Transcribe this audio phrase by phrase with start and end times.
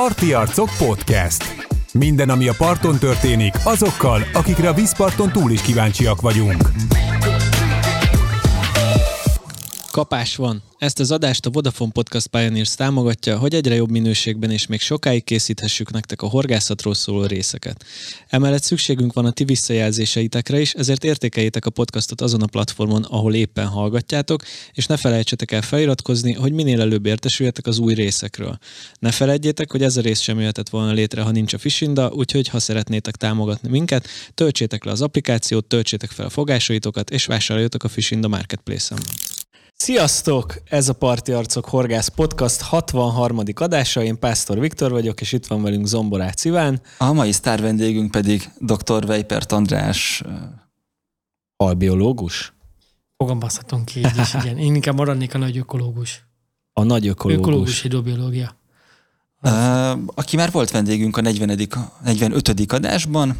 [0.00, 1.54] Parti Arcok Podcast.
[1.92, 6.62] Minden, ami a parton történik, azokkal, akikre a vízparton túl is kíváncsiak vagyunk.
[10.00, 10.62] Kapás van.
[10.78, 15.24] Ezt az adást a Vodafone Podcast Pioneers támogatja, hogy egyre jobb minőségben és még sokáig
[15.24, 17.84] készíthessük nektek a horgászatról szóló részeket.
[18.28, 23.34] Emellett szükségünk van a ti visszajelzéseitekre is, ezért értékeljétek a podcastot azon a platformon, ahol
[23.34, 28.58] éppen hallgatjátok, és ne felejtsetek el feliratkozni, hogy minél előbb értesüljetek az új részekről.
[28.98, 32.48] Ne felejtjétek, hogy ez a rész sem jöhetett volna létre, ha nincs a Fishinda, úgyhogy
[32.48, 37.88] ha szeretnétek támogatni minket, töltsétek le az applikációt, töltsétek fel a fogásaitokat, és vásároljatok a
[37.88, 39.29] Fishinda Marketplace-en.
[39.82, 40.54] Sziasztok!
[40.64, 43.40] Ez a Parti Arcok Horgász Podcast 63.
[43.54, 44.02] adása.
[44.02, 46.80] Én Pásztor Viktor vagyok, és itt van velünk Zomborát Iván.
[46.98, 49.04] A mai sztár vendégünk pedig dr.
[49.04, 50.22] Weipert András.
[51.56, 52.52] Albiológus?
[53.16, 54.58] Fogalmazhatunk ki így is, igen.
[54.58, 56.26] Én inkább maradnék a nagy ökológus.
[56.72, 57.46] A nagy ökológus.
[57.46, 58.59] Ökológus hidrobiológia.
[60.14, 61.68] Aki már volt vendégünk a 40.
[62.04, 62.72] 45.
[62.72, 63.36] adásban,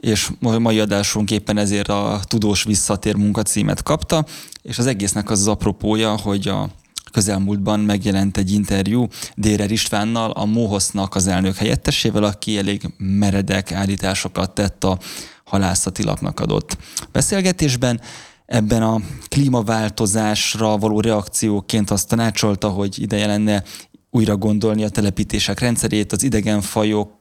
[0.00, 4.24] és mai adásunk éppen ezért a Tudós Visszatér munkacímet kapta,
[4.62, 6.68] és az egésznek az az apropója, hogy a
[7.12, 14.54] közelmúltban megjelent egy interjú Dérer Istvánnal, a Móhosznak az elnök helyettesével, aki elég meredek állításokat
[14.54, 14.98] tett a
[15.44, 16.76] halászati lapnak adott
[17.12, 18.00] beszélgetésben.
[18.46, 23.62] Ebben a klímaváltozásra való reakcióként azt tanácsolta, hogy ideje lenne
[24.10, 27.14] újra gondolni a telepítések rendszerét, az idegenfajok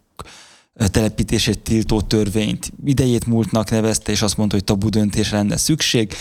[0.92, 2.72] telepítését tiltó törvényt.
[2.86, 6.14] Idejét múltnak nevezte, és azt mondta, hogy tabu döntés lenne szükség,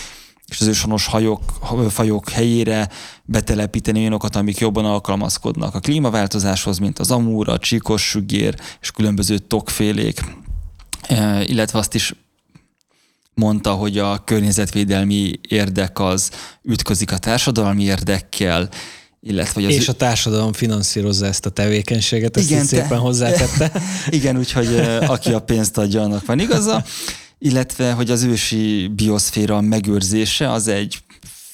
[0.49, 1.43] és az ősonos hajok,
[1.89, 2.89] fajok helyére
[3.25, 9.39] betelepíteni olyanokat, amik jobban alkalmazkodnak a klímaváltozáshoz, mint az amúra, a csíkos sügér és különböző
[9.39, 10.21] tokfélék,
[11.45, 12.15] illetve azt is
[13.35, 16.31] mondta, hogy a környezetvédelmi érdek az
[16.63, 18.69] ütközik a társadalmi érdekkel,
[19.27, 22.97] illetve hogy az És a társadalom finanszírozza ezt a tevékenységet, ezt igen, szépen te...
[22.97, 23.73] hozzátette.
[24.19, 24.67] igen, úgyhogy
[25.07, 26.85] aki a pénzt adja, annak van igaza.
[27.39, 31.03] Illetve, hogy az ősi bioszféra megőrzése az egy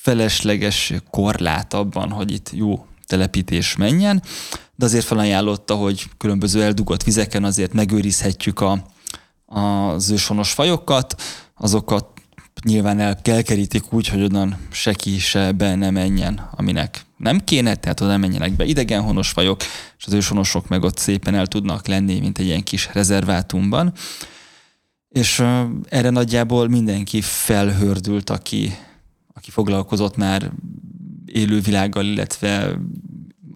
[0.03, 4.23] felesleges korlát abban, hogy itt jó telepítés menjen,
[4.77, 8.85] de azért felajánlotta, hogy különböző eldugott vizeken azért megőrizhetjük a,
[9.47, 11.23] az ősonos fajokat,
[11.57, 12.07] azokat
[12.65, 17.75] nyilván el kell kerítik úgy, hogy onnan seki se be ne menjen, aminek nem kéne,
[17.75, 19.61] tehát oda menjenek be idegenhonos fajok,
[19.99, 23.93] és az őshonosok meg ott szépen el tudnak lenni, mint egy ilyen kis rezervátumban.
[25.09, 25.43] És
[25.89, 28.77] erre nagyjából mindenki felhördült, aki,
[29.33, 30.51] aki foglalkozott már
[31.27, 32.79] élővilággal, illetve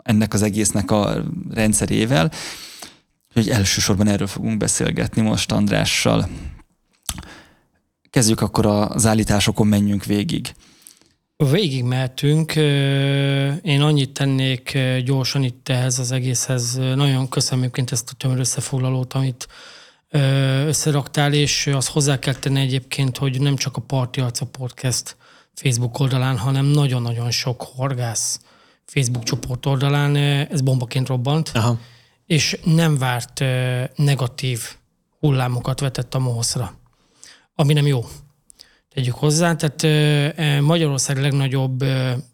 [0.03, 2.33] ennek az egésznek a rendszerével.
[3.33, 6.29] Hogy elsősorban erről fogunk beszélgetni most Andrással.
[8.11, 10.55] Kezdjük akkor az állításokon, menjünk végig.
[11.37, 12.55] Végig mehetünk.
[13.63, 16.75] Én annyit tennék gyorsan itt ehhez az egészhez.
[16.75, 19.49] Nagyon köszönöm egyébként ezt a tömör összefoglalót, amit
[20.67, 25.17] összeraktál, és azt hozzá kell tenni egyébként, hogy nem csak a Parti Arca Podcast
[25.55, 28.41] Facebook oldalán, hanem nagyon-nagyon sok horgász
[28.85, 30.17] Facebook csoport oldalán
[30.51, 31.79] ez bombaként robbant, Aha.
[32.27, 33.45] és nem várt
[33.97, 34.61] negatív
[35.21, 36.83] hullámokat vetett a mohoszra
[37.55, 38.05] ami nem jó.
[38.95, 39.83] Tegyük hozzá, tehát
[40.61, 41.85] Magyarország legnagyobb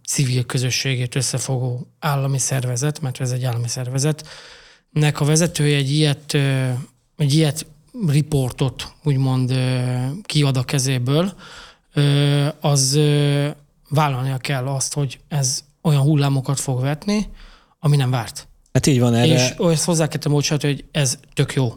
[0.06, 4.28] civil közösségét összefogó állami szervezet, mert ez egy állami szervezet,
[4.90, 6.34] nek a vezetője egy ilyet,
[7.16, 7.66] egy ilyet
[8.06, 9.52] riportot úgymond
[10.22, 11.34] kiad a kezéből,
[12.60, 12.98] az
[13.88, 17.28] vállalnia kell azt, hogy ez olyan hullámokat fog vetni,
[17.78, 18.48] ami nem várt.
[18.72, 19.34] Hát így van erre.
[19.34, 21.72] És ezt hozzá kell hogy ez tök jó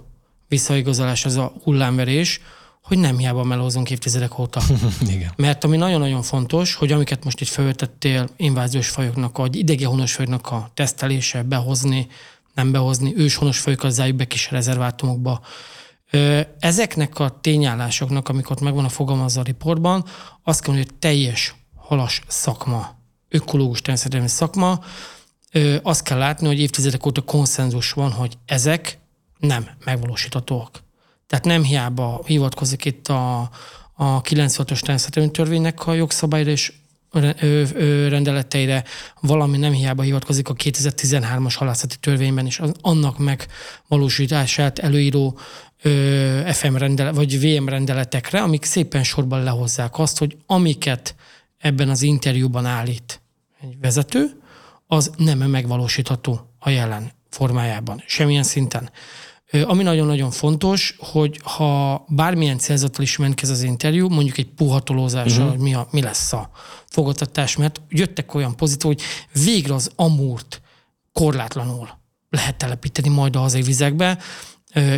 [0.48, 2.42] visszaigazolás, ez a hullámverés,
[2.84, 4.62] hogy nem hiába melózunk évtizedek óta.
[5.16, 5.32] Igen.
[5.36, 10.72] Mert ami nagyon-nagyon fontos, hogy amiket most itt felvetettél, inváziós fajoknak, vagy idegehonos fajoknak a
[10.74, 12.08] tesztelése, behozni,
[12.54, 15.42] nem behozni, őshonos fajokat zárjuk be kis rezervátumokba.
[16.60, 20.06] Ezeknek a tényállásoknak, amikor megvan a fogalmazza a riportban,
[20.44, 22.96] azt kell mondani, hogy teljes halas szakma,
[23.30, 24.80] ökológus természetesen szakma,
[25.82, 29.00] azt kell látni, hogy évtizedek óta konszenzus van, hogy ezek
[29.38, 30.84] nem megvalósíthatóak.
[31.34, 33.40] Tehát nem hiába hivatkozik itt a,
[33.94, 36.74] a 96-os természetesen törvénynek a jogszabályra és
[38.10, 38.84] rendeleteire,
[39.22, 45.40] valami nem hiába hivatkozik a 2013-as halászati törvényben is, annak megvalósítását előíró
[46.52, 51.16] FM rendelet, vagy VM rendeletekre, amik szépen sorban lehozzák azt, hogy amiket
[51.58, 53.22] ebben az interjúban állít
[53.62, 54.42] egy vezető,
[54.88, 58.90] az nem megvalósítható a jelen formájában, semmilyen szinten.
[59.62, 65.50] Ami nagyon-nagyon fontos, hogy ha bármilyen célzattal is ment az interjú, mondjuk egy puhatolózással, uh-huh.
[65.50, 66.50] hogy mi, a, mi lesz a
[66.86, 69.02] fogadtatás, mert jöttek olyan pozitív, hogy
[69.44, 70.62] végre az amúrt
[71.12, 71.90] korlátlanul
[72.30, 74.18] lehet telepíteni majd a hazai vizekbe.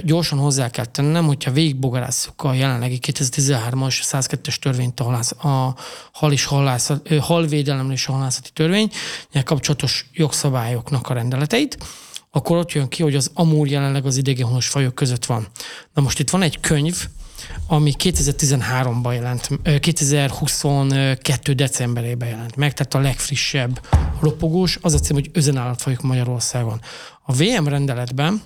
[0.03, 5.75] Gyorsan hozzá kell tennem, hogyha végigbogarásszuk a jelenlegi 2013-as 102-es törvényt, a, halász, a
[6.11, 8.91] hal és hallászat, halvédelemre és a halászati törvény,
[9.43, 11.77] kapcsolatos jogszabályoknak a rendeleteit,
[12.35, 15.47] akkor ott jön ki, hogy az amúr jelenleg az idegenhonos fajok között van.
[15.93, 17.07] Na most itt van egy könyv,
[17.67, 19.49] ami 2013-ban jelent,
[19.79, 21.53] 2022.
[21.53, 23.87] decemberében jelent meg, tehát a legfrissebb
[24.21, 26.81] ropogós, az a cím, hogy özenállatfajok Magyarországon.
[27.25, 28.41] A VM rendeletben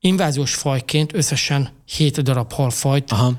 [0.00, 3.32] inváziós fajként összesen 7 darab halfajt Aha.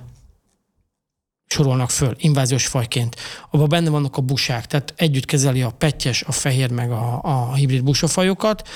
[1.46, 3.16] sorolnak föl, inváziós fajként.
[3.52, 7.54] Abban benne vannak a busák, tehát együtt kezeli a petyes, a fehér meg a, a
[7.54, 8.68] hibrid busafajokat,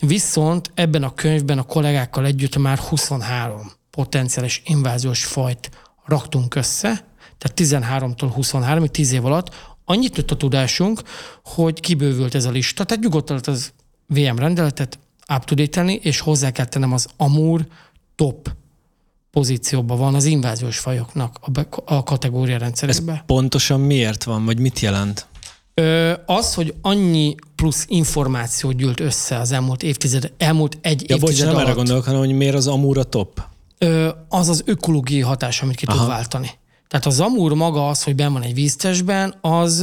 [0.00, 5.70] viszont ebben a könyvben a kollégákkal együtt már 23 potenciális inváziós fajt
[6.04, 7.04] raktunk össze,
[7.38, 9.54] tehát 13-tól 23-ig, 10 év alatt,
[9.84, 11.02] annyit nőtt a tudásunk,
[11.44, 13.72] hogy kibővült ez a lista, tehát nyugodtan az
[14.06, 14.98] VM rendeletet
[15.34, 17.66] up és hozzá kell tennem az Amur
[18.14, 18.54] top
[19.30, 23.14] pozícióban van az inváziós fajoknak a, a kategória rendszerében.
[23.14, 25.26] Ez pontosan miért van, vagy mit jelent?
[25.80, 31.20] Ö, az, hogy annyi plusz információ gyűlt össze az elmúlt évtized, elmúlt egy ja, évtized
[31.20, 31.64] bocs, nem alatt.
[31.64, 33.42] erre gondolok, hanem hogy miért az Amur a top?
[34.28, 35.98] az az ökológiai hatás, amit ki Aha.
[35.98, 36.50] tud váltani.
[36.88, 39.80] Tehát a zamúr maga az, hogy ben van egy víztestben, az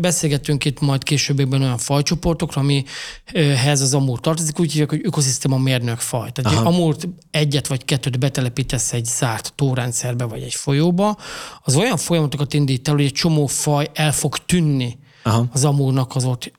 [0.00, 5.98] beszélgetünk itt majd későbbiekben olyan fajcsoportokra, amihez az amúr tartozik, úgy hívják, hogy ökoszisztéma mérnök
[5.98, 6.30] faj.
[6.30, 6.68] Tehát Aha.
[6.68, 11.16] amúrt egyet vagy kettőt betelepítesz egy zárt tórendszerbe vagy egy folyóba,
[11.62, 15.46] az olyan folyamatokat indít el, hogy egy csomó faj el fog tűnni Aha.
[15.52, 16.52] az amúrnak az ott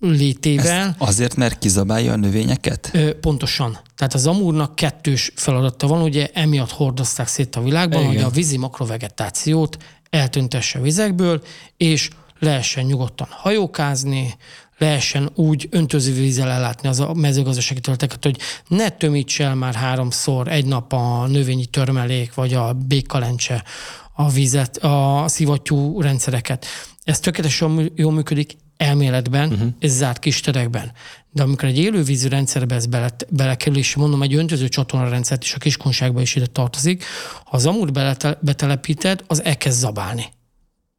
[0.00, 0.88] létével.
[0.88, 2.90] Ezt azért, mert kizabálja a növényeket?
[2.92, 3.78] Ö, pontosan.
[3.96, 8.14] Tehát az amúrnak kettős feladata van, ugye emiatt hordozták szét a világban, Igen.
[8.14, 9.76] hogy a vízi makrovegetációt
[10.10, 11.42] eltüntesse a vizekből,
[11.76, 14.36] és lehessen nyugodtan hajókázni,
[14.78, 20.48] lehessen úgy öntöző vízzel ellátni az a mezőgazdasági területeket, hogy ne tömíts el már háromszor
[20.48, 23.64] egy nap a növényi törmelék, vagy a békkalencse
[24.12, 26.66] a vizet, a szivattyú rendszereket.
[27.10, 29.68] Ez tökéletesen jól működik, elméletben uh-huh.
[29.78, 30.92] és zárt kis terekben.
[31.32, 35.58] De amikor egy élővízű rendszerbe ez bele, belekerül, és mondom, egy öntöző rendszert is a
[35.58, 37.04] kiskonságba is ide tartozik,
[37.44, 37.92] ha az amúr
[38.40, 40.24] betelepíted, az elkezd zabálni.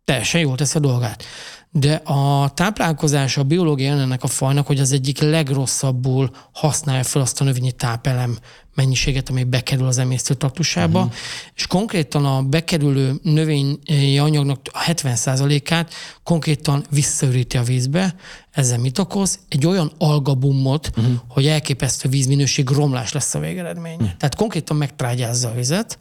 [0.03, 1.23] Teljesen jól tesz a dolgát
[1.71, 7.41] de a táplálkozás a biológia ennek a fajnak, hogy az egyik legrosszabbul használja fel azt
[7.41, 8.37] a növényi tápelem
[8.75, 11.13] mennyiséget, ami bekerül az emésztőtartusába, uh-huh.
[11.55, 18.15] és konkrétan a bekerülő növényi anyagnak a 70%-át konkrétan visszaüríti a vízbe.
[18.51, 19.39] Ezzel mit okoz?
[19.47, 21.13] Egy olyan algabumot, uh-huh.
[21.27, 23.93] hogy elképesztő vízminőség romlás lesz a végeredmény.
[23.93, 24.17] Uh-huh.
[24.17, 25.97] Tehát konkrétan megtrágyázza a vizet,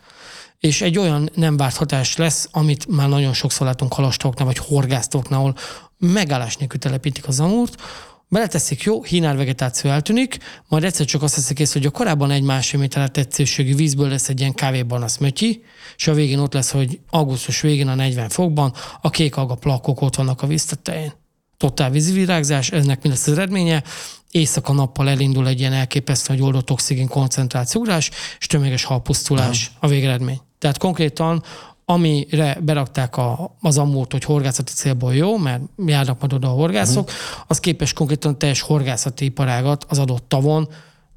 [0.61, 5.39] és egy olyan nem várt hatás lesz, amit már nagyon sokszor látunk halastóknál, vagy horgásztóknál,
[5.39, 5.55] ahol
[5.99, 7.83] megállás nélkül telepítik az amúrt,
[8.31, 10.39] beleteszik, jó, hínár vegetáció eltűnik,
[10.69, 14.29] majd egyszer csak azt teszik észre, hogy a korábban egy másfél méter tetszőségű vízből lesz
[14.29, 15.63] egy ilyen kávéban az mötyi,
[15.97, 20.01] és a végén ott lesz, hogy augusztus végén a 40 fokban a kék alga plakok
[20.01, 21.13] ott vannak a víztetején.
[21.57, 23.83] Totál vízvirágzás, ennek mi lesz az eredménye?
[24.31, 30.41] éjszaka nappal elindul egy ilyen elképesztő, hogy oldott oxigén koncentrációgrás, és tömeges halpusztulás a végeredmény.
[30.59, 31.43] Tehát konkrétan
[31.91, 37.05] amire berakták a, az ammót, hogy horgászati célból jó, mert járnak majd oda a horgászok,
[37.05, 37.45] uh-huh.
[37.47, 40.69] az képes konkrétan teljes horgászati iparágat az adott tavon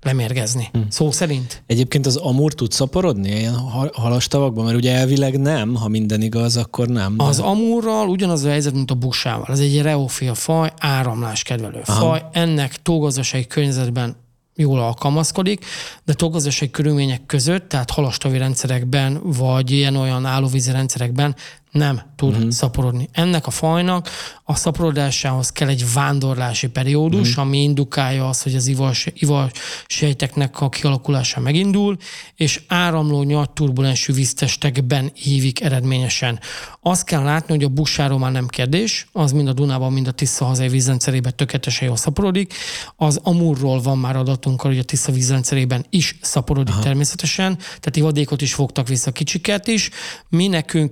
[0.01, 0.69] lemérgezni.
[0.71, 0.85] Hmm.
[0.89, 1.63] Szó szerint.
[1.67, 3.55] Egyébként az amúr tud szaporodni ilyen
[3.93, 4.65] halastavakban?
[4.65, 7.17] Mert ugye elvileg nem, ha minden igaz, akkor nem.
[7.17, 7.23] De...
[7.23, 9.47] Az amúrral ugyanaz a helyzet, mint a busával.
[9.49, 12.07] Ez egy reofia faj, áramlás kedvelő Aha.
[12.07, 12.25] faj.
[12.31, 14.15] Ennek tógazdasági környezetben
[14.55, 15.65] jól alkalmazkodik,
[16.05, 21.35] de togazdasági körülmények között, tehát halastavi rendszerekben, vagy ilyen-olyan állóvízi rendszerekben
[21.73, 22.49] nem tud uh-huh.
[22.49, 23.09] szaporodni.
[23.11, 24.09] Ennek a fajnak
[24.43, 27.45] a szaporodásához kell egy vándorlási periódus, uh-huh.
[27.45, 29.51] ami indukálja azt, hogy az ivas, ivas
[29.87, 31.97] sejteknek a kialakulása megindul,
[32.35, 36.39] és áramló nyart turbulensű víztestekben hívik eredményesen.
[36.81, 40.11] Azt kell látni, hogy a busáról már nem kérdés, az mind a Dunában, mind a
[40.11, 42.53] Tisza hazai vízrendszerében tökéletesen jól szaporodik.
[42.95, 46.83] Az Amurról van már adatunk, hogy a Tisza vízrendszerében is szaporodik Aha.
[46.83, 49.89] természetesen, tehát ivadékot is fogtak vissza kicsiket is.
[50.29, 50.91] Mi nekünk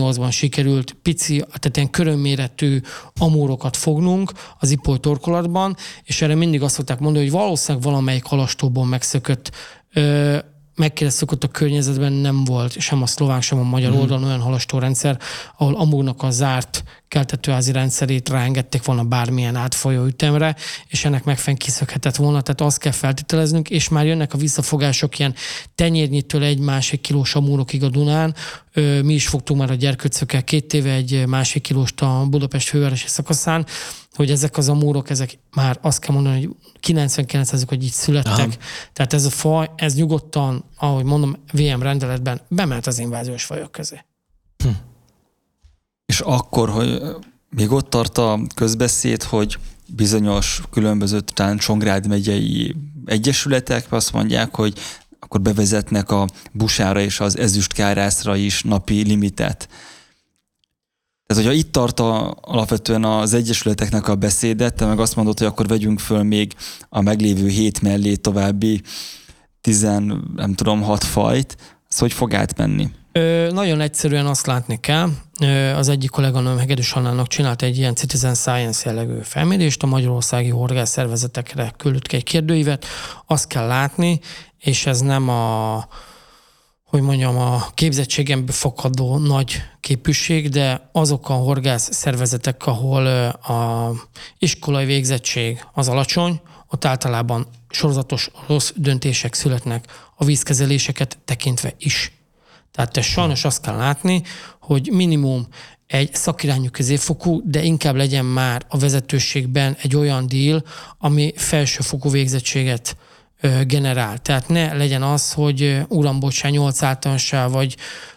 [0.00, 2.80] 2018-ban sikerült pici, tehát ilyen körömméretű
[3.18, 8.86] amúrokat fognunk az ipoly torkolatban, és erre mindig azt szokták mondani, hogy valószínűleg valamelyik halastóból
[8.86, 9.50] megszökött
[10.74, 13.96] megkérdeztük ott a környezetben nem volt sem a szlovák, sem a magyar mm.
[13.96, 15.18] oldalon olyan halastórendszer,
[15.56, 20.56] ahol amúrnak a zárt keltetőházi rendszerét ráengedték volna bármilyen átfolyó ütemre,
[20.88, 25.34] és ennek megfen kiszökhetett volna, tehát azt kell feltételeznünk, és már jönnek a visszafogások ilyen
[25.74, 28.34] tenyérnyitől egy másik kilós amúrokig a Dunán,
[29.02, 33.66] Mi is fogtunk már a gyerkőcökkel két éve egy másik kilóst a Budapest fővárosi szakaszán,
[34.14, 38.32] hogy ezek az amúrok, ezek már azt kell mondani, hogy 99 ezek, hogy így születtek.
[38.32, 38.56] Aha.
[38.92, 44.04] Tehát ez a faj, ez nyugodtan, ahogy mondom, VM rendeletben bement az inváziós fajok közé.
[44.64, 44.68] Hm.
[46.06, 47.02] És akkor, hogy
[47.50, 54.78] még ott tart a közbeszéd, hogy bizonyos különböző talán Csongrád megyei egyesületek azt mondják, hogy
[55.20, 59.68] akkor bevezetnek a busára és az ezüstkárászra is napi limitet.
[61.30, 65.46] Tehát, hogyha itt tart a, alapvetően az egyesületeknek a beszédet, te meg azt mondod, hogy
[65.46, 66.54] akkor vegyünk föl még
[66.88, 68.80] a meglévő hét mellé további
[69.60, 71.56] tizen, nem tudom, hat fajt,
[71.88, 72.88] az hogy fog átmenni?
[73.12, 75.08] Ö, nagyon egyszerűen azt látni kell,
[75.40, 80.48] ö, az egyik kolléganőm Hegedűs Hannának csinált egy ilyen Citizen Science jellegű felmérést, a magyarországi
[80.48, 82.84] horgász szervezetekre küldött egy kérdőívet,
[83.26, 84.20] azt kell látni,
[84.58, 85.86] és ez nem a
[86.90, 93.92] hogy mondjam, a képzettségemből fakadó nagy képűség, de azok a horgász szervezetek, ahol a
[94.38, 99.84] iskolai végzettség az alacsony, ott általában sorozatos rossz döntések születnek
[100.16, 102.12] a vízkezeléseket tekintve is.
[102.72, 104.22] Tehát te sajnos azt kell látni,
[104.60, 105.46] hogy minimum
[105.86, 110.62] egy szakirányú középfokú, de inkább legyen már a vezetőségben egy olyan deal,
[110.98, 112.96] ami felsőfokú végzettséget
[113.66, 114.18] generál.
[114.18, 117.76] Tehát ne legyen az, hogy uram, bocsán, 8 általánossá, vagy,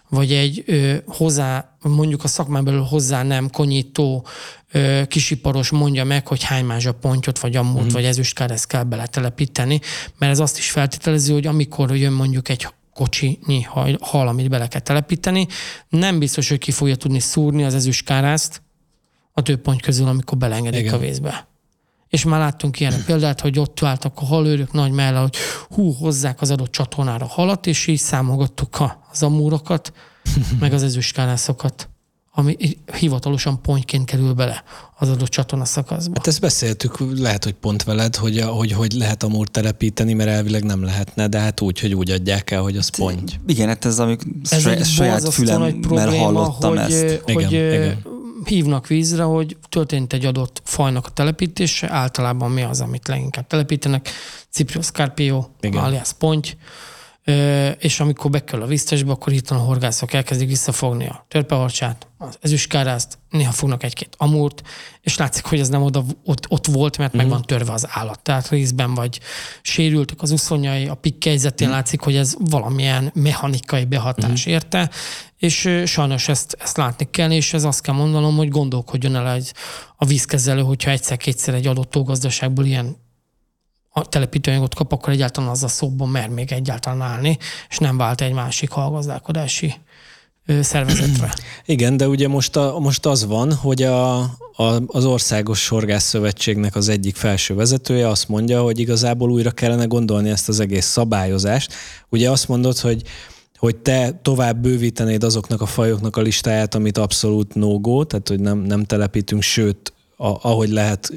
[0.09, 4.25] vagy egy ö, hozzá, mondjuk a szakmán belül hozzá nem konyító
[4.71, 7.87] ö, kisiparos mondja meg, hogy hány mázsa pontyot, vagy ammót, mm.
[7.87, 9.79] vagy ezüstkáreszt kell beletelepíteni,
[10.17, 13.61] mert ez azt is feltételezi, hogy amikor jön mondjuk egy kocsinyi
[13.99, 15.47] hal, amit bele kell telepíteni,
[15.89, 18.61] nem biztos, hogy ki fogja tudni szúrni az ezüstkárázt
[19.33, 20.93] a több pont közül, amikor belengedik Igen.
[20.93, 21.47] a vízbe
[22.13, 25.35] és már láttunk ilyen példát, hogy ott váltak a halőrök nagy mellé, hogy
[25.69, 29.93] hú, hozzák az adott csatornára halat, és így számolgattuk az amúrokat,
[30.59, 31.87] meg az ezüstkállászokat
[32.35, 32.55] ami
[32.99, 34.63] hivatalosan pontként kerül bele
[34.97, 36.13] az adott csatorna szakaszba.
[36.15, 40.29] Hát ezt beszéltük, lehet, hogy pont veled, hogy, a, hogy, hogy lehet amúr telepíteni, mert
[40.29, 43.39] elvileg nem lehetne, de hát úgy, hogy úgy adják el, hogy az pont.
[43.47, 47.21] Igen, hát ez, amik ez egy saját fülemmel hallottam hogy, ezt.
[47.23, 48.12] Hogy, igen, igen
[48.47, 54.09] hívnak vízre, hogy történt egy adott fajnak a telepítése, általában mi az, amit leginkább telepítenek,
[54.49, 56.47] Ciprios Carpio, alias ponty,
[57.79, 63.17] és amikor bekerül a víztesbe, akkor itt a horgászok elkezdik visszafogni a törpeharcsát, az ezüstkárázt,
[63.29, 64.61] néha fognak egy-két amúrt,
[65.01, 67.29] és látszik, hogy ez nem oda, ott, ott volt, mert uh-huh.
[67.29, 68.19] meg van törve az állat.
[68.19, 69.19] Tehát részben vagy
[69.61, 71.81] sérültek az uszonyai, a pikkelyzetén uh-huh.
[71.81, 74.53] látszik, hogy ez valamilyen mechanikai behatás uh-huh.
[74.53, 74.89] érte,
[75.37, 79.53] és sajnos ezt, ezt látni kell, és ez azt kell mondanom, hogy gondolkodjon el egy,
[79.95, 82.95] a vízkezelő, hogyha egyszer-kétszer egy adott tógazdaságból ilyen
[83.95, 87.37] a telepítőanyagot kap, akkor egyáltalán az a szóban mer még egyáltalán állni,
[87.69, 89.73] és nem vált egy másik hallgazdálkodási
[90.61, 91.33] szervezetre.
[91.65, 94.19] Igen, de ugye most, a, most az van, hogy a,
[94.55, 99.85] a, az Országos Sorgász Szövetségnek az egyik felső vezetője azt mondja, hogy igazából újra kellene
[99.85, 101.73] gondolni ezt az egész szabályozást.
[102.09, 103.01] Ugye azt mondod, hogy
[103.57, 108.57] hogy te tovább bővítenéd azoknak a fajoknak a listáját, amit abszolút no-go, tehát hogy nem,
[108.57, 111.11] nem telepítünk, sőt, a, ahogy lehet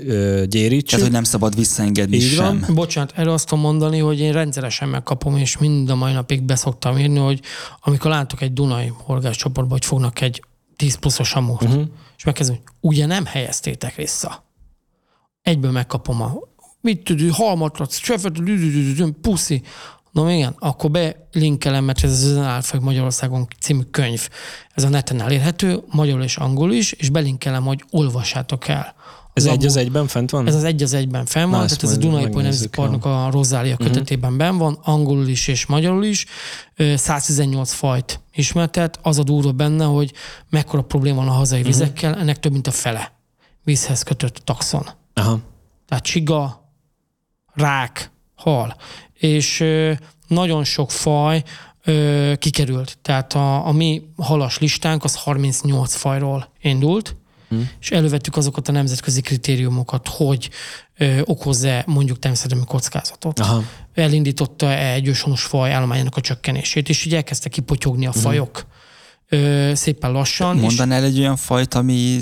[0.49, 0.89] gyérítsük.
[0.89, 2.61] Tehát, hogy nem szabad visszaengedni Így sem.
[2.61, 2.75] Van.
[2.75, 6.99] Bocsánat, erre azt tudom mondani, hogy én rendszeresen megkapom, és mind a mai napig beszoktam
[6.99, 7.41] írni, hogy
[7.81, 10.43] amikor látok egy Dunai horgáscsoportban, hogy fognak egy
[10.77, 11.85] 10 pluszos amúrt, uh-huh.
[12.17, 14.45] és megkezdem, hogy ugye nem helyeztétek vissza.
[15.43, 16.33] Egyből megkapom a
[16.87, 18.43] mit tudod, halmatrat, csöfet,
[19.21, 19.63] puszi.
[20.17, 24.29] No igen, akkor belinkelem, mert ez az Alfaj Magyarországon című könyv.
[24.75, 28.95] Ez a neten elérhető, magyarul és angol is, és belinkelem, hogy olvassátok el.
[29.33, 30.47] Ez Labó, egy az egyben fent van?
[30.47, 33.29] Ez az egy az egyben fent van, Na, tehát ez a Dunai Nemzeti Parknak a
[33.31, 33.87] Rozália uh-huh.
[33.87, 36.27] kötetében ben van, angolul is és magyarul is.
[36.95, 38.99] 118 fajt ismertet.
[39.03, 40.13] Az a durva benne, hogy
[40.51, 41.75] mekkora probléma van a hazai uh-huh.
[41.75, 43.13] vizekkel, ennek több mint a fele
[43.65, 44.87] vízhez kötött taxon.
[45.15, 45.39] Aha.
[45.89, 46.71] Tehát csiga,
[47.55, 48.77] rák, hal
[49.19, 49.65] és
[50.27, 51.43] nagyon sok faj
[52.39, 52.99] kikerült.
[53.03, 57.17] Tehát a, a mi halas listánk az 38 fajról indult,
[57.49, 57.71] hmm.
[57.81, 60.51] és elővettük azokat a nemzetközi kritériumokat, hogy
[60.99, 63.39] ö, okoz-e mondjuk természetesen kockázatot.
[63.39, 63.63] Aha.
[63.95, 68.21] Elindította egy őshonos faj állományának a csökkenését, és így elkezdtek kipotyogni a hmm.
[68.21, 68.67] fajok
[69.29, 70.57] ö, szépen lassan.
[70.57, 71.09] Mondanál és...
[71.09, 72.21] egy olyan fajt, ami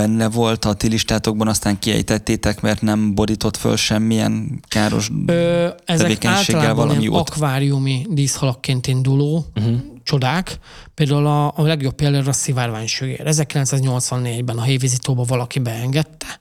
[0.00, 6.06] benne volt a ti listátokban, aztán kiejtettétek, mert nem borított föl semmilyen káros Ö, ezek
[6.06, 7.28] tevékenységgel valami jót?
[7.28, 9.76] akváriumi díszhalakként induló uh-huh.
[10.02, 10.58] csodák.
[10.94, 13.22] Például a, a legjobb például a szivárványsögér.
[13.24, 16.40] 1984-ben a hévízitóba valaki beengedte,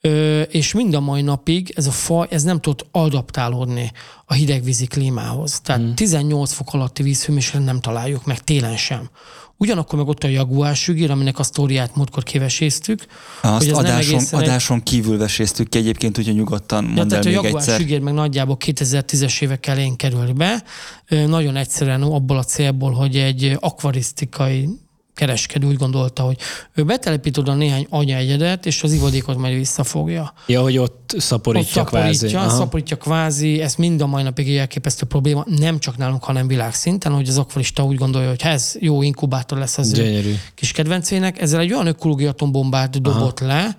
[0.00, 3.92] Ö, és mind a mai napig ez a faj, ez nem tud adaptálódni
[4.24, 5.60] a hidegvízi klímához.
[5.60, 5.94] Tehát hmm.
[5.94, 9.10] 18 fok alatti vízhőmérséklet nem találjuk meg télen sem.
[9.58, 13.06] Ugyanakkor meg ott a jaguár sügér, aminek a sztoriát múltkor kiveséztük.
[13.42, 17.34] Azt hogy adáson, adáson kívül veséztük ki egyébként, úgyhogy nyugodtan mondd ja, tehát el a
[17.34, 17.80] jaguár egyszer.
[17.80, 20.62] sügér meg nagyjából 2010-es évek elején került be.
[21.08, 24.68] Nagyon egyszerűen abból a célból, hogy egy akvarisztikai
[25.16, 26.38] kereskedő úgy gondolta, hogy
[26.74, 30.32] ő betelepít oda néhány anyaegyedet, és az ivadékot majd visszafogja.
[30.46, 32.56] Ja, hogy ott szaporítja, ott szaporítja kvázi.
[32.56, 37.28] Szaporítja kvázi, ez mind a mai napig elképesztő probléma, nem csak nálunk, hanem világszinten, hogy
[37.28, 40.28] az akvarista úgy gondolja, hogy ez jó inkubátor lesz az Gyönyörű.
[40.28, 41.40] ő kis kedvencének.
[41.40, 43.48] Ezzel egy olyan ökológiai atombombát dobott Aha.
[43.48, 43.76] le,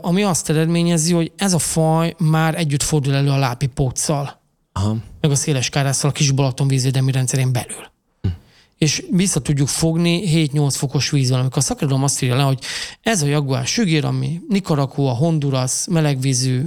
[0.00, 4.40] ami azt eredményezi, hogy ez a faj már együtt fordul elő a lápipóccal,
[4.72, 4.96] Aha.
[5.20, 7.91] meg a széles kárásszal a kis Balaton vízvédelmi rendszerén belül
[8.82, 12.58] és vissza tudjuk fogni 7-8 fokos vízben, amikor a szakirodalom azt írja le, hogy
[13.02, 16.62] ez a jaguár sügér, ami Nicaragua, Honduras, melegvízű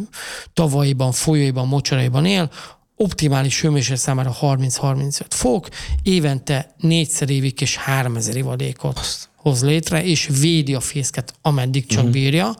[0.53, 2.51] tavaiban, folyóiban, mocsaraiban él,
[2.95, 5.67] optimális hőmérséklet számára 30-35 fok,
[6.03, 12.13] évente négyszer évig és 3000 ivadékot hoz létre, és védi a fészket, ameddig csak uh-huh.
[12.13, 12.55] bírja,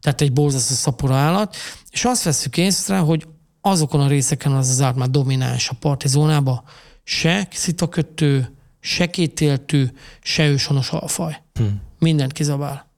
[0.00, 1.56] tehát egy borzasztó szapora állat,
[1.90, 3.26] és azt veszük észre, hogy
[3.60, 6.64] azokon a részeken az az állat már domináns a parti zónába,
[7.04, 9.86] se szitakötő, se kétéltű,
[10.22, 11.42] se őshonos alfaj.
[11.54, 11.80] Hmm.
[11.98, 12.88] Mindent kizabál.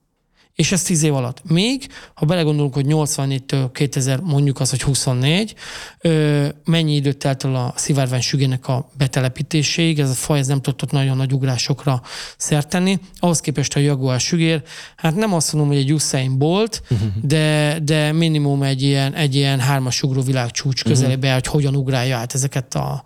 [0.60, 1.42] És ez tíz év alatt.
[1.48, 5.54] Még, ha belegondolunk, hogy 84-től 2000, mondjuk az, hogy 24,
[6.00, 10.60] ö, mennyi időt telt el a szivárvány sügének a betelepítéséig, ez a faj ez nem
[10.60, 12.02] tudott nagyon nagy ugrásokra
[12.36, 12.98] szerteni.
[13.18, 14.62] Ahhoz képest a jaguár sügér,
[14.96, 17.08] hát nem azt mondom, hogy egy Usain Bolt, uh-huh.
[17.22, 21.32] de, de minimum egy ilyen, egy ilyen hármas ugró világcsúcs közelébe, uh-huh.
[21.32, 23.04] hogy hogyan ugrálja át ezeket a,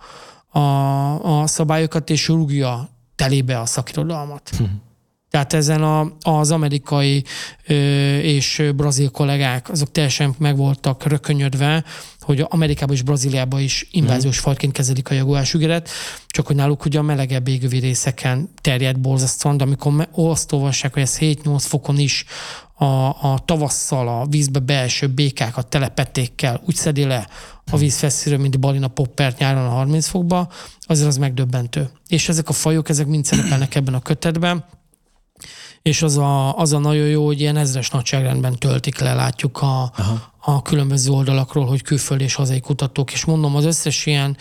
[0.55, 4.51] a, a szabályokat, és rúgja telébe a szakirodalmat.
[4.57, 4.65] Hm.
[5.31, 7.25] Tehát ezen a, az amerikai
[7.67, 7.75] ö,
[8.19, 11.85] és brazil kollégák, azok teljesen meg voltak rökönyödve,
[12.21, 14.45] hogy Amerikában és Brazíliában is inváziós hmm.
[14.45, 15.89] fajként kezelik a jaguársügeret,
[16.27, 21.03] csak hogy náluk ugye a melegebb égővi részeken terjed borzasztóan, de amikor azt olvassák, hogy
[21.03, 22.25] ez 7-8 fokon is
[22.75, 27.29] a, a tavasszal a vízbe beeső békákat telepetékkel úgy szedi le
[27.71, 30.49] a vízfeszíről, mint balina poppert nyáron a 30 fokba,
[30.81, 31.91] azért az megdöbbentő.
[32.09, 34.65] És ezek a fajok, ezek mind szerepelnek ebben a kötetben,
[35.83, 39.93] és az a, az a nagyon jó, hogy ilyen ezres nagyságrendben töltik le, látjuk a,
[40.41, 44.37] a különböző oldalakról, hogy külföldi és hazai kutatók, és mondom, az összes ilyen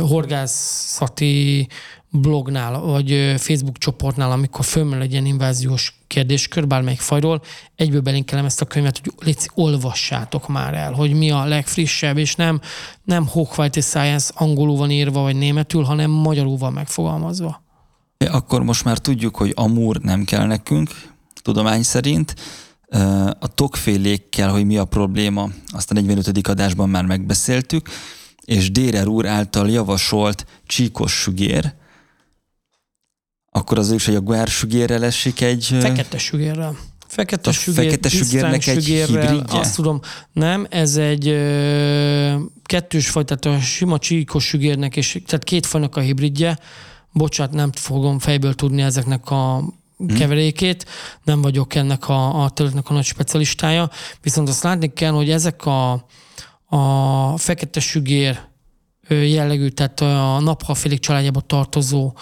[0.00, 1.68] horgászati
[2.10, 7.42] blognál, vagy Facebook csoportnál, amikor fölmerül egy ilyen inváziós kérdéskör bármelyik fajról,
[7.76, 12.34] egyből belinkelem ezt a könyvet, hogy légy, olvassátok már el, hogy mi a legfrissebb, és
[12.34, 12.60] nem,
[13.04, 17.62] nem Hawkwight Science angolul van írva, vagy németül, hanem magyarul van megfogalmazva.
[18.30, 20.90] Akkor most már tudjuk, hogy amúr nem kell nekünk,
[21.42, 22.34] tudomány szerint.
[23.38, 26.48] A tokfélékkel, hogy mi a probléma, azt a 45.
[26.48, 27.88] adásban már megbeszéltük,
[28.44, 31.74] és Dérer úr által javasolt csíkos sügér,
[33.56, 35.64] akkor az is, hogy a guár sügérrel esik egy...
[35.80, 36.76] Fekete sügérrel.
[37.06, 39.58] Fekete, sügér, fekete sügérnek egy hibridje?
[39.58, 40.00] Azt tudom,
[40.32, 45.96] nem, ez egy ö, kettős faj, tehát a sima csíkos sügérnek, és tehát két fajnak
[45.96, 46.58] a hibridje.
[47.12, 49.62] Bocsát, nem fogom fejből tudni ezeknek a
[49.96, 50.06] hmm.
[50.06, 50.86] keverékét,
[51.24, 53.90] nem vagyok ennek a, a területnek a nagy specialistája,
[54.22, 55.92] viszont azt látni kell, hogy ezek a,
[56.66, 58.40] a fekete sügér
[59.08, 62.12] jellegű, tehát a naphafélék családjába tartozó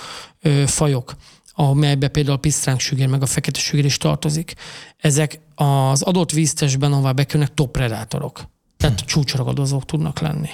[0.67, 1.15] fajok,
[1.55, 4.55] amelybe például a pisztránk sügér, meg a fekete sügér is tartozik.
[4.97, 8.43] Ezek az adott víztestben, ahová bekerülnek, top predátorok.
[8.77, 9.07] Tehát hm.
[9.07, 10.49] csúcsragadozók tudnak lenni.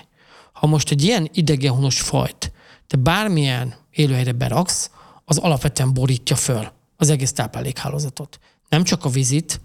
[0.52, 2.52] Ha most egy ilyen idegenhonos fajt
[2.88, 4.90] te bármilyen élőhelyre beraksz,
[5.24, 8.38] az alapvetően borítja föl az egész táplálékhálózatot.
[8.68, 9.60] Nem csak a vizit,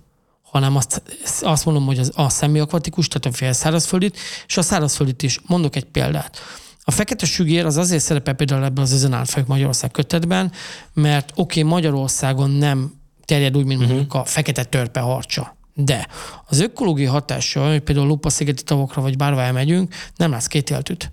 [0.53, 1.01] hanem azt,
[1.41, 5.39] azt mondom, hogy az, a szemiakvatikus, tehát a félszárazföldit, és a szárazföldit is.
[5.47, 6.39] Mondok egy példát.
[6.83, 10.51] A fekete sügér az azért szerepel például ebben az özenálfajok Magyarország kötetben,
[10.93, 12.93] mert oké, okay, Magyarországon nem
[13.25, 13.89] terjed úgy, mint uh-huh.
[13.89, 15.57] mondjuk a fekete törpe harcsa.
[15.73, 16.07] De
[16.45, 21.11] az ökológiai hatása, hogy például Lupa-szigeti tavokra vagy bárhol elmegyünk, nem lesz kétéltűt.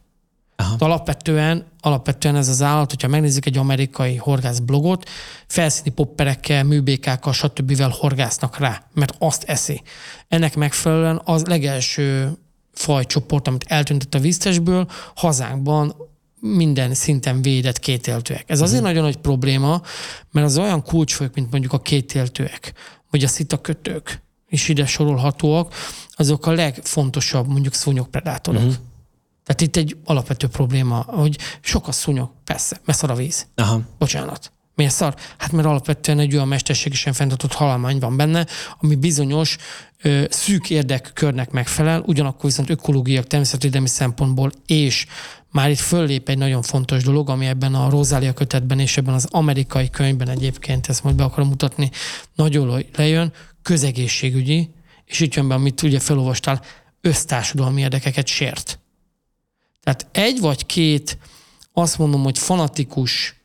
[0.60, 0.76] Aha.
[0.78, 5.08] alapvetően, alapvetően ez az állat, hogyha megnézzük egy amerikai horgász blogot,
[5.46, 7.80] felszíni popperekkel, műbékákkal, stb.
[7.80, 9.82] horgásznak rá, mert azt eszi.
[10.28, 12.32] Ennek megfelelően az legelső
[12.72, 15.94] fajcsoport, amit eltűntett a víztesből, hazánkban
[16.40, 18.44] minden szinten védett kétéltőek.
[18.46, 18.88] Ez azért uh-huh.
[18.88, 19.82] nagyon nagy probléma,
[20.30, 22.72] mert az olyan kulcsfajok, mint mondjuk a kétéltőek,
[23.10, 25.74] vagy a szitakötők is ide sorolhatóak,
[26.10, 28.62] azok a legfontosabb mondjuk szúnyogpredátorok.
[28.62, 28.76] Uh-huh.
[29.44, 33.46] Tehát itt egy alapvető probléma, hogy sok a szúnyog, persze, mert szar a víz.
[33.54, 33.80] Aha.
[33.98, 34.52] Bocsánat.
[34.74, 35.14] Miért szar?
[35.38, 38.46] Hát mert alapvetően egy olyan mesterségesen fenntartott halálmány van benne,
[38.78, 39.56] ami bizonyos
[40.02, 45.06] ö, szűk érdekkörnek megfelel, ugyanakkor viszont ökológiai, természetvédelmi szempontból és
[45.50, 49.26] már itt föllép egy nagyon fontos dolog, ami ebben a Rosália kötetben és ebben az
[49.30, 51.90] amerikai könyvben egyébként, ezt majd be akarom mutatni,
[52.34, 54.70] nagyon lejön, közegészségügyi,
[55.04, 56.62] és itt jön be, amit ugye felolvastál,
[57.00, 58.79] össztársadalmi érdekeket sért.
[59.82, 61.18] Tehát egy vagy két,
[61.72, 63.40] azt mondom, hogy fanatikus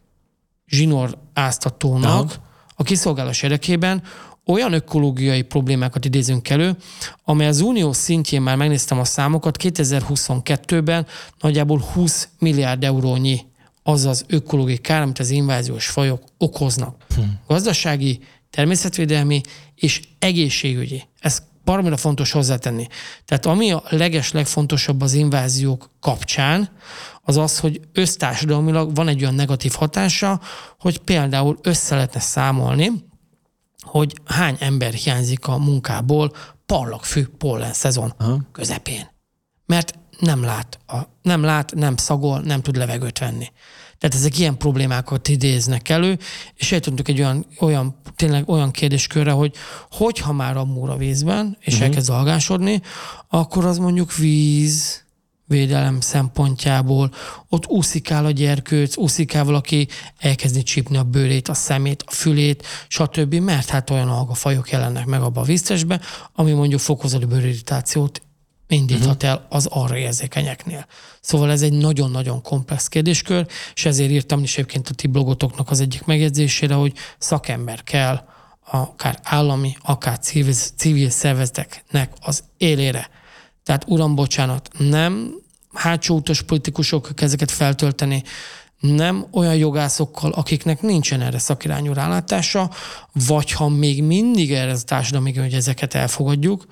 [0.67, 2.43] zsinór áztatónak Aha.
[2.75, 4.03] a kiszolgálás érdekében
[4.45, 6.77] olyan ökológiai problémákat idézünk elő,
[7.23, 11.07] amely az unió szintjén már megnéztem a számokat, 2022-ben
[11.39, 13.41] nagyjából 20 milliárd eurónyi
[13.83, 17.05] az az ökológiai kár, amit az inváziós fajok okoznak.
[17.15, 17.21] Hm.
[17.47, 18.19] Gazdasági,
[18.49, 19.41] természetvédelmi
[19.75, 21.03] és egészségügyi.
[21.19, 22.87] Ez baromira fontos hozzátenni.
[23.25, 26.69] Tehát ami a leges legfontosabb az inváziók kapcsán,
[27.21, 30.41] az az, hogy össztársadalmilag van egy olyan negatív hatása,
[30.79, 32.91] hogy például össze lehetne számolni,
[33.81, 36.31] hogy hány ember hiányzik a munkából
[36.65, 38.39] parlagfű pollen szezon Aha.
[38.51, 39.13] közepén.
[39.65, 43.51] Mert nem lát, a, nem lát, nem szagol, nem tud levegőt venni.
[44.05, 46.17] Tehát ezek ilyen problémákat idéznek elő,
[46.55, 49.53] és eltöntük egy olyan, olyan, tényleg olyan kérdéskörre, hogy
[49.91, 51.87] hogyha már a múra vízben, és uh-huh.
[51.87, 52.81] elkezd algásodni,
[53.27, 55.03] akkor az mondjuk víz,
[55.45, 57.11] védelem szempontjából.
[57.49, 59.87] Ott úszikál a gyerkőc, úszikál valaki,
[60.17, 63.33] elkezdi csípni a bőrét, a szemét, a fülét, stb.
[63.33, 65.99] Mert hát olyan algafajok jelennek meg abba a víztesbe,
[66.33, 68.21] ami mondjuk fokozódó bőrirritációt
[68.67, 69.29] indíthat uh-huh.
[69.29, 70.85] el az arra érzékenyeknél.
[71.21, 75.79] Szóval ez egy nagyon-nagyon komplex kérdéskör, és ezért írtam is egyébként a ti blogotoknak az
[75.79, 78.23] egyik megjegyzésére, hogy szakember kell,
[78.71, 83.09] akár állami, akár civil, civil szervezeteknek az élére.
[83.63, 85.33] Tehát uram, bocsánat, nem
[85.73, 88.23] hátsó utas politikusok ezeket feltölteni,
[88.79, 92.71] nem olyan jogászokkal, akiknek nincsen erre szakirányú rálátása,
[93.27, 96.65] vagy ha még mindig erre a társadalmi, hogy ezeket elfogadjuk,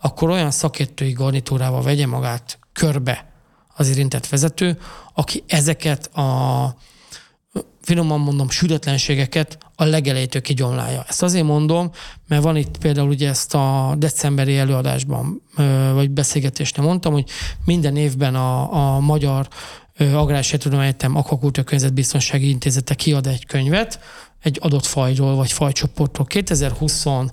[0.00, 3.32] akkor olyan szakértői garnitúrával vegye magát körbe
[3.74, 4.78] az érintett vezető,
[5.14, 6.74] aki ezeket a
[7.80, 11.04] finoman mondom, südetlenségeket a legelejétől kigyomlálja.
[11.08, 11.90] Ezt azért mondom,
[12.28, 15.42] mert van itt például ugye ezt a decemberi előadásban,
[15.92, 17.24] vagy beszélgetésnél mondtam, hogy
[17.64, 19.48] minden évben a, a Magyar
[19.98, 24.00] Agrár Egyetem Akvakultúra Környezetbiztonsági Intézete kiad egy könyvet,
[24.42, 26.26] egy adott fajról, vagy fajcsoportról.
[26.30, 27.32] 2021-ben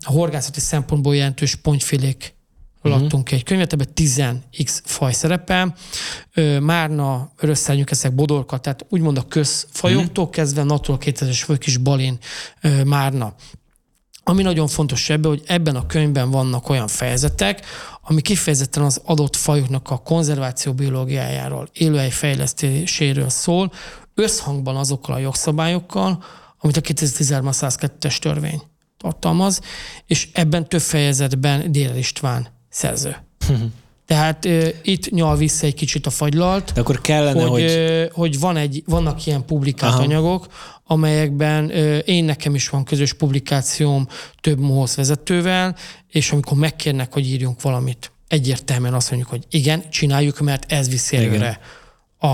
[0.00, 2.36] a horgászati szempontból jelentős pontyfilék
[2.82, 3.02] uh-huh.
[3.02, 5.74] adtunk ki egy könyvet, ebben 10x faj szerepel.
[6.60, 10.30] Márna, örösszárnyűkeszek, bodorka, tehát úgymond a közfajoktól uh-huh.
[10.30, 12.18] kezdve natural 2000-es vagy kis balin,
[12.84, 13.34] márna.
[14.28, 17.66] Ami nagyon fontos ebben, hogy ebben a könyvben vannak olyan fejezetek,
[18.02, 23.72] ami kifejezetten az adott fajoknak a konzerváció biológiájáról, élőhely fejlesztéséről szól,
[24.14, 26.24] összhangban azokkal a jogszabályokkal,
[26.58, 28.62] amit a 2013-102-es törvény
[28.96, 29.60] tartalmaz,
[30.06, 33.16] és ebben több fejezetben Dél István szerző.
[34.06, 36.72] Tehát uh, itt nyal vissza egy kicsit a fagylalt.
[36.72, 37.62] De akkor kellene, hogy...
[37.62, 40.02] Hogy, uh, hogy van egy, vannak ilyen publikált Aha.
[40.02, 40.46] anyagok,
[40.84, 44.08] amelyekben uh, én nekem is van közös publikációm
[44.40, 45.76] több MOHOSZ vezetővel,
[46.08, 51.16] és amikor megkérnek, hogy írjunk valamit, egyértelműen azt mondjuk, hogy igen, csináljuk, mert ez viszi
[51.16, 51.60] előre
[52.18, 52.28] a,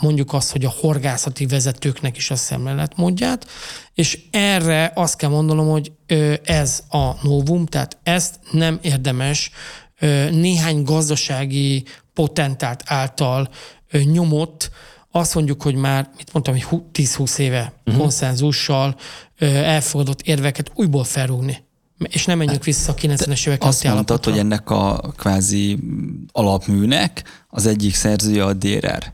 [0.00, 3.46] mondjuk azt, hogy a horgászati vezetőknek is a szemléletmódját,
[3.94, 5.92] és erre azt kell mondanom, hogy
[6.44, 9.50] ez a novum, tehát ezt nem érdemes
[10.30, 13.48] néhány gazdasági potentált által
[13.90, 14.70] nyomott,
[15.10, 18.00] azt mondjuk, hogy már, mit mondtam, hogy 10-20 éve uh-huh.
[18.00, 18.96] konszenzussal
[19.38, 21.68] elfogadott érveket újból felrúgni.
[22.08, 25.78] És nem menjünk vissza a 90-es évek Azt mondtad, hogy ennek a kvázi
[26.32, 29.12] alapműnek az egyik szerzője a DRR.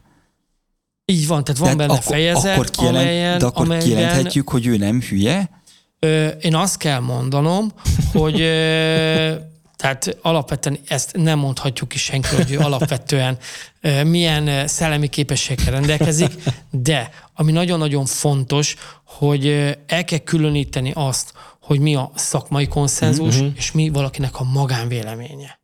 [1.04, 4.48] Így van, tehát van tehát benne akkor, fejezet, akkor kijelent, amelyen, De akkor amelyen, kijelenthetjük,
[4.48, 5.50] hogy ő nem hülye?
[5.98, 7.72] Ö, én azt kell mondanom,
[8.12, 9.34] hogy ö,
[9.76, 13.38] tehát alapvetően ezt nem mondhatjuk is senki, hogy ő alapvetően
[13.80, 16.32] ö, milyen szellemi képességekkel rendelkezik,
[16.70, 19.46] de ami nagyon-nagyon fontos, hogy
[19.86, 21.32] el kell különíteni azt,
[21.66, 23.48] hogy mi a szakmai konszenzus, mm-hmm.
[23.56, 25.58] és mi valakinek a magánvéleménye.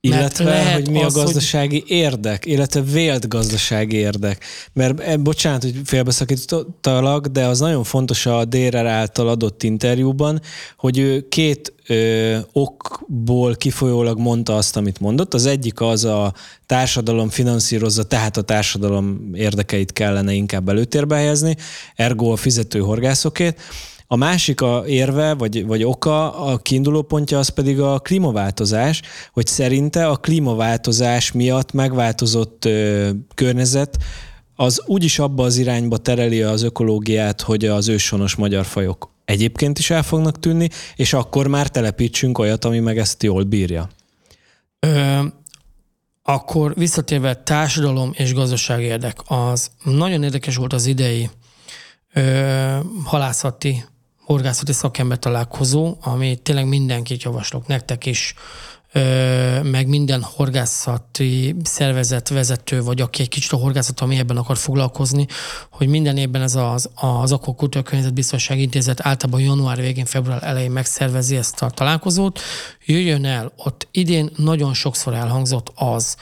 [0.00, 1.90] Illetve, hogy mi az, a gazdasági hogy...
[1.90, 4.44] érdek, illetve vélt gazdasági érdek.
[4.72, 10.40] Mert eh, bocsánat, hogy félbeszakítottalak, de az nagyon fontos a Dérer által adott interjúban,
[10.76, 15.34] hogy ő két ö, okból kifolyólag mondta azt, amit mondott.
[15.34, 16.34] Az egyik az a
[16.66, 21.56] társadalom finanszírozza, tehát a társadalom érdekeit kellene inkább előtérbe helyezni,
[21.94, 23.60] ergo a fizető horgászokét.
[24.12, 29.46] A másik a érve, vagy, vagy oka, a kiinduló pontja az pedig a klímaváltozás, hogy
[29.46, 33.98] szerinte a klímaváltozás miatt megváltozott ö, környezet
[34.56, 39.90] az úgyis abba az irányba tereli az ökológiát, hogy az őshonos magyar fajok egyébként is
[39.90, 43.88] el fognak tűnni, és akkor már telepítsünk olyat, ami meg ezt jól bírja.
[44.80, 45.20] Ö,
[46.22, 51.30] akkor visszatérve társadalom és gazdasági érdek, az nagyon érdekes volt az idei
[52.14, 53.84] ö, halászati,
[54.24, 58.34] horgászati szakember találkozó, ami tényleg mindenkit javaslok, nektek is,
[59.62, 65.26] meg minden horgászati szervezet vezető, vagy aki egy kicsit a horgászat, ami ebben akar foglalkozni,
[65.70, 71.36] hogy minden évben ez az, az Akvakultúra Környezetbiztonsági Intézet általában január végén, február elején megszervezi
[71.36, 72.40] ezt a találkozót.
[72.86, 76.16] Jöjjön el, ott idén nagyon sokszor elhangzott az,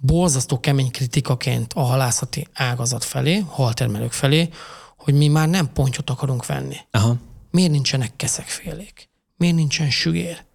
[0.00, 4.48] borzasztó kemény kritikaként a halászati ágazat felé, haltermelők felé,
[4.96, 6.76] hogy mi már nem pontyot akarunk venni.
[6.90, 7.16] Aha.
[7.50, 9.08] Miért nincsenek keszekfélék?
[9.36, 10.46] Miért nincsen sügér?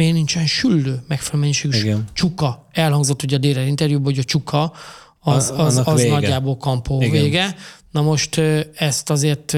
[0.00, 1.50] miért nincsen süllő megfelelő
[2.12, 2.66] csuka.
[2.72, 4.72] Elhangzott ugye a délre interjúban, hogy a csuka
[5.18, 7.10] az, az, az, az nagyjából kampó Igen.
[7.10, 7.56] vége.
[7.90, 8.40] Na most
[8.74, 9.56] ezt azért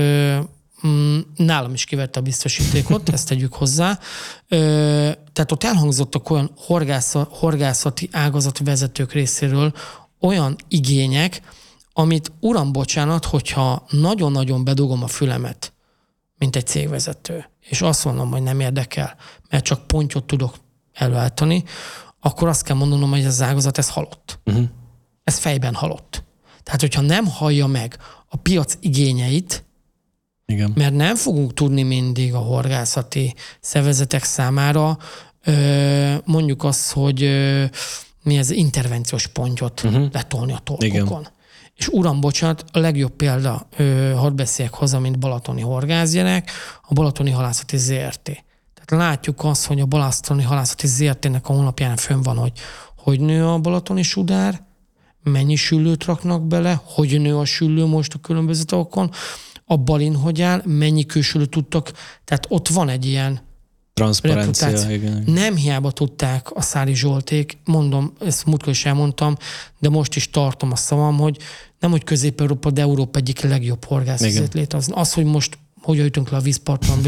[0.86, 3.98] mm, nálam is kivette a biztosítékot, ezt tegyük hozzá.
[5.32, 6.50] Tehát ott elhangzottak olyan
[7.28, 9.72] horgászati ágazat vezetők részéről
[10.20, 11.40] olyan igények,
[11.92, 15.71] amit uram, bocsánat, hogyha nagyon-nagyon bedugom a fülemet,
[16.42, 19.16] mint egy cégvezető, és azt mondom, hogy nem érdekel,
[19.50, 20.54] mert csak pontyot tudok
[20.92, 21.64] előállítani,
[22.20, 24.40] akkor azt kell mondanom, hogy az ágazat, ez halott.
[24.44, 24.64] Uh-huh.
[25.24, 26.24] Ez fejben halott.
[26.62, 29.64] Tehát, hogyha nem hallja meg a piac igényeit,
[30.46, 30.72] Igen.
[30.74, 34.98] mert nem fogunk tudni mindig a horgászati szervezetek számára
[36.24, 37.20] mondjuk azt, hogy
[38.22, 40.08] mi ez intervenciós pontyot uh-huh.
[40.12, 40.90] letolni a torkokon.
[40.94, 41.28] Igen.
[41.82, 46.50] És uram, bocsánat, a legjobb példa, ö, hadd beszéljek hozzá, mint balatoni horgászgyerek,
[46.88, 48.22] a balatoni halászati ZRT.
[48.74, 52.52] Tehát látjuk azt, hogy a balatoni halászati ZRT-nek a honlapján fönn van, hogy
[52.96, 54.62] hogy nő a balatoni sudár,
[55.22, 59.10] mennyi süllőt raknak bele, hogy nő a süllő most a különböző tavakon,
[59.64, 61.92] a balin hogy áll, mennyi kősülőt tudtak,
[62.24, 63.40] tehát ott van egy ilyen
[63.94, 65.22] Transzparencia, igen.
[65.26, 69.36] Nem hiába tudták a Szári Zsolték, mondom, ezt múltkor is elmondtam,
[69.78, 71.38] de most is tartom a szavam, hogy
[71.82, 74.92] nem, hogy Közép-Európa, de Európa egyik legjobb horgászat létezni.
[74.94, 77.02] Az, hogy most hogy jutunk le a vízparton,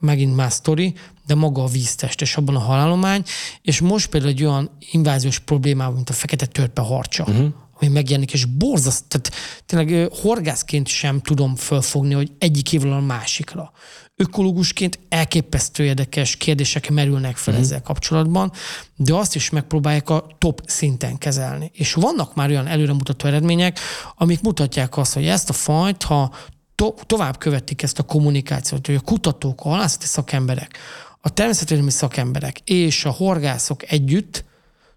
[0.00, 0.94] megint más sztori,
[1.26, 3.22] de maga a víztest és abban a halálomány,
[3.62, 8.32] és most például egy olyan inváziós problémával, mint a fekete törpe harcsa, uh-huh ami megjelenik,
[8.32, 9.30] és borzaszt, tehát
[9.66, 13.72] tényleg horgászként sem tudom fölfogni, hogy egyik évről a másikra.
[14.20, 17.68] Ökológusként elképesztő érdekes kérdések merülnek fel uh-huh.
[17.68, 18.52] ezzel kapcsolatban,
[18.96, 21.70] de azt is megpróbálják a top szinten kezelni.
[21.74, 23.78] És vannak már olyan előremutató eredmények,
[24.16, 26.34] amik mutatják azt, hogy ezt a fajt, ha
[26.74, 30.78] to- tovább követik ezt a kommunikációt, hogy a kutatók, a halászati szakemberek,
[31.20, 34.44] a természetvédelmi szakemberek és a horgászok együtt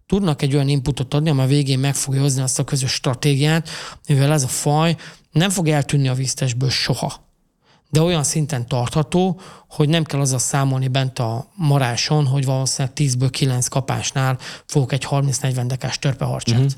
[0.07, 3.69] tudnak egy olyan inputot adni, ami a végén meg fogja hozni azt a közös stratégiát,
[4.07, 4.95] mivel ez a faj
[5.31, 7.29] nem fog eltűnni a víztestből soha.
[7.91, 13.29] De olyan szinten tartható, hogy nem kell azzal számolni bent a maráson, hogy valószínűleg 10-ből
[13.31, 16.59] 9 kapásnál fogok egy 30-40 dekás törpeharcsát.
[16.59, 16.71] Uh-huh.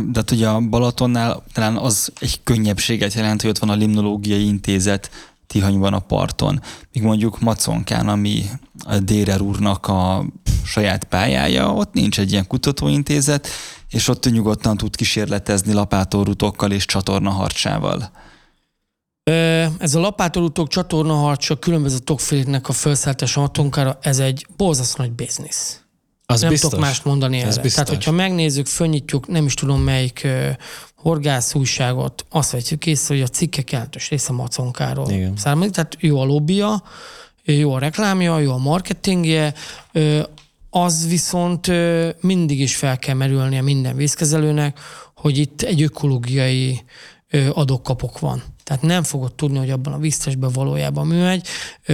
[0.00, 4.46] De hát ugye a Balatonnál talán az egy könnyebbséget jelent, hogy ott van a limnológiai
[4.46, 5.10] intézet,
[5.46, 6.62] Tihanyban a parton.
[6.92, 8.44] Míg mondjuk Maconkán, ami
[8.84, 10.24] a Dérer úrnak a
[10.64, 13.48] saját pályája, ott nincs egy ilyen kutatóintézet,
[13.88, 18.10] és ott nyugodtan tud kísérletezni lapátorutokkal és csatornaharcsával.
[19.78, 25.80] Ez a lapátorutok csatornaharcsa különböző tokféléknek a felszállítása matonkára, ez egy borzasztó nagy biznisz.
[26.26, 26.70] Az nem biztos.
[26.70, 27.62] tudok mást mondani ez erre.
[27.62, 27.72] Biztos.
[27.72, 30.48] Tehát, hogyha megnézzük, fönnyítjuk, nem is tudom melyik uh,
[30.94, 35.72] horgász újságot, azt vetjük észre, hogy a cikkek jelentős része maconkáról származik.
[35.72, 36.82] Tehát jó a lobbia,
[37.44, 39.54] jó a reklámja, jó a marketingje,
[40.70, 41.70] az viszont
[42.20, 44.80] mindig is fel kell merülnie minden vízkezelőnek,
[45.14, 46.84] hogy itt egy ökológiai
[47.52, 48.42] adókapok van.
[48.70, 51.46] Tehát nem fogod tudni, hogy abban a víztestben valójában mi megy.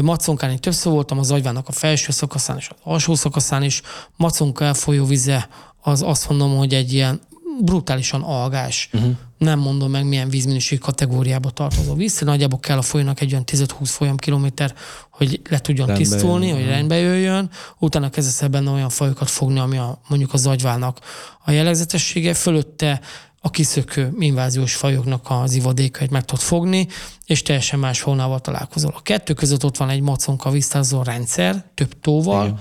[0.03, 3.83] Maconkán én többször voltam, az agyvának a felső szakaszán és az alsó szakaszán is.
[4.17, 5.49] Maconka elfolyó vize,
[5.83, 7.21] az azt mondom, hogy egy ilyen
[7.61, 8.89] brutálisan algás.
[8.93, 9.11] Uh-huh.
[9.39, 12.21] Nem mondom meg, milyen vízminőség kategóriába tartozó víz.
[12.21, 14.75] Nagyjából kell a folyónak egy olyan 10-20 folyam kilométer,
[15.11, 16.57] hogy le tudjon rendbe tisztulni, jön.
[16.57, 17.51] hogy rendbe jöjjön.
[17.79, 20.99] Utána kezdesz el benne olyan fajokat fogni, ami a, mondjuk az agyvának
[21.45, 22.35] a jellegzetessége.
[22.35, 23.01] Fölötte
[23.47, 26.87] a kiszökő inváziós fajoknak az ivadékait meg tudod fogni,
[27.27, 28.93] és teljesen más faunával találkozol.
[28.97, 32.59] A kettő között ott van egy maconka víztározó rendszer, több tóval, Igen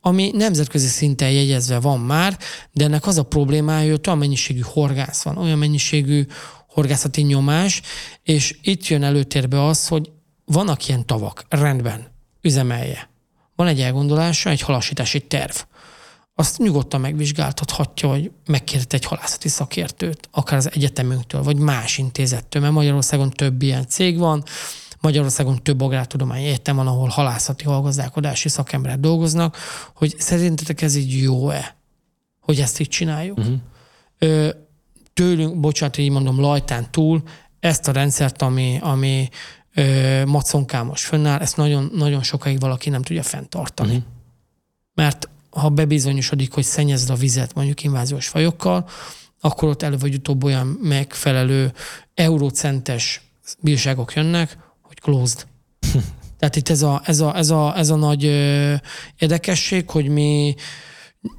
[0.00, 2.38] ami nemzetközi szinten jegyezve van már,
[2.72, 6.26] de ennek az a problémája, hogy olyan mennyiségű horgász van, olyan mennyiségű
[6.68, 7.82] horgászati nyomás,
[8.22, 10.10] és itt jön előtérbe az, hogy
[10.44, 12.06] vannak ilyen tavak, rendben,
[12.40, 13.10] üzemelje.
[13.56, 15.56] Van egy elgondolása, egy halasítási terv.
[16.40, 22.74] Azt nyugodtan megvizsgáltathatja, vagy megkérhet egy halászati szakértőt, akár az egyetemünktől, vagy más intézettől, mert
[22.74, 24.44] Magyarországon több ilyen cég van,
[25.00, 29.56] Magyarországon több agrártudományi egyetem van, ahol halászati hallgazdálkodási szakemberek dolgoznak,
[29.94, 31.76] hogy szerintetek ez így jó-e,
[32.40, 33.38] hogy ezt így csináljuk.
[33.38, 33.54] Uh-huh.
[34.18, 34.48] Ö,
[35.14, 37.22] tőlünk, bocsánat, így mondom, lajtán túl
[37.60, 39.28] ezt a rendszert, ami, ami
[39.74, 43.96] ö, maconkámos fönnáll, ezt nagyon, nagyon sokáig valaki nem tudja fenntartani.
[43.96, 44.04] Uh-huh.
[44.94, 48.88] Mert ha bebizonyosodik, hogy szennyezed a vizet mondjuk inváziós fajokkal,
[49.40, 51.72] akkor ott elő vagy utóbb olyan megfelelő
[52.14, 53.20] eurocentes
[53.60, 55.46] bírságok jönnek, hogy closed.
[56.38, 58.74] Tehát itt ez a, ez a, ez a, ez a nagy ö,
[59.18, 60.54] érdekesség, hogy mi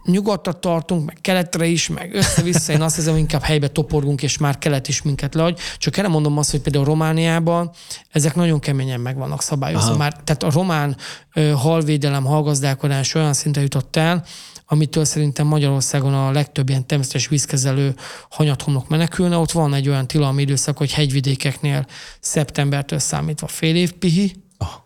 [0.05, 2.71] nyugodtat tartunk, meg keletre is, meg össze-vissza.
[2.71, 5.59] Én azt hiszem, inkább helybe toporgunk, és már kelet is minket lehagy.
[5.77, 7.71] Csak erre mondom azt, hogy például Romániában
[8.11, 9.97] ezek nagyon keményen meg vannak szabályozva.
[9.97, 10.97] Már, tehát a román
[11.33, 14.25] ö, halvédelem, halgazdálkodás olyan szintre jutott el,
[14.65, 17.95] amitől szerintem Magyarországon a legtöbb ilyen természetes vízkezelő
[18.29, 19.37] hanyathomlok menekülne.
[19.37, 21.85] Ott van egy olyan tilalmi időszak, hogy hegyvidékeknél
[22.19, 24.33] szeptembertől számítva fél év pihi,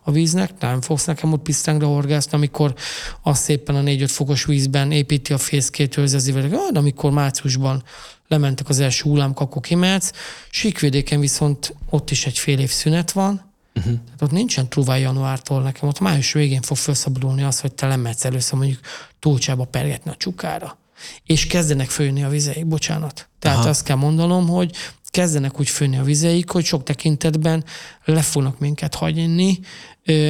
[0.03, 2.73] a víznek, nem fogsz nekem ott pisztengre horgászni, amikor
[3.21, 7.83] az szépen a 4-5 fokos vízben építi a fészkét, őrzezi vele, de amikor márciusban
[8.27, 10.11] lementek az első hullámok, akkor kimehetsz.
[10.49, 13.93] Síkvidéken viszont ott is egy fél év szünet van, Uh-huh.
[13.93, 18.25] Tehát ott nincsen truvá januártól nekem, ott május végén fog felszabadulni az, hogy te lemetsz
[18.25, 18.79] először mondjuk
[19.19, 20.77] túlcsába pergetni a csukára.
[21.25, 23.29] És kezdenek főni a vizeik, bocsánat.
[23.39, 23.69] Tehát Aha.
[23.69, 24.75] azt kell mondanom, hogy
[25.13, 27.63] kezdenek úgy főni a vizeik, hogy sok tekintetben
[28.05, 29.59] le fognak minket hagyni,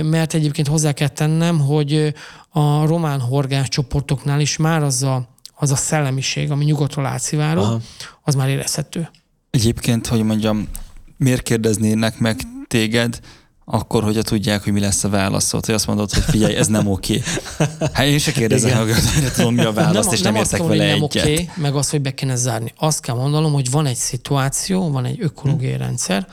[0.02, 2.14] mert egyébként hozzá kell tennem, hogy
[2.50, 7.82] a román horgás csoportoknál is már az a, az a szellemiség, ami nyugodtról átszivárog,
[8.22, 9.10] az már érezhető.
[9.50, 10.68] Egyébként, hogy mondjam,
[11.18, 13.20] miért kérdeznének meg téged,
[13.66, 16.88] akkor, hogyha tudják, hogy mi lesz a válaszod, hogy azt mondod, hogy figyelj, ez nem
[16.88, 17.22] oké.
[17.58, 17.68] Okay.
[17.94, 18.94] Hát én se kérdezem, hogy
[19.36, 21.24] tudom, mi a válasz, nem, és nem, nem értek vele nem egyet.
[21.24, 22.74] Okay, meg az, hogy be kéne zárni.
[22.78, 25.82] Azt kell mondanom, hogy van egy szituáció, van egy ökológiai hmm.
[25.82, 26.28] rendszer,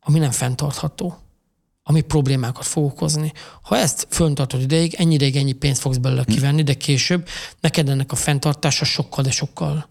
[0.00, 1.18] ami nem fenntartható
[1.82, 3.32] ami problémákat fog okozni.
[3.62, 6.32] Ha ezt föntartod ideig, ennyi ideig ennyi pénzt fogsz belőle hm.
[6.32, 7.28] kivenni, de később
[7.60, 9.88] neked ennek a fenntartása sokkal, de sokkal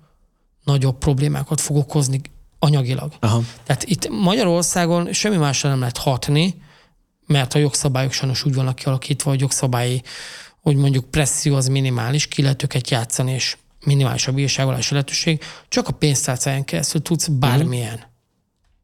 [0.64, 2.22] nagyobb problémákat fog okozni
[2.60, 3.14] anyagilag.
[3.20, 3.42] Aha.
[3.64, 6.56] Tehát itt Magyarországon semmi másra nem lehet hatni,
[7.30, 10.02] mert a jogszabályok sajnos úgy vannak kialakítva, hogy jogszabályi,
[10.62, 15.88] hogy mondjuk presszió az minimális, ki lehet őket játszani, és minimális a bírságolási lehetőség, csak
[15.88, 18.00] a pénztárcáján keresztül tudsz bármilyen.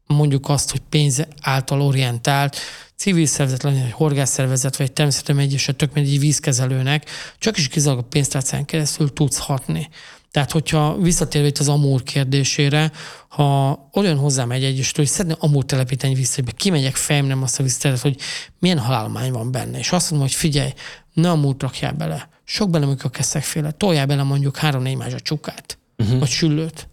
[0.06, 2.56] Mondjuk azt, hogy pénz által orientált,
[2.96, 8.08] civil szervezet, legyen egy horgászszervezet, vagy természetesen egyesült tök egy vízkezelőnek, csak is kizárólag a
[8.08, 9.88] pénztárcán keresztül tudsz hatni.
[10.30, 12.92] Tehát, hogyha visszatérve itt az Amúr kérdésére,
[13.28, 17.62] ha olyan hozzám egy egyesítő, hogy szeretne Amúr telepíteni vissza, hogy kimegyek fejemnem azt a
[17.62, 18.16] visszatérhet, hogy
[18.58, 20.72] milyen halálmány van benne, és azt mondom, hogy figyelj,
[21.12, 26.18] ne Amúrt rakjál bele, sok bele a keszekféle, toljál bele mondjuk három-négy a csukát, uh-huh.
[26.18, 26.88] vagy süllőt,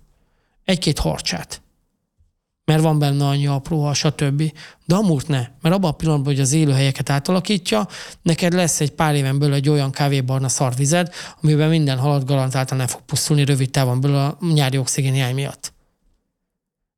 [0.66, 1.62] egy-két harcsát
[2.66, 4.52] mert van benne annyi apró, stb.
[4.86, 7.88] De amúrt ne, mert abban a pillanatban, hogy az élőhelyeket átalakítja,
[8.22, 12.88] neked lesz egy pár éven belül egy olyan kávébarna szarvized, amiben minden halat garantáltan nem
[12.88, 15.74] fog pusztulni rövid távon belül a nyári oxigén hiány miatt.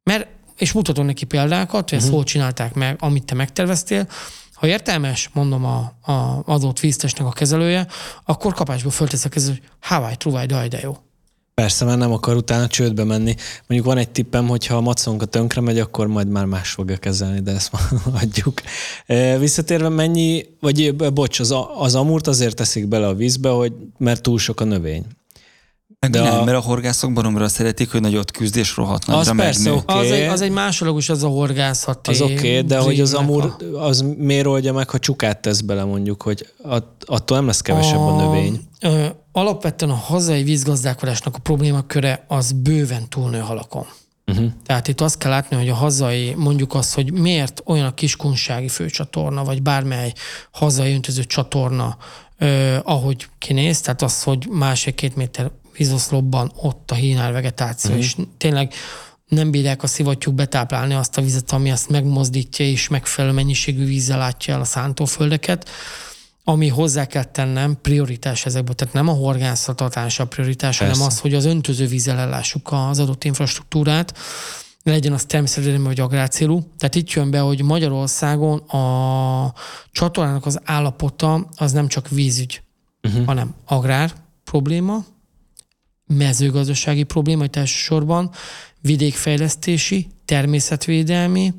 [0.03, 2.15] Mert, és mutatom neki példákat, hogy ezt uh-huh.
[2.15, 4.07] hol csinálták meg, amit te megterveztél,
[4.53, 7.87] ha értelmes, mondom a, a adott víztesnek a kezelője,
[8.25, 10.97] akkor kapásból fölteszek ez, hogy Hawaii, truvaj, de jó.
[11.61, 13.35] Persze, mert nem akar utána csődbe menni.
[13.67, 16.97] Mondjuk van egy tippem, hogy ha a maconka tönkre megy, akkor majd már más fogja
[16.97, 18.61] kezelni, de ezt már adjuk.
[19.05, 24.21] E, visszatérve mennyi, vagy bocs, az, az amúrt azért teszik bele a vízbe, hogy mert
[24.21, 25.05] túl sok a növény.
[26.09, 26.43] De nem, a...
[26.43, 30.05] mert a horgászok baromra szeretik, hogy nagyot küzd és rohadt Az persze, okay.
[30.05, 32.07] az, egy, az egy másodlagos, az a horgászat.
[32.07, 35.83] Az oké, okay, de hogy az amúr, az miért oldja meg, ha csukát tesz bele
[35.83, 36.47] mondjuk, hogy
[37.05, 38.61] attól nem lesz kevesebb a, a növény.
[38.81, 39.05] Ö,
[39.37, 43.85] alapvetően a hazai vízgazdálkodásnak a problémaköre az bőven túlnő halakon.
[44.25, 44.51] Uh-huh.
[44.65, 48.67] Tehát itt azt kell látni, hogy a hazai, mondjuk azt, hogy miért olyan a kiskunsági
[48.67, 50.13] főcsatorna, vagy bármely
[50.51, 51.97] hazai öntöző csatorna,
[52.37, 58.05] ö, ahogy kinéz, tehát az, hogy másik-két méter vízoszlopban ott a hínál vegetáció, uh-huh.
[58.05, 58.73] és tényleg
[59.27, 64.17] nem bírják a szivattyúk betáplálni azt a vizet, ami azt megmozdítja, és megfelelő mennyiségű vízzel
[64.17, 65.69] látja el a szántóföldeket,
[66.47, 68.75] ami hozzá kell tennem, prioritás ezekből.
[68.75, 70.93] Tehát nem a horgászattatás a prioritás, Persze.
[70.93, 74.17] hanem az, hogy az öntöző vízzel ellássuk az adott infrastruktúrát,
[74.83, 76.63] legyen az természetesen vagy agrárcélú.
[76.77, 79.53] Tehát itt jön be, hogy Magyarországon a
[79.91, 82.61] csatornának az állapota az nem csak vízügy,
[83.03, 83.25] uh-huh.
[83.25, 85.05] hanem agrár probléma,
[86.07, 88.31] mezőgazdasági probléma, hogy elsősorban
[88.81, 91.53] vidékfejlesztési, természetvédelmi,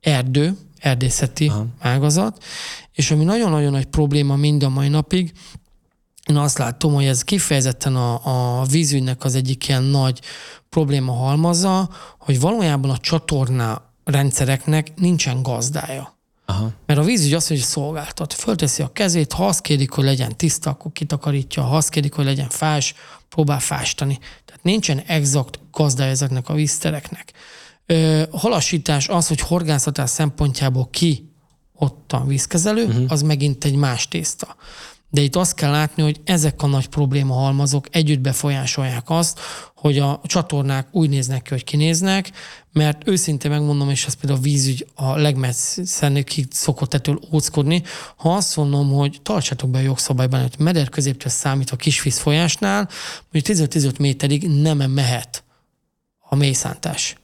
[0.00, 1.66] erdő, erdészeti Aha.
[1.78, 2.44] ágazat,
[2.96, 5.32] és ami nagyon-nagyon nagy probléma mind a mai napig,
[6.26, 10.20] én azt látom, hogy ez kifejezetten a, a vízügynek az egyik ilyen nagy
[10.68, 16.18] probléma halmaza, hogy valójában a csatorna rendszereknek nincsen gazdája.
[16.44, 16.70] Aha.
[16.86, 18.32] Mert a vízügy azt, hogy szolgáltat.
[18.32, 22.24] Fölteszi a kezét, ha azt kérik, hogy legyen tiszta, akkor kitakarítja, ha azt kérik, hogy
[22.24, 22.94] legyen fás,
[23.28, 24.18] próbál fástani.
[24.44, 27.32] Tehát nincsen exakt gazdája ezeknek a víztereknek.
[27.86, 31.35] Ö, halasítás az, hogy horgászatás szempontjából ki
[31.78, 33.04] ott a vízkezelő, uh-huh.
[33.08, 34.56] az megint egy más tészta.
[35.10, 39.40] De itt azt kell látni, hogy ezek a nagy probléma halmazok együtt befolyásolják azt,
[39.76, 42.30] hogy a csatornák úgy néznek ki, hogy kinéznek,
[42.72, 47.82] mert őszintén megmondom, és ez például a vízügy a legmesszebbig szokott ettől óckodni,
[48.16, 52.88] ha azt mondom, hogy tartsátok be a jogszabályban, hogy meder középtől számít a kisvíz folyásnál,
[53.32, 55.44] mondjuk 15-15 méterig nem mehet
[56.28, 57.16] a mélyszántás.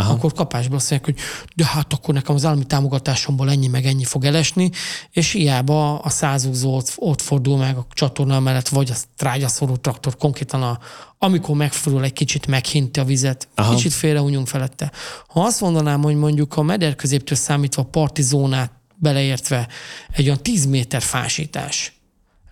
[0.00, 0.12] Aha.
[0.12, 1.24] akkor kapásba azt mondják, hogy
[1.54, 4.70] de hát akkor nekem az állami támogatásomból ennyi meg ennyi fog elesni,
[5.10, 10.16] és hiába a százúzó ott, ott fordul meg a csatorna mellett, vagy a trágyaszorú traktor
[10.16, 10.78] konkrétan a,
[11.18, 13.74] amikor megfordul egy kicsit meghinti a vizet, Aha.
[13.74, 14.92] kicsit félrehúnyunk felette.
[15.28, 19.68] Ha azt mondanám, hogy mondjuk a meder középtől számítva a parti zónát beleértve
[20.12, 21.92] egy olyan 10 méter fásítás,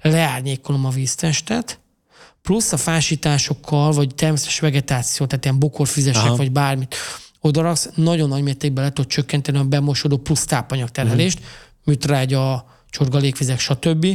[0.03, 1.81] leárnyékolom a víztestet,
[2.43, 6.37] plusz a fásításokkal, vagy természetes vegetáció, tehát ilyen bokorfizesek, Aha.
[6.37, 6.95] vagy bármit,
[7.49, 11.53] odaraksz, nagyon nagy mértékben le tud csökkenteni a bemosodó plusz tápanyagterhelést, uh-huh.
[11.85, 14.07] műtrágya, csorgalékvizek, stb.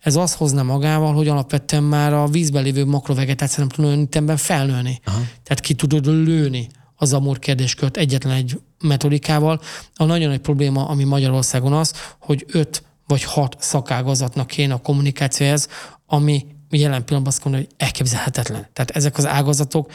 [0.00, 4.36] Ez azt hozna magával, hogy alapvetően már a vízben lévő makrovegetáció nem tud olyan ütemben
[4.36, 5.00] felnőni.
[5.04, 5.18] Aha.
[5.18, 9.60] Tehát ki tudod lőni az amúr kérdéskört egyetlen egy metodikával.
[9.94, 15.68] A nagyon nagy probléma, ami Magyarországon az, hogy öt vagy hat szakágazatnak kéne a kommunikációhez,
[16.06, 16.46] ami
[16.80, 18.66] jelen pillanatban azt mondom, hogy elképzelhetetlen.
[18.72, 19.90] Tehát ezek az ágazatok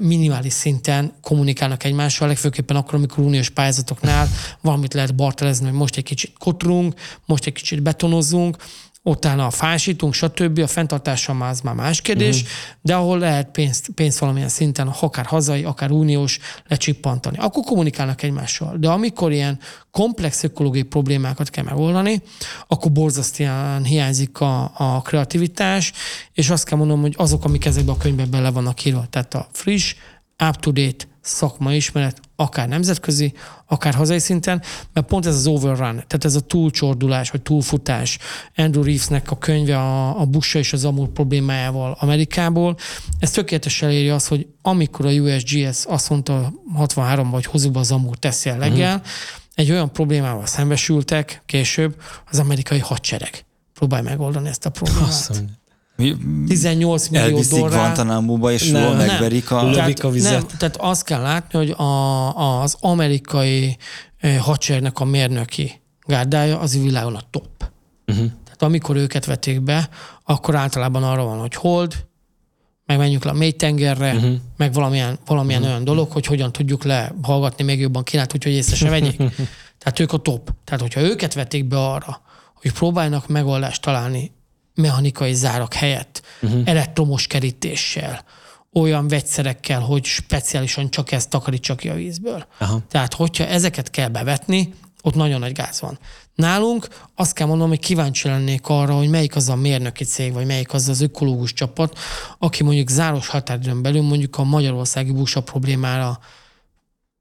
[0.00, 4.28] minimális szinten kommunikálnak egymással, legfőképpen akkor, amikor uniós pályázatoknál
[4.60, 6.94] valamit lehet bartelezni, hogy most egy kicsit kotrunk,
[7.24, 8.56] most egy kicsit betonozzunk,
[9.02, 10.58] utána a fásítunk, stb.
[10.58, 12.50] A fenntartása már az már más kérdés, uh-huh.
[12.82, 16.38] de ahol lehet pénzt, pénzt valamilyen szinten, akár hazai, akár uniós
[16.68, 17.36] lecsippantani.
[17.38, 18.76] Akkor kommunikálnak egymással.
[18.76, 19.58] De amikor ilyen
[19.90, 22.22] komplex ökológiai problémákat kell megoldani,
[22.66, 25.92] akkor borzasztóan hiányzik a, a kreativitás,
[26.32, 29.48] és azt kell mondanom, hogy azok, amik ezekben a könyvben bele vannak írva, tehát a
[29.52, 29.94] friss,
[30.48, 33.32] up-to-date szakmai ismeret, akár nemzetközi,
[33.66, 34.62] akár hazai szinten,
[34.92, 38.18] mert pont ez az overrun, tehát ez a túlcsordulás, vagy túlfutás,
[38.56, 42.76] Andrew Reevesnek a könyve a, a Busha és az Amur problémájával Amerikából,
[43.18, 48.16] ez tökéletesen eléri azt, hogy amikor a USGS azt mondta 63 vagy hozzuk az Amur
[48.16, 49.10] teszi el leggel, uh-huh.
[49.54, 53.44] egy olyan problémával szembesültek később az amerikai hadsereg.
[53.74, 55.59] Próbálj megoldani ezt a problémát.
[56.00, 57.78] Azt 18 millió Elviszik dollár.
[57.78, 59.70] Guantanamo-ba, és nem, megverik a...
[59.70, 60.32] Tehát, a vizet.
[60.32, 63.76] Nem, tehát azt kell látni, hogy a, az amerikai
[64.38, 67.70] hadseregnek a mérnöki gárdája az világon a top.
[68.06, 68.26] Uh-huh.
[68.44, 69.88] Tehát amikor őket vetik be,
[70.24, 72.06] akkor általában arra van, hogy hold,
[72.86, 74.34] meg menjünk le a mély tengerre, uh-huh.
[74.56, 75.74] meg valamilyen, valamilyen uh-huh.
[75.74, 79.16] olyan dolog, hogy hogyan tudjuk lehallgatni még jobban kínált, úgyhogy észre se vegyék.
[79.80, 80.50] Tehát ők a top.
[80.64, 82.20] Tehát, hogyha őket vetik be arra,
[82.54, 84.32] hogy próbálnak megoldást találni
[84.80, 86.62] mechanikai zárak helyett, uh-huh.
[86.64, 88.24] elektromos kerítéssel,
[88.72, 92.46] olyan vegyszerekkel, hogy speciálisan csak ezt takarítsa ki a vízből.
[92.58, 92.80] Aha.
[92.90, 95.98] Tehát, hogyha ezeket kell bevetni, ott nagyon nagy gáz van.
[96.34, 100.46] Nálunk azt kell mondanom, hogy kíváncsi lennék arra, hogy melyik az a mérnöki cég, vagy
[100.46, 101.98] melyik az az ökológus csapat,
[102.38, 106.18] aki mondjuk záros határidőn belül mondjuk a magyarországi busa problémára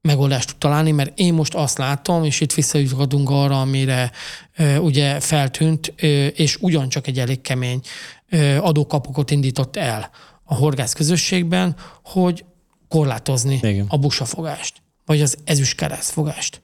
[0.02, 4.12] megoldást tud találni, mert én most azt látom, és itt visszajuthatunk arra, amire
[4.54, 7.82] e, ugye feltűnt, e, és ugyancsak egy elég kemény
[8.30, 10.10] e, adókapokot indított el
[10.44, 12.46] a horgász közösségben, hogy
[12.88, 13.86] korlátozni Igen.
[13.90, 16.62] a busafogást, vagy az ezüstkeresztfogást.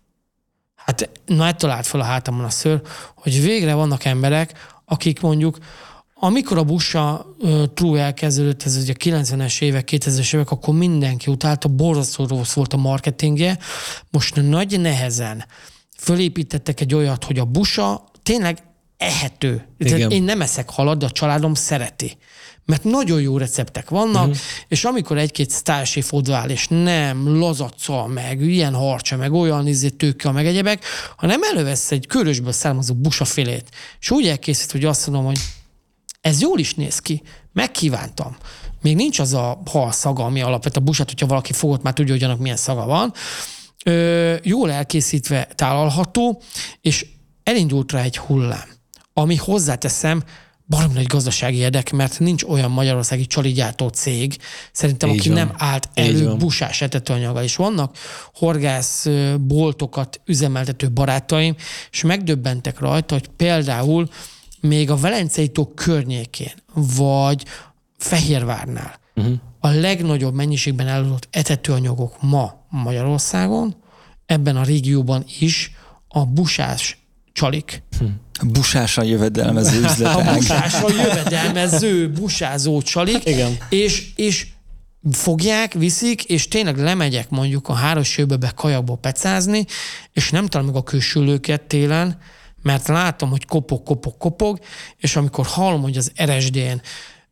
[0.75, 2.81] Hát na ettől állt fel a hátamon a szőr,
[3.15, 5.57] hogy végre vannak emberek, akik mondjuk
[6.19, 11.31] amikor a busa uh, true elkezdődött, ez ugye a 90-es évek, 2000-es évek, akkor mindenki
[11.31, 13.57] utálta, borzasztó rossz volt a marketingje.
[14.11, 15.45] Most nagy nehezen
[15.97, 18.63] fölépítettek egy olyat, hogy a busa tényleg
[18.97, 19.67] ehető.
[19.77, 20.11] Igen.
[20.11, 22.17] Én nem eszek halat, de a családom szereti.
[22.65, 24.37] Mert nagyon jó receptek vannak, uh-huh.
[24.67, 30.31] és amikor egy-két sztársi fodvál, és nem lazacca, meg ilyen harcsa, meg olyan izé tőke,
[30.31, 30.83] meg egyebek,
[31.17, 35.39] hanem elővesz egy körösből származó busafélét, és úgy elkészít, hogy azt mondom, hogy
[36.25, 37.21] ez jól is néz ki.
[37.53, 38.37] Megkívántam.
[38.81, 42.13] Még nincs az a hal szaga, ami alapvetően a busát, hogyha valaki fogott, már tudja,
[42.13, 43.13] hogy annak milyen szaga van.
[43.85, 46.41] Ö, jól elkészítve tálalható,
[46.81, 47.05] és
[47.43, 48.69] elindult rá egy hullám,
[49.13, 50.23] ami hozzáteszem,
[50.67, 54.37] barom nagy gazdasági érdek, mert nincs olyan magyarországi csaligyártó cég,
[54.71, 55.37] szerintem, Így aki van.
[55.37, 57.43] nem állt elő busás etetőanyaggal.
[57.43, 57.97] És vannak
[58.33, 59.07] horgász
[59.39, 61.55] boltokat üzemeltető barátaim,
[61.91, 64.09] és megdöbbentek rajta, hogy például
[64.67, 67.45] még a Velencei tó környékén, vagy
[67.97, 69.33] Fehérvárnál uh-huh.
[69.59, 73.75] a legnagyobb mennyiségben eladott etetőanyagok ma Magyarországon,
[74.25, 75.71] ebben a régióban is
[76.07, 76.97] a busás
[77.31, 77.83] csalik.
[77.99, 78.05] Hm.
[78.47, 80.27] Busásan jövedelmező üzletág.
[80.27, 83.25] A busásan jövedelmező, busázó csalik.
[83.25, 83.57] Igen.
[83.69, 84.47] És, és
[85.11, 89.65] fogják, viszik, és tényleg lemegyek mondjuk a háros be kajakba pecázni,
[90.13, 92.17] és nem talán meg a külsülőket télen,
[92.65, 94.59] mert látom, hogy kopog, kopog, kopog,
[94.97, 96.81] és amikor hallom, hogy az RSD-n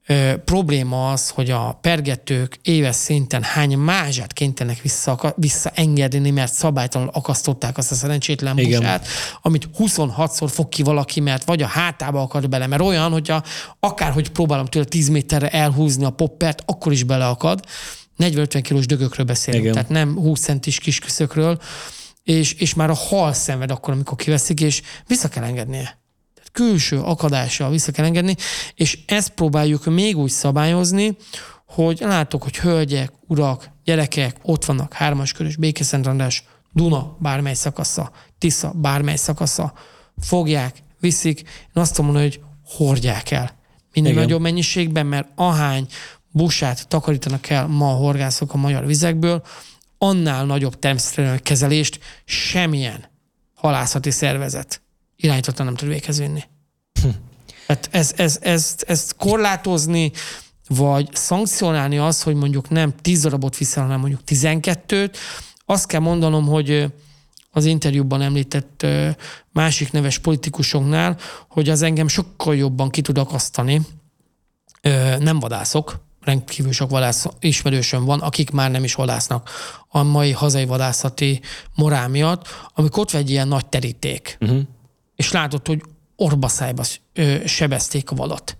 [0.07, 7.13] ö, probléma az, hogy a pergetők éves szinten hány mázsát kénytenek vissza, visszaengedni, mert szabálytalanul
[7.13, 8.79] akasztották azt a szerencsétlen Igen.
[8.79, 9.07] busát,
[9.41, 13.43] amit 26-szor fog ki valaki, mert vagy a hátába akar bele, mert olyan, hogyha
[13.79, 17.59] akárhogy próbálom tőle 10 méterre elhúzni a poppert, akkor is beleakad.
[18.19, 19.73] 40-50 kilós dögökről beszélünk, Igen.
[19.73, 21.59] tehát nem 20 centis kisküszökről,
[22.23, 26.01] és, és már a hal szenved akkor, amikor kiveszik, és vissza kell engednie
[26.53, 28.35] külső akadással vissza kell engedni,
[28.75, 31.17] és ezt próbáljuk még úgy szabályozni,
[31.65, 36.43] hogy látok, hogy hölgyek, urak, gyerekek ott vannak, hármas körös, Békeszentandrás,
[36.73, 39.73] Duna bármely szakasza, Tisza bármely szakasza,
[40.21, 43.51] fogják, viszik, én azt mondom, hogy hordják el.
[43.93, 44.23] Minél Igen.
[44.23, 45.87] nagyobb mennyiségben, mert ahány
[46.31, 49.43] busát takarítanak el ma a horgászok a magyar vizekből,
[50.03, 53.05] annál nagyobb természetesen kezelést semmilyen
[53.53, 54.81] halászati szervezet
[55.15, 56.43] irányítottan nem tud véghez vinni.
[57.01, 57.07] Hm.
[57.67, 60.11] Hát ez, ez, ez, ezt korlátozni,
[60.67, 65.15] vagy szankcionálni az, hogy mondjuk nem 10 darabot viszel, hanem mondjuk 12-t,
[65.65, 66.85] azt kell mondanom, hogy
[67.51, 68.85] az interjúban említett
[69.51, 73.81] másik neves politikusoknál, hogy az engem sokkal jobban ki tud akasztani.
[75.19, 79.49] Nem vadászok, rendkívül sok vadász ismerősöm van, akik már nem is vadásznak
[79.87, 81.41] a mai hazai vadászati
[81.75, 84.37] morál miatt, amikor ott egy ilyen nagy teríték.
[84.41, 84.61] Uh-huh
[85.15, 85.81] és látod, hogy
[86.15, 86.83] orbaszájba
[87.45, 88.57] sebezték a valat.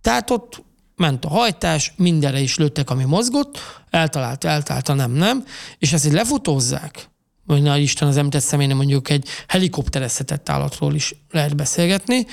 [0.00, 0.64] Tehát ott
[0.96, 3.58] ment a hajtás, mindenre is lőttek, ami mozgott,
[3.90, 5.44] eltalálta, eltalálta, nem, nem,
[5.78, 7.10] és ezt így lefutózzák,
[7.46, 12.26] vagy na Isten az említett személynek mondjuk egy helikopterezhetett állatról is lehet beszélgetni.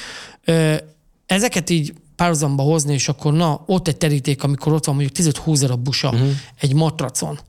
[1.26, 5.58] Ezeket így párhuzamba hozni, és akkor na, ott egy teríték, amikor ott van mondjuk 10-20
[5.60, 6.30] darab busa uh-huh.
[6.60, 7.40] egy matracon,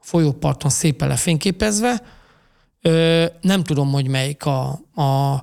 [0.00, 2.02] folyóparton szépen lefényképezve,
[2.86, 5.42] Ö, nem tudom, hogy melyik a, a,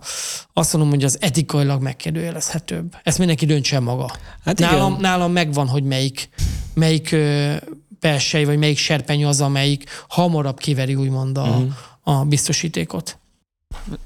[0.53, 2.95] azt mondom, hogy az etikailag megkérdőjelezhetőbb.
[3.03, 4.11] Ezt mindenki döntse maga.
[4.45, 6.29] Hát nálam, nálam megvan, hogy melyik,
[6.73, 7.53] melyik ö,
[7.99, 11.71] persely, vagy melyik serpenyő az, amelyik hamarabb kiveri úgymond a, uh-huh.
[12.03, 13.17] a biztosítékot.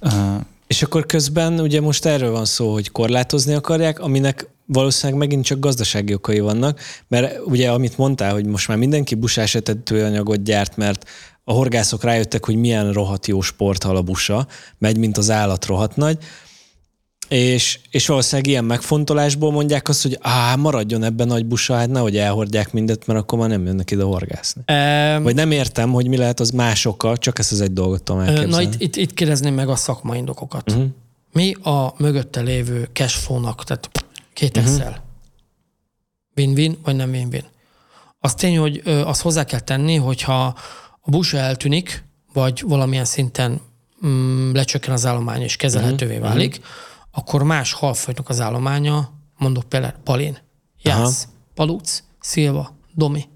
[0.01, 0.11] Uh,
[0.67, 5.59] és akkor közben ugye most erről van szó, hogy korlátozni akarják, aminek valószínűleg megint csak
[5.59, 11.09] gazdasági okai vannak, mert ugye amit mondtál, hogy most már mindenki busás etetőanyagot gyárt, mert
[11.43, 14.47] a horgászok rájöttek, hogy milyen rohadt jó sporthal a busa,
[14.77, 16.17] megy, mint az állat rohadt nagy,
[17.27, 22.17] és, és valószínűleg ilyen megfontolásból mondják azt, hogy á, maradjon ebben nagy busa, hát nehogy
[22.17, 24.61] elhordják mindet, mert akkor már nem jönnek ide horgászni.
[24.67, 28.21] Um, Vagy nem értem, hogy mi lehet az másokkal, csak ezt az egy dolgot tudom
[28.21, 28.51] elképzelni.
[28.51, 30.71] Na itt, itt, itt kérdezném meg a szakmai indokokat.
[30.71, 30.85] Uh-huh.
[31.31, 33.89] Mi a mögötte lévő cashflow-nak, tehát
[34.35, 34.95] két uh-huh.
[36.35, 37.45] Win-win, vagy nem win-win?
[38.19, 40.45] Az tény, hogy azt hozzá kell tenni, hogyha
[41.01, 43.61] a busa eltűnik, vagy valamilyen szinten
[44.05, 46.29] mm, lecsökken az állomány és kezelhetővé uh-huh.
[46.29, 46.65] válik, uh-huh.
[47.11, 50.37] akkor más halfajtnak az állománya, mondok például palin,
[50.81, 53.27] jász, palúc, szilva, domi,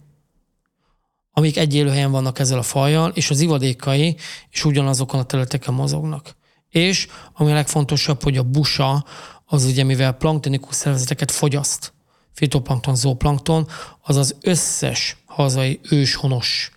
[1.31, 4.17] amik egy élőhelyen vannak ezzel a fajjal, és az ivadékai
[4.51, 6.35] is ugyanazokon a területeken mozognak.
[6.69, 9.05] És ami a legfontosabb, hogy a busa,
[9.51, 11.93] az ugye mivel planktonikus szervezeteket fogyaszt,
[12.31, 13.67] fitoplankton, zooplankton,
[14.01, 16.71] az az összes hazai őshonos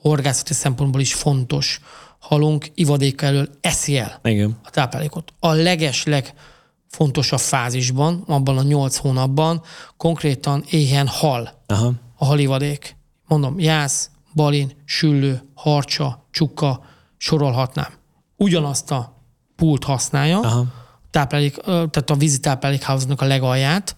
[0.00, 1.80] horgászati szempontból is fontos
[2.18, 4.58] halunk ivadéka elől eszi el Igen.
[4.64, 5.32] a táplálékot.
[5.38, 6.34] A legesleg
[6.86, 9.62] fontosabb fázisban, abban a nyolc hónapban
[9.96, 11.92] konkrétan éhen hal Aha.
[12.16, 12.96] a halivadék.
[13.26, 16.84] Mondom, jász, balin, süllő, harcsa, csukka,
[17.16, 17.92] sorolhatnám.
[18.36, 19.22] Ugyanazt a
[19.56, 20.83] pult használja, Aha.
[21.14, 23.96] Táplálék, tehát a vízi táplálékháznak a legalját,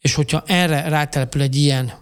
[0.00, 1.92] és hogyha erre rátelepül egy ilyen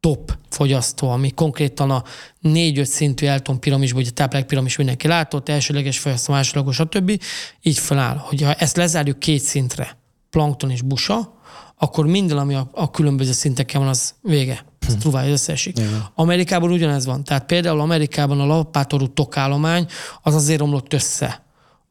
[0.00, 2.02] top fogyasztó, ami konkrétan a
[2.42, 7.22] 4-5 szintű Elton piramis, vagy a táplálék piramis mindenki látott, elsőleges fogyasztó, másodlagos, stb.
[7.62, 9.98] Így feláll, hogyha ezt lezárjuk két szintre,
[10.30, 11.40] plankton és busa,
[11.76, 14.64] akkor minden, ami a, a különböző szinteken van, az vége.
[14.86, 14.98] Ez hm.
[14.98, 15.78] truválja, összeesik.
[15.78, 16.06] Igen.
[16.14, 17.24] Amerikában ugyanez van.
[17.24, 19.86] Tehát például Amerikában a lapátorú tokállomány
[20.22, 21.46] az azért romlott össze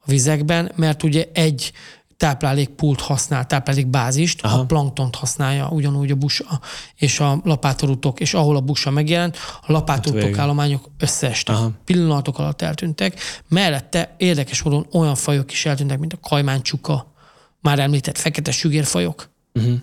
[0.08, 1.72] vizekben, mert ugye egy
[2.16, 4.58] táplálékpult használ, táplálékbázist, Aha.
[4.58, 6.60] a planktont használja, ugyanúgy a busa
[6.96, 9.36] és a lapátorutok, és ahol a busa megjelent,
[9.66, 11.54] a lapátorutok hát állományok összeestek.
[11.54, 11.70] Aha.
[11.84, 13.20] Pillanatok alatt eltűntek.
[13.48, 17.12] Mellette érdekes módon olyan fajok is eltűntek, mint a kajmáncsuka,
[17.60, 19.30] már említett fekete sügérfajok.
[19.54, 19.74] Uh-huh.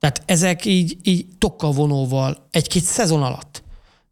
[0.00, 3.62] Tehát ezek így, így tokkal vonóval egy-két szezon alatt,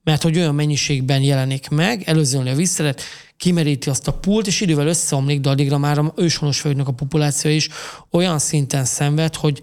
[0.08, 3.02] mert hogy olyan mennyiségben jelenik meg, előzően a visszalet,
[3.36, 7.50] kimeríti azt a pult, és idővel összeomlik, de addigra már a őshonos fajoknak a populáció
[7.50, 7.68] is
[8.10, 9.60] olyan szinten szenved, hogy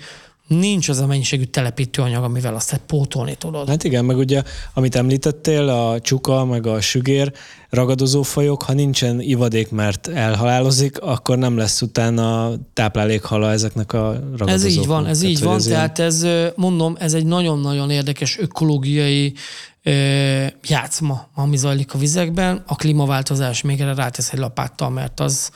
[0.47, 3.67] nincs az a mennyiségű telepítőanyag, amivel azt pótolni tudod.
[3.67, 4.43] Hát igen, meg ugye,
[4.73, 7.31] amit említettél, a csuka, meg a sügér
[7.69, 13.99] ragadozó fajok, ha nincsen ivadék, mert elhalálozik, akkor nem lesz utána táplálékhala ezeknek a
[14.37, 14.49] ragadozóknak.
[14.49, 16.25] Ez így van, ez így van, tehát ez,
[16.55, 19.33] mondom, ez egy nagyon-nagyon érdekes ökológiai
[20.67, 22.63] játszma, ami zajlik a vizekben.
[22.65, 25.49] A klímaváltozás még erre rátesz egy lapáttal, mert az,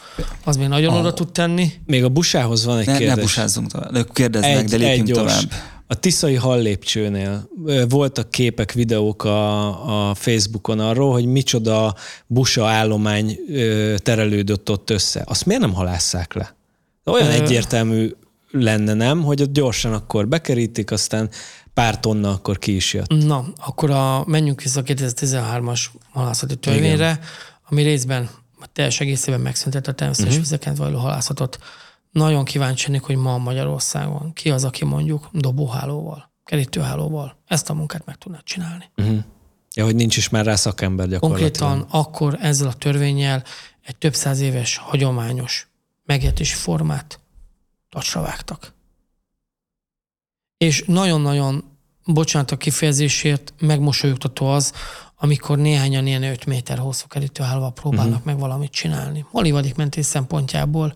[0.43, 1.71] az még nagyon a, oda tud tenni.
[1.85, 3.15] Még a busához van egy ne, kérdés.
[3.15, 5.33] Ne busázzunk tovább, kérdeznek, egy, de lépjünk egy gyors.
[5.33, 5.61] tovább.
[5.87, 7.49] A Tiszai hallépcsőnél
[7.89, 11.95] voltak képek, videók a, a Facebookon arról, hogy micsoda
[12.27, 13.37] busa állomány
[13.97, 15.23] terelődött ott össze.
[15.25, 16.55] Azt miért nem halásszák le?
[17.05, 18.11] Olyan egyértelmű
[18.51, 19.23] lenne, nem?
[19.23, 21.29] Hogy ott gyorsan akkor bekerítik, aztán
[21.79, 23.07] pár tonna akkor ki is jött.
[23.07, 27.19] Na, akkor a, menjünk vissza a 2013-as halászati törvényre, Igen.
[27.69, 28.29] ami részben
[28.73, 30.43] teljes egészében megszüntette a természetes uh-huh.
[30.43, 31.59] vizeken zajló halászatot.
[32.11, 38.15] Nagyon kíváncsi hogy ma Magyarországon ki az, aki mondjuk dobóhálóval, kerítőhálóval ezt a munkát meg
[38.15, 38.89] tudná csinálni.
[38.97, 39.17] Uh-huh.
[39.75, 41.51] Ja, hogy nincs is már rá szakember gyakorlatilag.
[41.57, 43.43] Konkrétan akkor ezzel a törvényel
[43.81, 45.67] egy több száz éves hagyományos
[46.05, 47.19] megértési formát
[47.89, 48.73] tacsra vágtak.
[50.57, 51.68] És nagyon-nagyon,
[52.13, 54.73] bocsánat a kifejezésért, megmosolyogtató az,
[55.15, 58.25] amikor néhányan ilyen 5 méter hosszú kerítőhálva próbálnak uh-huh.
[58.25, 59.25] meg valamit csinálni.
[59.31, 60.93] Holivadik mentés szempontjából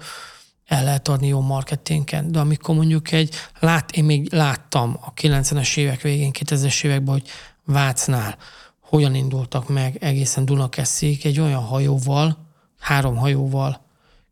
[0.66, 5.78] el lehet adni jó marketinken, de amikor mondjuk egy, lát, én még láttam a 90-es
[5.78, 7.28] évek végén, 2000-es években, hogy
[7.66, 8.38] Vácnál
[8.80, 12.38] hogyan indultak meg egészen Dunakeszig egy olyan hajóval,
[12.80, 13.86] három hajóval,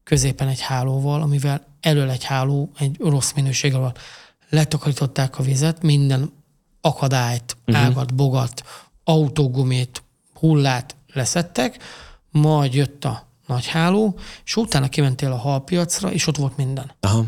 [0.04, 3.94] középen egy hálóval, amivel elől egy háló, egy rossz minőségvel
[4.50, 6.32] letakarították a vizet, minden
[6.82, 7.86] akadályt, uh-huh.
[7.86, 8.64] ágat, bogat,
[9.04, 10.04] autógumét,
[10.34, 11.84] hullát leszettek,
[12.32, 16.92] majd jött a nagy háló, és utána kimentél a halpiacra, és ott volt minden.
[17.00, 17.26] Aha.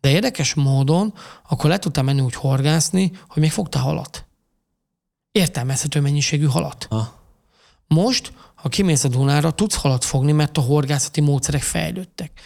[0.00, 1.14] De érdekes módon
[1.48, 4.26] akkor le tudtál menni úgy horgászni, hogy még fogtál halat.
[5.32, 6.86] Értelmezhető mennyiségű halat.
[6.90, 7.20] Aha.
[7.86, 12.40] Most, ha kimész a Dunára, tudsz halat fogni, mert a horgászati módszerek fejlődtek.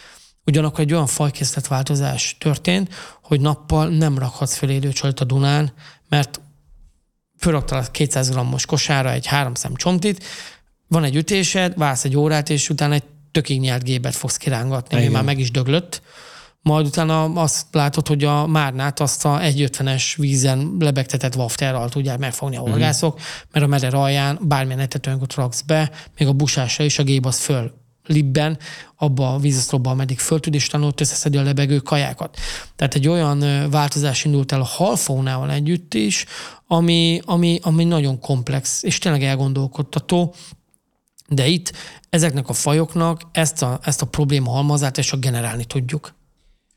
[0.45, 2.93] Ugyanakkor egy olyan fajkészletváltozás történt,
[3.23, 5.73] hogy nappal nem rakhatsz fel élőcsalit a Dunán,
[6.09, 6.41] mert
[7.37, 10.23] fölraktál a 200 g-os kosára egy három szem csontit,
[10.87, 15.07] van egy ütésed, válsz egy órát, és utána egy tökig nyelt gébet fogsz kirángatni, ami
[15.07, 16.01] már meg is döglött.
[16.61, 22.57] Majd utána azt látod, hogy a márnát azt a 1,50-es vízen lebegtetett wafterral tudják megfogni
[22.57, 22.69] a mhm.
[22.69, 23.19] horgászok,
[23.51, 27.39] mert a meder alján bármilyen etetőanyagot raksz be, még a busásra is a gép az
[27.39, 27.73] föl
[28.07, 28.57] libben,
[28.95, 32.37] abba a vízoszlopba, ameddig föl tud, és tanult összeszedi a lebegő kajákat.
[32.75, 36.25] Tehát egy olyan változás indult el a halfaunával együtt is,
[36.67, 40.33] ami, ami, ami nagyon komplex, és tényleg elgondolkodtató,
[41.27, 41.73] de itt
[42.09, 46.15] ezeknek a fajoknak ezt a, ezt a probléma halmazát és csak generálni tudjuk.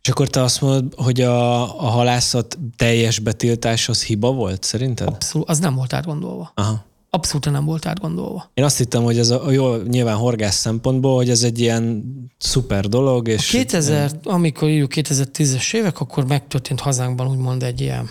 [0.03, 5.07] És akkor te azt mondod, hogy a, a halászat teljes betiltás az hiba volt, szerinted?
[5.07, 6.53] Abszolút, az nem volt átgondolva.
[6.55, 8.51] Aha abszolút nem volt átgondolva.
[8.55, 12.05] Én azt hittem, hogy ez a, jó, nyilván horgász szempontból, hogy ez egy ilyen
[12.39, 13.29] szuper dolog.
[13.29, 18.11] És a 2000, amikor írjuk 2010-es évek, akkor megtörtént hazánkban úgymond egy ilyen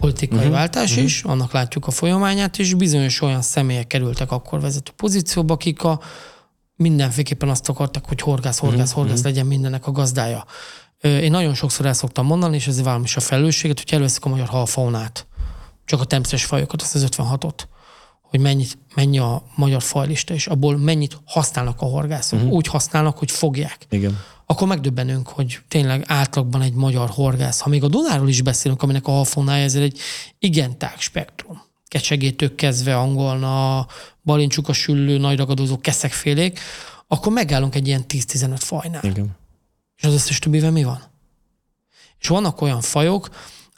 [0.00, 1.04] politikai uh-huh, váltás uh-huh.
[1.04, 6.00] is, annak látjuk a folyamányát, és bizonyos olyan személyek kerültek akkor vezető pozícióba, akik a
[6.76, 9.32] mindenféleképpen azt akartak, hogy horgász, horgász, uh-huh, horgász uh-huh.
[9.32, 10.44] legyen mindennek a gazdája.
[11.00, 14.28] Én nagyon sokszor el szoktam mondani, és ezért vállom is a felelősséget, hogy előveszik a
[14.28, 15.26] magyar halfaunát,
[15.84, 17.58] csak a természetes fajokat, azt az 56-ot
[18.34, 22.38] hogy mennyit, mennyi a magyar fajlista, és abból mennyit használnak a horgászok.
[22.38, 22.54] Uh-huh.
[22.54, 23.86] Úgy használnak, hogy fogják.
[23.90, 24.20] Igen.
[24.46, 29.06] Akkor megdöbbenünk, hogy tényleg átlagban egy magyar horgász, ha még a Dunáról is beszélünk, aminek
[29.06, 29.98] a halfónája ez egy
[30.38, 31.62] igen tág spektrum.
[31.88, 33.86] Kecsegétől kezdve angolna,
[34.22, 36.60] balincsuk a süllő, nagy ragadozó keszekfélék,
[37.06, 39.04] akkor megállunk egy ilyen 10-15 fajnál.
[39.04, 39.36] Igen.
[39.96, 41.02] És az összes többivel mi van?
[42.20, 43.28] És vannak olyan fajok,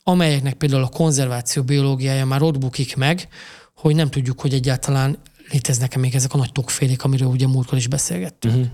[0.02, 3.28] amelyeknek például a konzerváció biológiája már ott bukik meg,
[3.76, 5.18] hogy nem tudjuk, hogy egyáltalán
[5.50, 8.54] léteznek-e még ezek a nagy tokfélék, amiről ugye múltkor is beszélgettünk.
[8.54, 8.70] Uh-huh.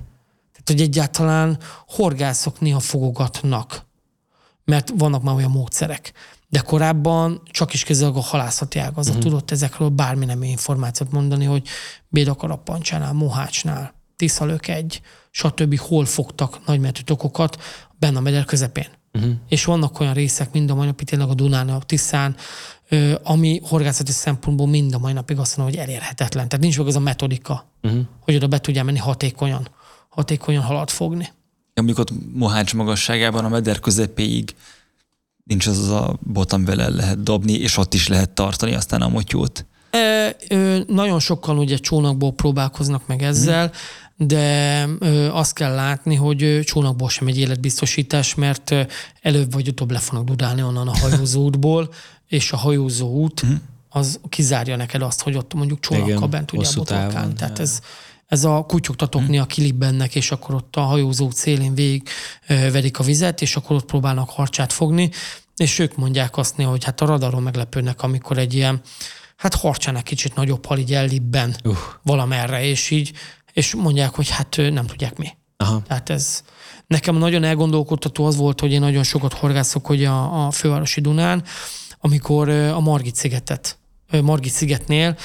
[0.52, 3.86] Tehát, hogy egyáltalán horgászok néha fogogatnak,
[4.64, 6.12] mert vannak már olyan módszerek.
[6.48, 9.30] De korábban csak is kezelőleg a halászati ágazat uh-huh.
[9.30, 11.68] tudott ezekről bármi nem információt mondani, hogy
[12.08, 15.00] Bédakarappancsánál, Mohácsnál, Tiszalök egy,
[15.30, 15.78] stb.
[15.78, 17.62] hol fogtak nagymetű tokokat
[17.98, 18.86] benne a meder közepén.
[19.12, 19.32] Uh-huh.
[19.48, 22.36] És vannak olyan részek, mind a mai napig tényleg a Dunán, a Tiszán,
[23.22, 26.48] ami horgászati szempontból mind a mai napig azt mondom, hogy elérhetetlen.
[26.48, 28.00] Tehát nincs meg az a metodika, uh-huh.
[28.20, 29.68] hogy oda be tudjál menni hatékonyan,
[30.08, 31.28] hatékonyan halat fogni.
[31.74, 34.54] Amikor Mohács magasságában a meder közepéig
[35.44, 39.08] nincs az a bot, amivel el lehet dobni, és ott is lehet tartani aztán a
[39.08, 39.66] motyót.
[39.90, 43.76] E, ö, nagyon sokan ugye csónakból próbálkoznak meg ezzel, hmm.
[44.26, 44.86] De
[45.32, 48.74] azt kell látni, hogy csónakból sem egy életbiztosítás, mert
[49.22, 51.88] előbb vagy utóbb le fognak dudálni onnan a hajózóútból,
[52.28, 53.62] és a hajózó út hmm.
[53.88, 57.32] az kizárja neked azt, hogy ott mondjuk csónakkal bent tudja botorkálni.
[57.34, 57.80] Tehát ez,
[58.26, 62.08] ez a kutyogtatokni a kilibbennek, és akkor ott a hajózó célén végig
[62.46, 65.10] verik a vizet, és akkor ott próbálnak harcsát fogni,
[65.56, 68.80] és ők mondják azt, hogy hát a radaron meglepődnek, amikor egy ilyen,
[69.36, 71.76] hát harcsán egy kicsit nagyobb hal így ellibben uh.
[72.02, 73.12] valamerre, és így,
[73.52, 75.28] és mondják, hogy hát nem tudják mi.
[75.56, 75.82] Aha.
[75.86, 76.42] Tehát ez
[76.86, 81.44] nekem nagyon elgondolkodtató az volt, hogy én nagyon sokat horgászok, hogy a, a fővárosi Dunán,
[81.98, 83.78] amikor a Margit szigetet,
[84.22, 85.16] Margit szigetnél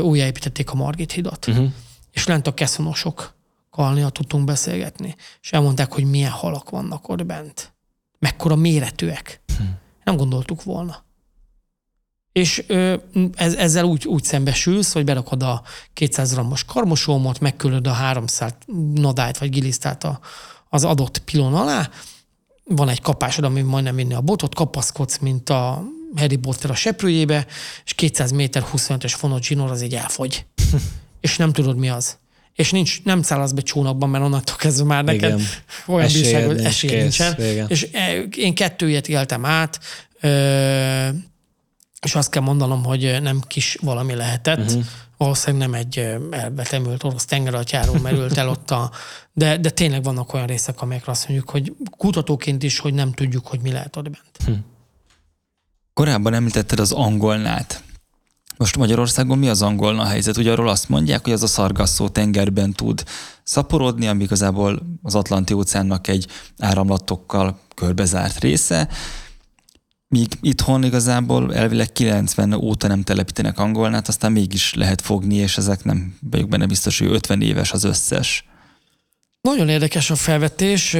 [0.00, 1.46] újjáépítették a Margit hidat.
[1.46, 1.70] Uh-huh
[2.14, 3.34] és lent a keszonosok
[3.70, 7.74] kalnia tudtunk beszélgetni, és elmondták, hogy milyen halak vannak ott bent.
[8.18, 9.42] Mekkora méretűek.
[9.56, 9.62] Hm.
[10.04, 11.03] Nem gondoltuk volna.
[12.34, 12.94] És ö,
[13.34, 15.62] ez, ezzel úgy, úgy szembesülsz, hogy berakod a
[15.92, 18.52] 200 grammos karmosómot, megkülöd a 300
[18.94, 20.20] nadályt vagy gilisztát a,
[20.68, 21.90] az adott pilon alá,
[22.64, 25.82] van egy kapásod, ami majdnem vinni a botot, kapaszkodsz, mint a
[26.16, 27.46] Harry Potter a seprőjébe,
[27.84, 30.44] és 200 méter 25-ös fonott zsinór az így elfogy.
[31.20, 32.16] és nem tudod mi az.
[32.54, 35.46] És nincs, nem szállasz be csónakban, mert onnantól kezdve már neked Igen.
[35.94, 37.34] olyan bírság, hogy esély nincsen.
[37.36, 37.64] Vége.
[37.68, 39.80] És e, én kettő ilyet éltem át,
[42.04, 44.70] és azt kell mondanom, hogy nem kis valami lehetett.
[44.70, 44.84] Uh-huh.
[45.16, 45.98] Valószínűleg nem egy
[46.30, 48.90] elbetemült orosz tengeralattjáró merült el ott a...
[49.32, 53.46] De, de tényleg vannak olyan részek, amelyekre azt mondjuk, hogy kutatóként is, hogy nem tudjuk,
[53.46, 54.36] hogy mi lehet ott bent.
[54.44, 54.52] Hm.
[55.92, 57.82] Korábban említetted az angolnát.
[58.56, 60.36] Most Magyarországon mi az angolna helyzet?
[60.36, 63.04] Ugye arról azt mondják, hogy az a szargasszó tengerben tud
[63.42, 66.26] szaporodni, ami igazából az Atlanti óceánnak egy
[66.58, 68.88] áramlatokkal körbezárt része,
[70.08, 75.84] míg itthon igazából elvileg 90 óta nem telepítenek angolnát, aztán mégis lehet fogni, és ezek
[75.84, 78.44] nem vagyok benne biztos, hogy 50 éves az összes.
[79.40, 80.96] Nagyon érdekes a felvetés.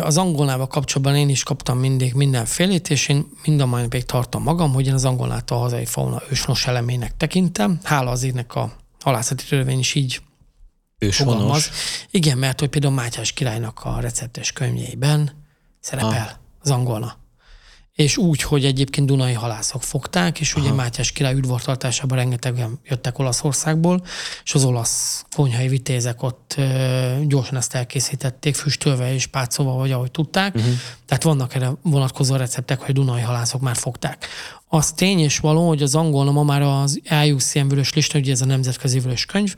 [0.00, 4.42] Az angolnával kapcsolatban én is kaptam mindig mindenfélét, és én mind a mai napig tartom
[4.42, 7.78] magam, hogy én az angolnát a hazai fauna ősnos elemének tekintem.
[7.82, 10.20] Hála az ének a halászati törvény is így
[10.98, 11.70] Őshonos.
[12.10, 15.30] Igen, mert hogy például Mátyás királynak a receptes könyvjeiben
[15.80, 16.40] szerepel ha.
[16.60, 17.16] az angolna
[17.98, 20.64] és úgy, hogy egyébként Dunai halászok fogták, és Aha.
[20.64, 24.04] ugye Mátyás király udvartartásában rengetegen jöttek Olaszországból,
[24.44, 26.62] és az olasz konyhai vitézek ott ö,
[27.26, 30.54] gyorsan ezt elkészítették, füstölve és pácolva, vagy ahogy tudták.
[30.54, 30.72] Uh-huh.
[31.06, 34.26] Tehát vannak erre vonatkozó receptek, hogy Dunai halászok már fogták.
[34.68, 38.40] Az tény és való, hogy az angolna ma már az IUCN vörös lista, ugye ez
[38.40, 39.54] a nemzetközi vörös könyv,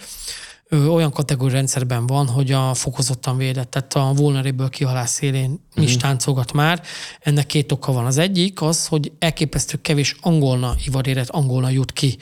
[0.71, 5.85] olyan kategóri rendszerben van, hogy a fokozottan védett, tehát a vulnerable kihalás szélén uh-huh.
[5.85, 6.83] is táncolgat már.
[7.21, 8.07] Ennek két oka van.
[8.07, 12.17] Az egyik az, hogy elképesztő kevés angolna ivaréret angolna jut ki,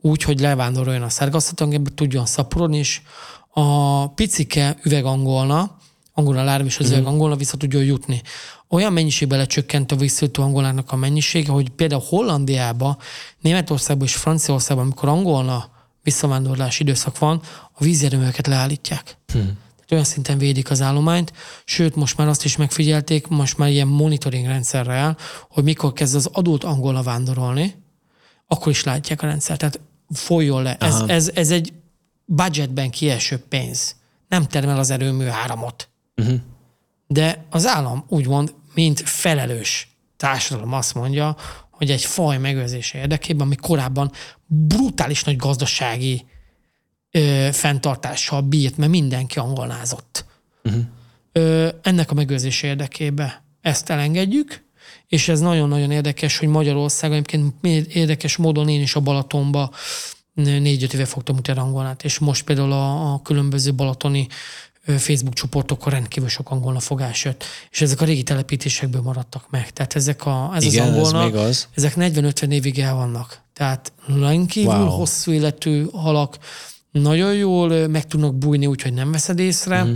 [0.00, 3.00] úgy, hogy levándoroljon a szergasztatangebe, tudjon szaporodni, és
[3.50, 5.76] a picike üvegangolna,
[6.12, 7.00] angolna lárv és az uh-huh.
[7.00, 8.22] üvegangolna vissza tudjon jutni.
[8.68, 12.96] Olyan mennyiségben lecsökkent a visszajutó angolnának a mennyisége, hogy például Hollandiába,
[13.40, 15.73] Németországban és Franciaországban, amikor angolna
[16.04, 17.40] visszavándorlási időszak van,
[17.72, 19.16] a vízerőműveket leállítják.
[19.32, 19.42] Hmm.
[19.74, 21.32] Tehát olyan szinten védik az állományt,
[21.64, 25.16] sőt, most már azt is megfigyelték, most már ilyen monitoring rendszerrel,
[25.48, 27.74] hogy mikor kezd az adult angolna vándorolni,
[28.46, 29.58] akkor is látják a rendszert.
[29.58, 29.80] Tehát
[30.12, 30.76] folyjon le.
[30.76, 31.72] Ez, ez, ez egy
[32.24, 33.96] budgetben kieső pénz.
[34.28, 35.88] Nem termel az erőmű áramot.
[36.16, 36.40] Uh-huh.
[37.06, 41.36] De az állam úgymond, mint felelős társadalom azt mondja,
[41.76, 44.12] hogy egy faj megőrzése érdekében, ami korábban
[44.46, 46.26] brutális nagy gazdasági
[47.10, 50.24] ö, fenntartással bírt, mert mindenki angolnázott.
[50.64, 50.82] Uh-huh.
[51.32, 54.64] Ö, ennek a megőrzése érdekében ezt elengedjük,
[55.08, 57.64] és ez nagyon-nagyon érdekes, hogy Magyarországon egyébként
[57.94, 59.70] érdekes módon én is a Balatonba
[60.34, 64.26] négy-öt éve fogtam utána angolnát, és most például a, a különböző balatoni
[64.86, 69.70] Facebook csoportokon rendkívül sok angolna fogás jött, és ezek a régi telepítésekből maradtak meg.
[69.70, 71.68] Tehát ezek a, ez Igen, az angolna, ez még az.
[71.74, 73.42] ezek 40-50 évig el vannak.
[73.52, 74.88] Tehát rendkívül wow.
[74.88, 76.38] hosszú életű halak,
[76.90, 79.94] nagyon jól meg tudnak bújni, úgyhogy nem veszed észre, mm.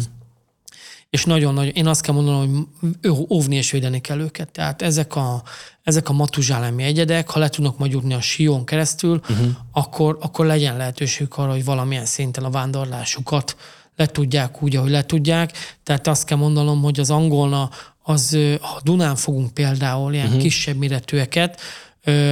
[1.11, 4.51] és nagyon-nagyon, én azt kell mondanom, hogy óvni és védeni kell őket.
[4.51, 5.43] Tehát ezek a,
[5.83, 9.47] ezek a matuzsálemi egyedek, ha le tudnak majd jutni a sion keresztül, uh-huh.
[9.73, 13.57] akkor, akkor legyen lehetőség arra, hogy valamilyen szinten a vándorlásukat
[13.99, 15.53] le tudják úgy, ahogy le tudják.
[15.83, 17.71] Tehát azt kell mondanom, hogy az angolna,
[18.03, 20.43] az, ha Dunán fogunk például ilyen uh-huh.
[20.43, 21.61] kisebb méretűeket,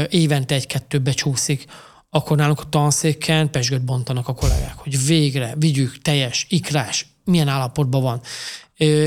[0.08, 1.64] évente egy-kettő becsúszik,
[2.10, 8.02] akkor nálunk a tanszéken pesgőt bontanak a kollégák, hogy végre vigyük teljes, ikrás, milyen állapotban
[8.02, 8.20] van.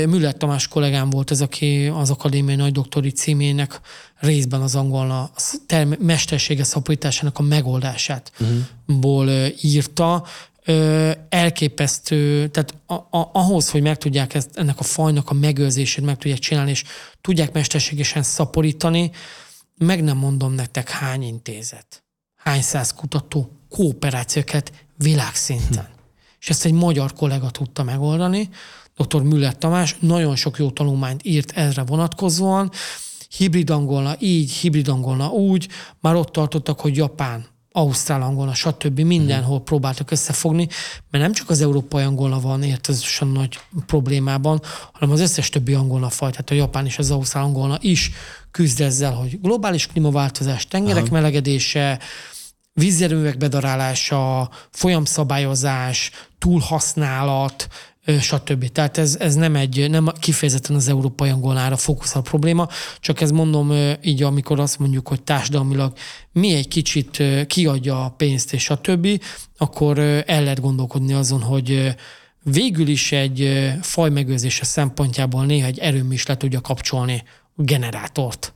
[0.08, 3.80] Müller Tamás kollégám volt ez, aki az akadémiai nagy doktori címének
[4.18, 5.30] részben az angolna
[5.66, 8.32] term- mestersége szaporításának a megoldását
[8.86, 9.46] uh-huh.
[9.60, 10.24] írta.
[11.28, 16.16] Elképesztő, tehát a, a, ahhoz, hogy meg tudják ezt, ennek a fajnak a megőrzését meg
[16.16, 16.84] tudják csinálni, és
[17.20, 19.10] tudják mesterségesen szaporítani,
[19.78, 22.02] meg nem mondom nektek hány intézet,
[22.36, 25.84] hány száz kutató kooperációkat világszinten.
[25.84, 25.98] Hm.
[26.40, 28.48] És ezt egy magyar kollega tudta megoldani,
[28.96, 29.22] dr.
[29.22, 32.70] Müller Tamás, nagyon sok jó tanulmányt írt ezre vonatkozóan,
[33.36, 35.68] hibrid angolna így, hibrid angolna úgy,
[36.00, 39.00] már ott tartottak, hogy Japán, Ausztrál angolna, stb.
[39.00, 39.62] mindenhol mm.
[39.62, 40.68] próbáltak összefogni,
[41.10, 44.60] mert nem csak az európai angolna van értezősen nagy problémában,
[44.92, 48.10] hanem az összes többi angolna faj, tehát a japán és az ausztrál angolna is
[48.50, 51.12] küzd ezzel, hogy globális klímaváltozás, tengerek Aha.
[51.12, 51.98] melegedése,
[52.72, 57.68] vízerőművek bedarálása, folyamszabályozás, túlhasználat,
[58.20, 58.68] stb.
[58.68, 62.68] Tehát ez, ez nem egy, nem kifejezetten az európai angolnára fókuszál probléma,
[63.00, 65.92] csak ez mondom így, amikor azt mondjuk, hogy társadalmilag
[66.32, 69.08] mi egy kicsit kiadja a pénzt és stb.,
[69.56, 71.94] akkor el lehet gondolkodni azon, hogy
[72.42, 77.22] végül is egy fajmegőrzése szempontjából néha egy erőm is le tudja kapcsolni
[77.56, 78.54] generátort.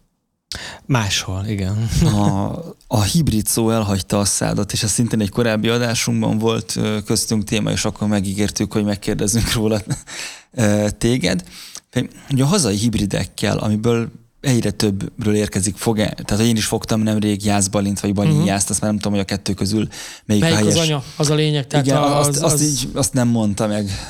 [0.86, 1.88] Máshol, igen.
[2.02, 2.52] A,
[2.86, 7.70] a hibrid szó elhagyta a szádat, és ez szintén egy korábbi adásunkban volt köztünk téma,
[7.70, 9.80] és akkor megígértük, hogy megkérdezünk róla
[10.98, 11.44] téged.
[12.30, 14.10] Ugye a hazai hibridekkel, amiből
[14.44, 15.96] egyre többről érkezik fog?
[15.96, 18.54] Tehát én is fogtam nemrég jászbalint, vagy balin uh-huh.
[18.54, 19.88] azt már nem tudom, hogy a kettő közül
[20.24, 20.74] melyik, melyik a helyes.
[20.74, 21.66] az anya, az a lényeg.
[21.66, 22.52] Tehát Igen, az, azt, az...
[22.52, 23.90] Azt, így, azt nem mondta meg.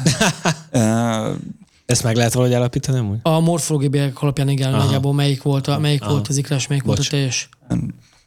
[1.86, 3.18] Ezt meg lehet valahogy állapítani amúgy?
[3.22, 4.82] A morfológiai bélyegek alapján igen, Aha.
[4.82, 6.96] nagyjából melyik volt a, melyik volt az ikrás, melyik Bocs.
[6.96, 7.48] volt a teljes.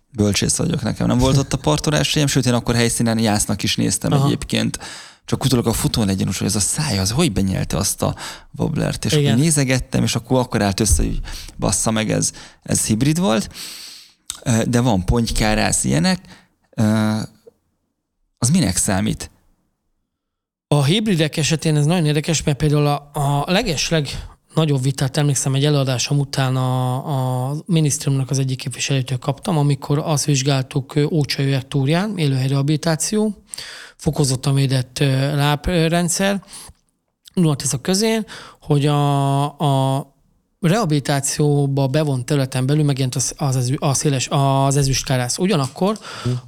[0.10, 1.08] Bölcsész vagyok nekem.
[1.08, 4.26] Nem volt ott a partolás sem, sőt én akkor helyszínen jásznak is néztem Aha.
[4.26, 4.80] egyébként.
[5.26, 8.16] Csak utólag a futón legyen hogy ez a száj, az hogy benyelte azt a
[8.58, 9.26] wobblert, és Igen.
[9.26, 11.20] akkor nézegettem, és akkor akkor állt össze, hogy
[11.60, 12.32] bassza meg, ez,
[12.64, 13.50] ez hibrid volt.
[14.68, 16.20] De van pontykárász ilyenek.
[18.38, 19.32] Az minek számít?
[20.68, 24.08] A hibridek esetén ez nagyon érdekes, mert például a, a legesleg
[24.54, 30.26] nagyobb vitát emlékszem, egy előadásom után a, a minisztériumnak az egyik képviselőtől kaptam, amikor azt
[30.26, 33.44] vizsgáltuk Ócsajöjek túrján, élőhely rehabilitáció,
[33.96, 35.00] fokozottan védett
[35.34, 36.44] lábrendszer,
[37.34, 38.26] Dunatisza közén,
[38.62, 40.08] hogy a, a
[40.60, 45.38] rehabilitációba bevont területen belül megjelent az, az, az, a széles, az ezüstkárász.
[45.38, 46.00] Ugyanakkor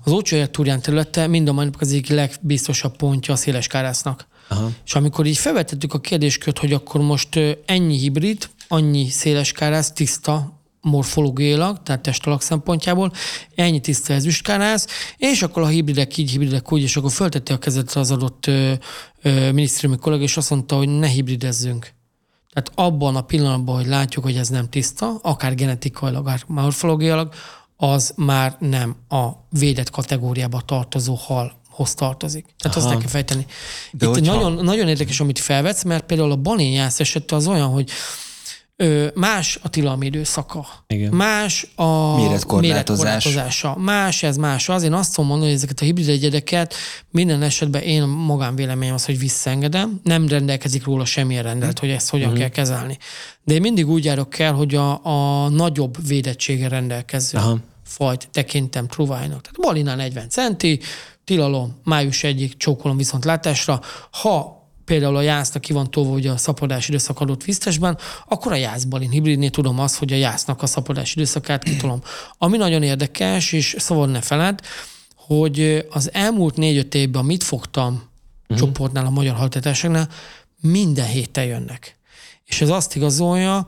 [0.03, 4.27] az Ócsajek túrján területe mind a mai az egyik legbiztosabb pontja a széles kárásznak.
[4.47, 4.71] Aha.
[4.85, 10.57] És amikor így felvetettük a kérdéskört, hogy akkor most ennyi hibrid, annyi széles kárász, tiszta,
[10.81, 13.11] morfológiailag, tehát testalak szempontjából,
[13.55, 14.87] ennyi tiszta ezüstkárász,
[15.17, 18.73] és akkor a hibridek így, hibridek úgy, és akkor föltette a kezet az adott ö,
[19.21, 21.97] ö, minisztériumi kollega, és azt mondta, hogy ne hibridezzünk.
[22.53, 27.33] Tehát abban a pillanatban, hogy látjuk, hogy ez nem tiszta, akár genetikailag, akár morfológiailag,
[27.77, 32.45] az már nem a védett kategóriába tartozó halhoz tartozik.
[32.57, 32.89] Tehát Aha.
[32.89, 33.45] azt kell fejteni.
[33.91, 34.35] De Itt hogyha...
[34.35, 37.89] nagyon, nagyon érdekes, amit felvetsz, mert például a balénjász esete az olyan, hogy
[39.13, 40.65] más a tilalmi időszaka.
[40.87, 41.13] Igen.
[41.13, 43.75] Más a méretkorlátozása.
[43.77, 44.83] Más ez, más az.
[44.83, 46.73] Én azt tudom mondani, hogy ezeket a hibrid egyedeket
[47.11, 49.99] minden esetben én magánvéleményem az, hogy visszaengedem.
[50.03, 52.41] Nem rendelkezik róla semmilyen rendelt, hogy ezt hogyan uh-huh.
[52.41, 52.97] kell kezelni.
[53.43, 57.57] De én mindig úgy járok kell, hogy a, a nagyobb védettsége rendelkező Aha.
[57.83, 59.41] fajt tekintem truvájnak.
[59.41, 60.79] Tehát balinál 40 centi,
[61.23, 63.81] tilalom május egyik csókolom viszont látásra.
[64.11, 64.58] Ha
[64.89, 69.09] például a jásznak ki van tolva ugye a szaporodás időszak adott visztesben, akkor a jászbalin
[69.09, 72.01] hibridnél tudom azt, hogy a jásznak a szaporodás időszakát kitolom.
[72.37, 74.59] Ami nagyon érdekes, és szabad ne feled,
[75.15, 78.57] hogy az elmúlt négy-öt évben mit fogtam uh-huh.
[78.57, 80.09] csoportnál, a magyar haltetásoknál,
[80.61, 81.95] minden héten jönnek.
[82.45, 83.67] És ez azt igazolja,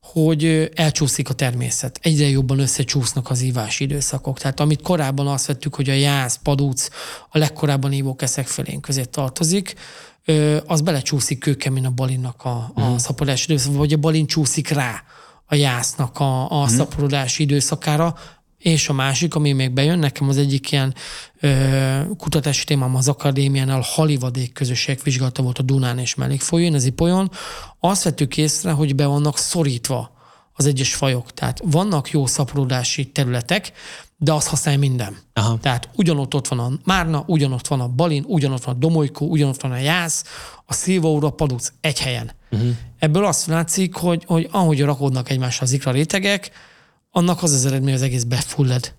[0.00, 1.98] hogy elcsúszik a természet.
[2.02, 4.38] Egyre jobban összecsúsznak az ívási időszakok.
[4.38, 6.90] Tehát amit korábban azt vettük, hogy a jász, padúc
[7.30, 9.74] a legkorábban ívó keszek felénk közé tartozik,
[10.66, 12.96] az belecsúszik kőkemény a balinnak a, a mm.
[12.96, 15.02] szaporodási időszakára, vagy a balin csúszik rá
[15.46, 16.76] a jásznak a, a mm.
[16.76, 18.14] szaporodási időszakára,
[18.58, 20.94] és a másik, ami még bejön, nekem az egyik ilyen
[21.40, 27.30] ö, kutatási témám az akadémiánál halivadék közösségek vizsgálata volt a Dunán és mellékfolyón, az Ipolyon.
[27.80, 30.10] Azt vettük észre, hogy be vannak szorítva
[30.52, 31.32] az egyes fajok.
[31.32, 33.72] Tehát vannak jó szaporodási területek,
[34.16, 35.16] de azt használja minden.
[35.32, 35.58] Aha.
[35.58, 39.60] Tehát ugyanott ott van a Márna, ugyanott van a Balin, ugyanott van a Domolykó, ugyanott
[39.60, 40.24] van a Jász,
[40.66, 42.30] a Szilvaúra, a Paduc egy helyen.
[42.50, 42.70] Uh-huh.
[42.98, 46.50] Ebből azt látszik, hogy, hogy ahogy rakodnak egymásra az ikra rétegek,
[47.10, 48.94] annak az az eredmény, az egész befulled.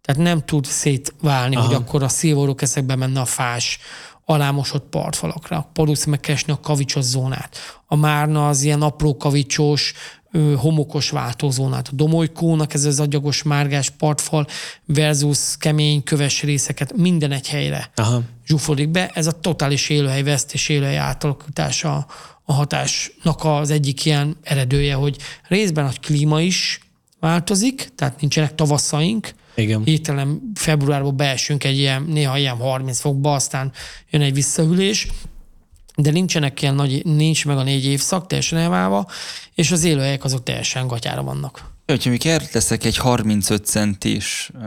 [0.00, 1.66] Tehát nem tud szétválni, Aha.
[1.66, 3.78] hogy akkor a szilvoró eszekbe menne a fás,
[4.24, 5.56] alámosott partfalakra.
[5.56, 7.56] A Padusz megkeresni a kavicsos zónát.
[7.86, 9.94] A Márna az ilyen apró kavicsos,
[10.32, 11.88] ö, homokos váltózónát.
[11.88, 14.46] A Domolykónak ez az agyagos márgás partfal
[14.84, 18.22] versus kemény köves részeket minden egy helyre Aha.
[18.46, 19.10] zsúfolódik be.
[19.14, 22.06] Ez a totális élőhely vesztés, élőhely átalakítása
[22.42, 25.16] a hatásnak az egyik ilyen eredője, hogy
[25.48, 26.80] részben a klíma is
[27.20, 29.82] változik, tehát nincsenek tavaszaink, Igen.
[29.84, 33.72] hirtelen februárban beesünk egy ilyen, néha ilyen 30 fokba, aztán
[34.10, 35.08] jön egy visszahűlés,
[35.96, 39.06] de nincsenek ilyen nagy, nincs meg a négy évszak, teljesen elválva,
[39.54, 41.74] és az élőhelyek azok teljesen gatyára vannak.
[41.86, 44.66] Hogyha még leszek egy 35 centis uh,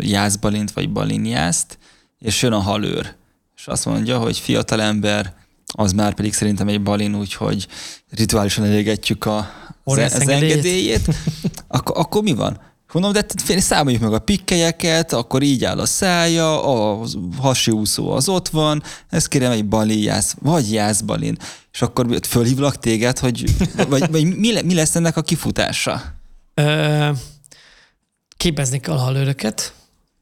[0.00, 1.78] jászbalint vagy balinjászt,
[2.18, 3.14] és jön a halőr,
[3.56, 5.34] és azt mondja, hogy fiatalember,
[5.66, 7.66] az már pedig szerintem egy balin, úgyhogy
[8.10, 9.50] rituálisan elégetjük a,
[9.84, 11.08] az, az engedélyét,
[11.68, 12.60] akkor, akkor mi van?
[12.92, 17.06] Mondom, de fél- számoljuk meg a pikkelyeket, akkor így áll a szája, a
[17.38, 21.36] hasi úszó az ott van, ezt kérem egy balinjász, vagy jászbalin.
[21.72, 23.44] És akkor fölhívlak téged, hogy
[23.88, 26.02] vagy, vagy mi, le- mi lesz ennek a kifutása?
[26.54, 27.10] Ö,
[28.36, 29.74] képezni kell a halőröket.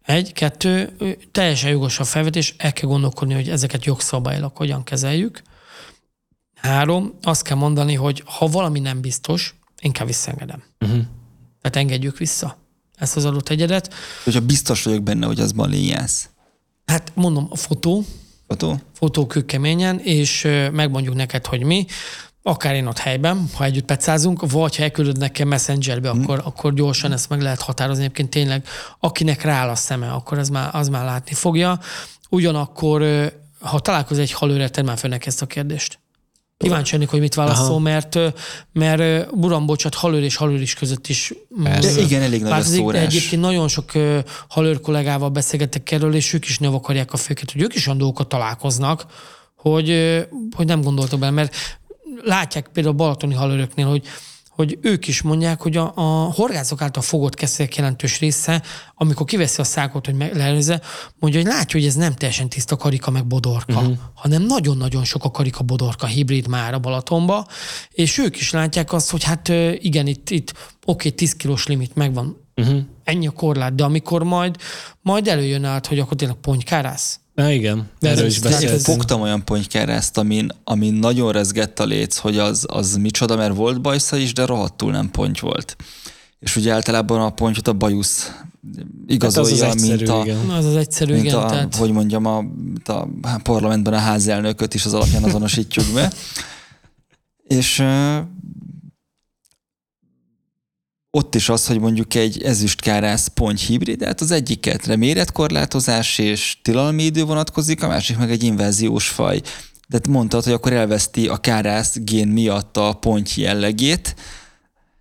[0.05, 0.97] Egy, kettő,
[1.33, 5.43] teljesen jogos a felvetés, el kell gondolkodni, hogy ezeket jogszabályilag hogyan kezeljük.
[6.55, 10.63] Három, azt kell mondani, hogy ha valami nem biztos, inkább visszaengedem.
[10.81, 11.01] Uh-huh.
[11.61, 12.57] Tehát engedjük vissza
[12.97, 13.95] ezt az adott egyedet.
[14.25, 16.29] Hogyha biztos vagyok benne, hogy az balinjász.
[16.87, 18.05] Hát mondom, a fotó,
[18.47, 18.81] Fotó?
[18.95, 20.43] fotó kőkeményen, és
[20.73, 21.87] megmondjuk neked, hogy mi,
[22.43, 26.23] akár én ott helyben, ha együtt pecázunk, vagy ha elküldöd nekem messengerbe, Mhm.
[26.23, 28.03] akkor, akkor gyorsan ezt meg lehet határozni.
[28.03, 28.67] Egyébként tényleg,
[29.01, 31.81] akinek rááll a szeme, akkor az már, az már látni fogja.
[32.31, 33.03] Ugyanakkor,
[33.61, 35.99] ha találkozol egy halőre, tedd már ezt a kérdést.
[36.59, 37.79] Kíváncsi lennék, hogy mit válaszol, Aha.
[37.79, 38.19] mert,
[38.73, 41.33] mert ö, Buram, bocsát, halőr és halőr is között is
[41.63, 41.95] Persze.
[41.95, 43.03] De igen, elég nagy a szórás.
[43.03, 43.93] egyébként nagyon sok
[44.49, 47.99] halőr kollégával beszélgetek erről, és ők is ne vakarják a főket, hogy ők is olyan
[47.99, 49.07] dolgokat találkoznak,
[49.57, 49.89] hogy,
[50.57, 51.55] hogy nem gondoltak bele, mert
[52.25, 54.03] látják például a balatoni halőröknél, hogy
[54.59, 58.63] hogy ők is mondják, hogy a, a horgászok által fogott keszélyek jelentős része,
[58.95, 60.81] amikor kiveszi a szákot, hogy leelőzze,
[61.19, 63.97] mondja, hogy látja, hogy ez nem teljesen tiszta karika meg bodorka, uh-huh.
[64.15, 67.47] hanem nagyon-nagyon sok a karika bodorka hibrid már a Balatonba,
[67.91, 69.49] és ők is látják azt, hogy hát
[69.79, 70.53] igen, itt, itt
[70.85, 72.79] oké, 10 kilós limit megvan, Uh-huh.
[73.05, 74.57] ennyi a korlát, de amikor majd,
[75.03, 78.81] majd előjön át, hogy akkor tényleg pontykárász, Na igen, De erről is beszéltünk.
[78.81, 83.81] Fogtam olyan pontykárázt, amin, amin nagyon rezgett a léc, hogy az, az micsoda, mert volt
[83.81, 85.77] bajsza is, de rohadtul nem ponty volt.
[86.39, 88.33] És ugye általában a pontyot a bajusz
[89.07, 90.51] igazolja, Hát az az mint egyszerű, a, igen.
[90.51, 93.09] az az egyszerű, mint igen, a tehát hogy mondjam, a, mint a
[93.43, 96.13] parlamentben a házelnököt is az alapján azonosítjuk be.
[97.61, 97.83] És
[101.11, 107.03] ott is az, hogy mondjuk egy ezüstkárász ponty hibrid, hát az egyiket méretkorlátozás és tilalmi
[107.03, 109.41] idő vonatkozik, a másik meg egy inváziós faj.
[109.89, 114.15] De te mondtad, hogy akkor elveszti a kárász gén miatt a ponty jellegét,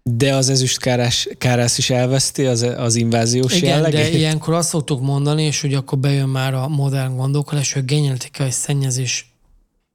[0.04, 4.12] De az ezüst kárás, kárász is elveszti az, az inváziós Igen, jellegét?
[4.12, 7.86] de ilyenkor azt szoktuk mondani, és ugye akkor bejön már a modern gondolkodás, hogy a
[7.86, 9.32] genetikai szennyezés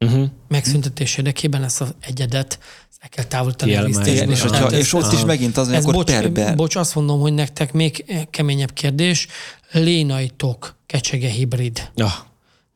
[0.04, 0.28] Uh-huh.
[0.48, 2.58] megszüntetés érdekében ezt az egyedet
[3.03, 5.26] el kell távolítani a igen, és, hogyha, ez- és ott is aha.
[5.26, 6.55] megint az, hogy Ez akkor bocs, perbe.
[6.55, 9.26] bocs, azt mondom, hogy nektek még keményebb kérdés.
[9.72, 11.90] Lénai tok, kecsege hibrid.
[11.96, 12.12] Ah,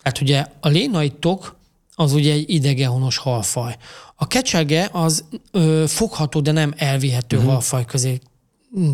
[0.02, 1.56] Hát ugye a lénai tok
[1.94, 3.76] az ugye egy idegenhonos halfaj.
[4.16, 7.52] A kecsege az ö, fogható, de nem elvihető uh-huh.
[7.52, 8.18] halfaj közé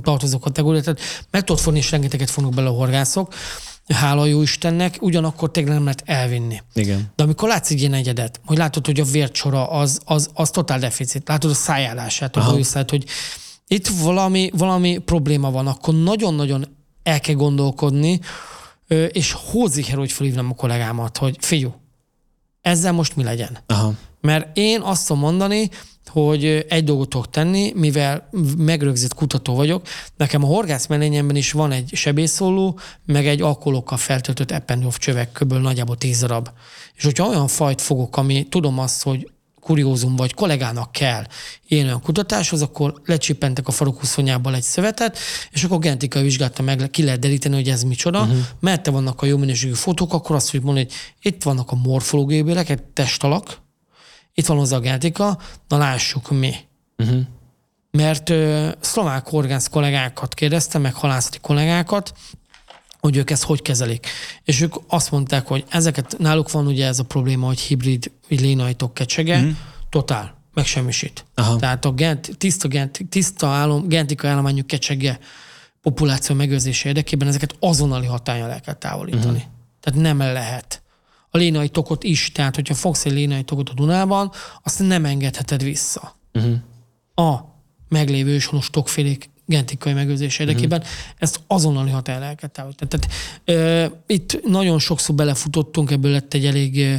[0.02, 3.34] tartozó kategória, tehát meg tudod fogni, és rengeteget fognak bele a horgászok,
[3.88, 6.62] hála jó Istennek, ugyanakkor tényleg nem lehet elvinni.
[6.74, 7.12] igen.
[7.16, 10.78] De amikor látsz egy ilyen egyedet, hogy látod, hogy a vércsora az, az, az totál
[10.78, 12.50] deficit, látod a szájállását, a Aha.
[12.50, 13.04] bajuszát, hogy
[13.66, 18.20] itt valami, valami probléma van, akkor nagyon-nagyon el kell gondolkodni,
[19.08, 21.74] és hóziher, hogy felhívnám a kollégámat, hogy fiú,
[22.60, 23.58] ezzel most mi legyen?
[23.66, 23.92] Aha.
[24.20, 25.70] Mert én azt tudom mondani,
[26.12, 29.86] hogy egy dolgot tudok tenni, mivel megrögzít kutató vagyok,
[30.16, 35.96] nekem a horgász mellényemben is van egy sebészóló, meg egy alkoholokkal feltöltött Eppendorf csövekköből nagyjából
[35.96, 36.48] tíz darab.
[36.94, 41.26] És hogyha olyan fajt fogok, ami tudom azt, hogy kuriózum vagy kollégának kell
[41.68, 45.18] ilyen olyan kutatáshoz, akkor lecsippentek a farokúszonyából egy szövetet,
[45.50, 48.20] és akkor genetikai vizsgálata meg ki lehet deríteni, hogy ez micsoda.
[48.20, 48.36] Uh-huh.
[48.60, 51.74] Mert te vannak a jó minőségű fotók, akkor azt fogjuk mondani, hogy itt vannak a
[51.74, 53.61] morfológiai bélek, egy testalak,
[54.34, 56.54] itt van hozzá a genetika, na lássuk mi.
[56.98, 57.20] Uh-huh.
[57.90, 62.12] Mert ö, szlovák horgász kollégákat kérdeztem, meg halászati kollégákat,
[63.00, 64.06] hogy ők ezt hogy kezelik.
[64.44, 68.40] És ők azt mondták, hogy ezeket, náluk van ugye ez a probléma, hogy hibrid, hogy
[68.40, 69.50] lénajtok kecsege, mm.
[69.88, 71.24] totál, megsemmisít.
[71.34, 71.56] Aha.
[71.56, 75.18] Tehát a gent, tiszta, gent, tiszta állom, genetikai állományú kecsege
[75.82, 79.24] populáció megőrzése érdekében ezeket azonnali hatállyal el kell távolítani.
[79.24, 79.50] Uh-huh.
[79.80, 80.81] Tehát nem lehet.
[81.34, 82.32] A lénai tokot is.
[82.32, 86.16] Tehát, hogyha fogsz egy lénai tokot a Dunában, azt nem engedheted vissza.
[86.32, 86.54] Uh-huh.
[87.14, 87.40] A
[87.88, 90.94] meglévő őshonos tokfélék genetikai megőrzés érdekében, uh-huh.
[91.18, 92.90] ezt azonnali hatályra el kell távolítani.
[92.90, 93.10] Tehát
[93.44, 96.94] ö, itt nagyon sokszor belefutottunk, ebből lett egy elég ö,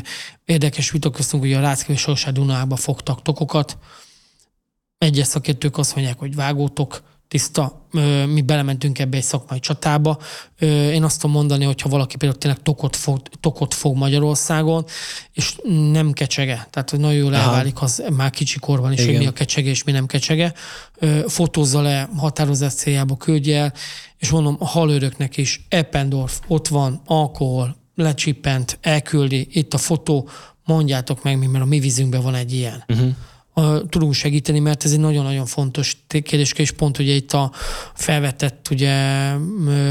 [0.46, 3.78] érdekes vita köztünk, hogy a Rácki és Dunába fogtak tokokat.
[4.98, 7.04] Egyes szakértők azt mondják, hogy vágótok,
[7.34, 7.88] tiszta,
[8.28, 10.18] mi belementünk ebbe egy szakmai csatába.
[10.60, 14.86] Én azt tudom mondani, hogy ha valaki például tényleg tokot fog, tokot fog Magyarországon,
[15.32, 15.56] és
[15.92, 19.12] nem kecsege, tehát hogy nagyon jól elválik az már kicsi korban is, Igen.
[19.12, 20.54] hogy mi a kecsege és mi nem kecsege,
[21.28, 23.74] fotózza le, határozás céljába küldje el,
[24.18, 30.30] és mondom, a halőröknek is Eppendorf, ott van, alkohol, lecsippent, elküldi, itt a fotó,
[30.66, 32.84] mondjátok meg mert a mi vízünkben van egy ilyen.
[32.88, 33.16] Uh-huh
[33.54, 37.52] a, tudunk segíteni, mert ez egy nagyon-nagyon fontos kérdés, és pont ugye itt a
[37.94, 39.34] felvetett ugye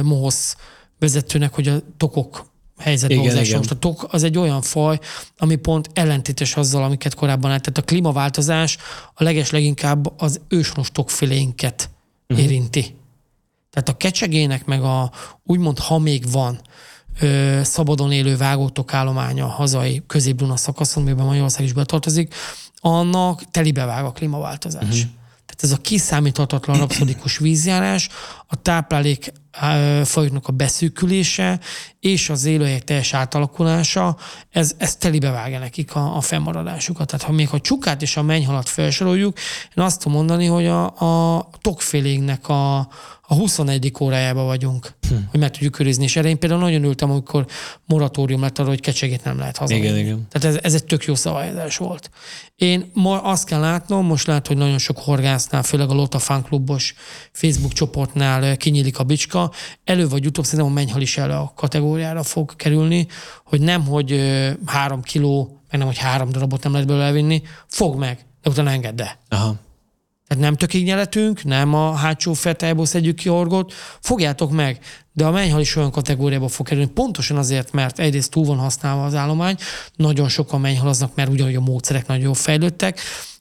[0.02, 0.56] MOHOSZ
[0.98, 4.98] vezetőnek, hogy a tokok helyzetbe Most a tok az egy olyan faj,
[5.36, 7.62] ami pont ellentétes azzal, amiket korábban állt.
[7.62, 8.78] Tehát a klímaváltozás
[9.14, 11.90] a leges leginkább az őshonos tokféléinket
[12.28, 12.46] uh-huh.
[12.46, 12.94] érinti.
[13.70, 15.12] Tehát a kecsegének meg a
[15.44, 16.60] úgymond, ha még van,
[17.20, 22.34] ö, szabadon élő vágótok állománya a hazai közép-Duna szakaszon, amiben Magyarország is betartozik,
[22.84, 24.82] annak telibevág a klímaváltozás.
[24.82, 25.10] Uh-huh.
[25.46, 28.08] Tehát ez a kiszámíthatatlan rapszodikus vízjárás,
[28.46, 29.32] a táplálék
[30.04, 31.60] fajoknak a beszűkülése
[32.00, 34.16] és az élőhelyek teljes átalakulása,
[34.50, 37.06] ez, ez telibevágja nekik a, a fennmaradásukat.
[37.06, 39.38] Tehát ha még a csukát és a mennyhalat felsoroljuk,
[39.76, 42.88] én azt tudom mondani, hogy a, a tokfélénknek a,
[43.28, 43.92] a 21.
[44.00, 45.14] órájában vagyunk, hm.
[45.30, 46.04] hogy meg tudjuk őrizni.
[46.04, 47.46] És erre én például nagyon ültem, amikor
[47.86, 49.74] moratórium lett arra, hogy kecsegét nem lehet haza.
[49.74, 50.26] Igen, igen.
[50.30, 52.10] Tehát ez, ez egy tök jó szabályozás volt.
[52.56, 56.42] Én ma azt kell látnom, most lát, hogy nagyon sok horgásznál, főleg a Lota Fan
[56.42, 56.94] Klubos
[57.32, 59.52] Facebook csoportnál kinyílik a bicska,
[59.84, 63.06] elő vagy utóbb szerintem a mennyhal is elő a kategóriára fog kerülni,
[63.44, 64.20] hogy nem, hogy
[64.66, 68.70] három kiló, meg nem, hogy három darabot nem lehet belőle elvinni, fog meg, de utána
[68.70, 69.18] engedd el.
[69.28, 69.56] Aha.
[70.32, 74.78] Tehát nem tökig nyeletünk, nem a hátsó fetájból szedjük ki orgot, fogjátok meg,
[75.12, 79.04] de a mennyhal is olyan kategóriába fog kerülni, pontosan azért, mert egyrészt túl van használva
[79.04, 79.56] az állomány,
[79.96, 83.00] nagyon sokan mennyhalaznak, mert ugyanúgy a módszerek nagyon fejlődtek,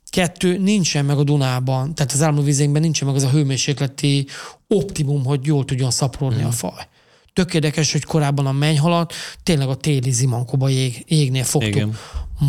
[0.10, 4.28] Kettő, nincsen meg a Dunában, tehát az álmodvizénkben nincsen meg az a hőmérsékleti
[4.68, 6.46] optimum, hogy jól tudjon szaporodni mm.
[6.46, 6.88] a faj.
[7.34, 9.14] Tök érdekes, hogy korábban a mennyhalat
[9.44, 11.76] tényleg a téli zimankoba jég, jégnél fogtuk.
[11.76, 11.98] Igen.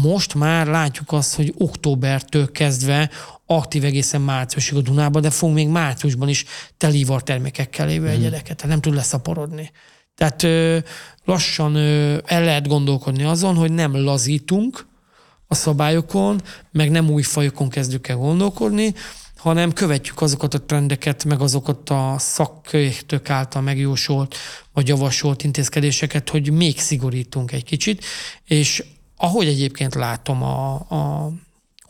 [0.02, 3.10] Most már látjuk azt, hogy októbertől kezdve
[3.46, 6.44] aktív egészen márciusig a Dunába, de fogunk még márciusban is
[6.76, 8.10] telívar termékekkel lévő mm.
[8.10, 9.70] egyedeket, tehát nem tud leszaporodni.
[10.14, 10.78] Tehát ö,
[11.24, 14.86] lassan ö, el lehet gondolkodni azon, hogy nem lazítunk
[15.46, 18.94] a szabályokon, meg nem új fajokon kezdjük el gondolkodni,
[19.42, 24.36] hanem követjük azokat a trendeket, meg azokat a szakértők által megjósolt
[24.72, 28.04] vagy javasolt intézkedéseket, hogy még szigorítunk egy kicsit,
[28.44, 28.84] és
[29.16, 31.30] ahogy egyébként látom a, a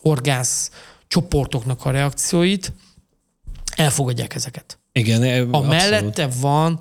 [0.01, 0.71] horgász
[1.09, 2.73] csoportoknak a reakcióit,
[3.77, 4.79] elfogadják ezeket.
[4.93, 5.69] Igen, a abszolút.
[5.69, 6.81] mellette van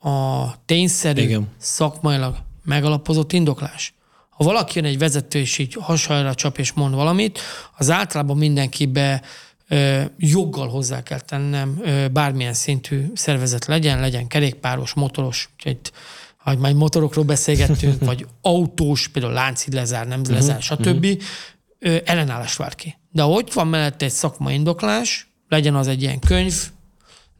[0.00, 1.48] a tényszerű, Igen.
[1.58, 3.94] szakmailag megalapozott indoklás.
[4.30, 7.38] Ha valaki jön egy vezető, és így hasonlóra csap és mond valamit,
[7.76, 9.22] az általában mindenkibe
[10.18, 11.82] joggal hozzá kell tennem
[12.12, 15.78] bármilyen szintű szervezet legyen, legyen kerékpáros, motoros, úgyhogy
[16.36, 21.04] ha majd motorokról beszélgettünk, vagy autós, például láncid lezár, nem uh-huh, lezár, stb.
[21.04, 22.00] Uh-huh.
[22.04, 22.96] ellenállást vár ki.
[23.10, 26.54] De hogy van mellette egy szakmai indoklás, legyen az egy ilyen könyv,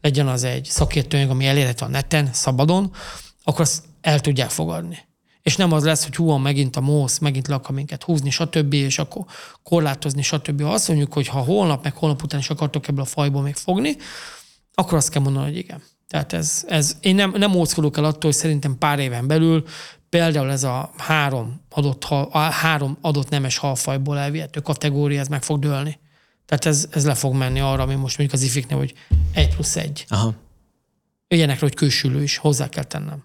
[0.01, 2.91] legyen az egy szakértőanyag, ami elérhető a neten, szabadon,
[3.43, 4.97] akkor azt el tudják fogadni.
[5.43, 8.73] És nem az lesz, hogy hú, megint a MOSZ, megint le akar minket húzni, stb.,
[8.73, 9.25] és akkor
[9.63, 10.61] korlátozni, stb.
[10.61, 13.55] Ha azt mondjuk, hogy ha holnap, meg holnap után is akartok ebből a fajból még
[13.55, 13.95] fogni,
[14.73, 15.81] akkor azt kell mondani, hogy igen.
[16.07, 19.63] Tehát ez, ez én nem, nem óckodok el attól, hogy szerintem pár éven belül
[20.13, 25.43] például ez a három adott, hal, a három adott nemes halfajból elvihető kategória, ez meg
[25.43, 25.99] fog dőlni.
[26.45, 28.93] Tehát ez, ez le fog menni arra, ami most mondjuk az ifiknél, hogy
[29.33, 30.05] egy plusz egy.
[30.07, 30.33] Aha.
[31.27, 33.23] Ilyenekre, hogy kősülő is, hozzá kell tennem.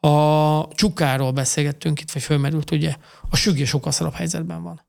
[0.00, 2.96] A csukáról beszélgettünk itt, vagy fölmerült, ugye,
[3.30, 4.84] a sügé sokkal szarabb helyzetben van.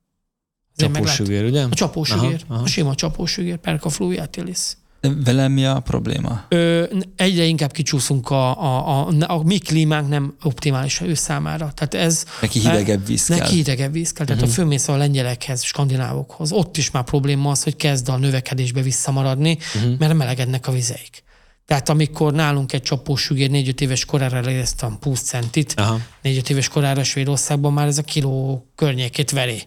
[0.76, 1.64] Csapósügér, ugye?
[1.64, 4.78] A csapósügér, a sima csapósügér, perka fluiatilis.
[5.24, 6.46] Velem mi a probléma?
[6.48, 6.84] Ö,
[7.16, 11.72] egyre inkább kicsúszunk, a, a, a, a mi klímánk nem optimális ő számára.
[11.72, 13.38] Tehát ez, neki hidegebb víz kell.
[13.38, 14.26] Neki hidegebb víz kell.
[14.26, 14.56] Tehát uh-huh.
[14.56, 19.58] ha fölmész a lengyelekhez, skandinávokhoz, ott is már probléma az, hogy kezd a növekedésbe visszamaradni,
[19.76, 19.98] uh-huh.
[19.98, 21.24] mert melegednek a vizeik.
[21.68, 25.82] Tehát amikor nálunk egy csapós sügér 4 éves korára eléreztem 20 centit,
[26.22, 29.64] 4 éves korára Svédországban már ez a kiló környékét veri.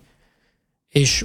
[0.89, 1.25] És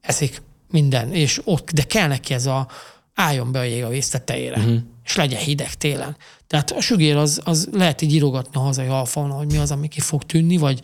[0.00, 1.12] eszik minden.
[1.12, 2.68] És ott, de kell neki ez a
[3.14, 4.58] álljon be a jég a víz tetejére.
[4.58, 4.78] Uh-huh.
[5.04, 6.16] És legyen hideg télen.
[6.46, 9.88] Tehát a sügér az, az lehet így írogatni a hazai alfauna, hogy mi az, ami
[9.88, 10.80] ki fog tűnni, vagy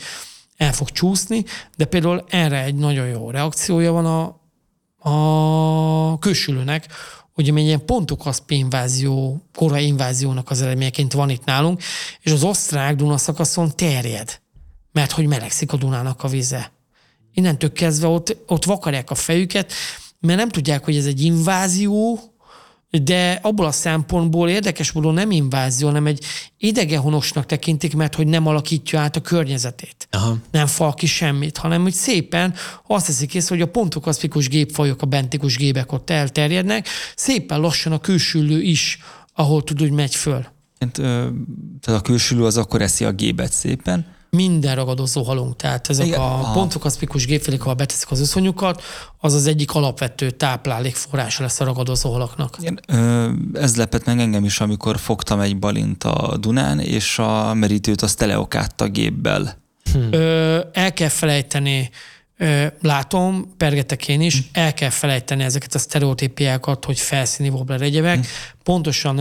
[0.56, 1.44] el fog csúszni,
[1.76, 4.40] de például erre egy nagyon jó reakciója van a,
[5.10, 6.86] a külsülőnek,
[7.40, 11.82] hogy egy ilyen pontokaszpi invázió, korai inváziónak az eredményeként van itt nálunk,
[12.20, 14.40] és az osztrák Duna szakaszon terjed,
[14.92, 16.72] mert hogy melegszik a Dunának a vize.
[17.34, 19.72] Innentől kezdve ott, ott vakarják a fejüket,
[20.20, 22.20] mert nem tudják, hogy ez egy invázió,
[22.90, 26.24] de abból a szempontból érdekes módon nem invázió, hanem egy
[26.58, 30.08] idegenhonosnak tekintik, mert hogy nem alakítja át a környezetét.
[30.10, 30.36] Aha.
[30.50, 32.54] Nem fal ki semmit, hanem hogy szépen
[32.86, 37.98] azt teszik észre, hogy a pontokaszpikus gépfajok, a bentikus gépek ott elterjednek, szépen lassan a
[37.98, 38.98] külsülő is,
[39.34, 40.46] ahol tud, hogy megy föl.
[40.92, 45.56] Tehát a külsülő az akkor eszi a gébet szépen, minden ragadozó halunk.
[45.56, 46.20] Tehát ezek Igen.
[46.20, 48.82] a pontokaszpikus gépfélék, ha beteszik az összonyukat,
[49.18, 52.56] az az egyik alapvető táplálékforrása lesz a ragadozó halaknak.
[52.60, 52.80] Igen,
[53.52, 58.18] ez lepett meg engem is, amikor fogtam egy balint a Dunán, és a merítőt azt
[58.18, 59.58] teleokátta gépbel.
[59.92, 59.98] Hm.
[60.10, 61.90] Ö, el kell felejteni
[62.80, 68.18] látom, pergetek én is, el kell felejteni ezeket a sztereotípiákat, hogy felszíni wobbler egyebek.
[68.18, 68.22] Mm.
[68.62, 69.14] Pontosan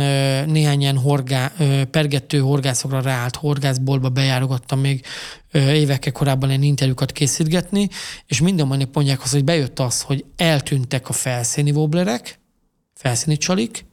[0.49, 1.51] néhány ilyen horgá,
[1.91, 5.05] pergető horgászokra ráállt horgászboltba bejárogattam még
[5.53, 7.89] évekkel korábban ilyen interjúkat készítgetni,
[8.25, 12.39] és minden mondják azt, hogy bejött az, hogy eltűntek a felszíni wobblerek,
[12.93, 13.85] felszíni csalik,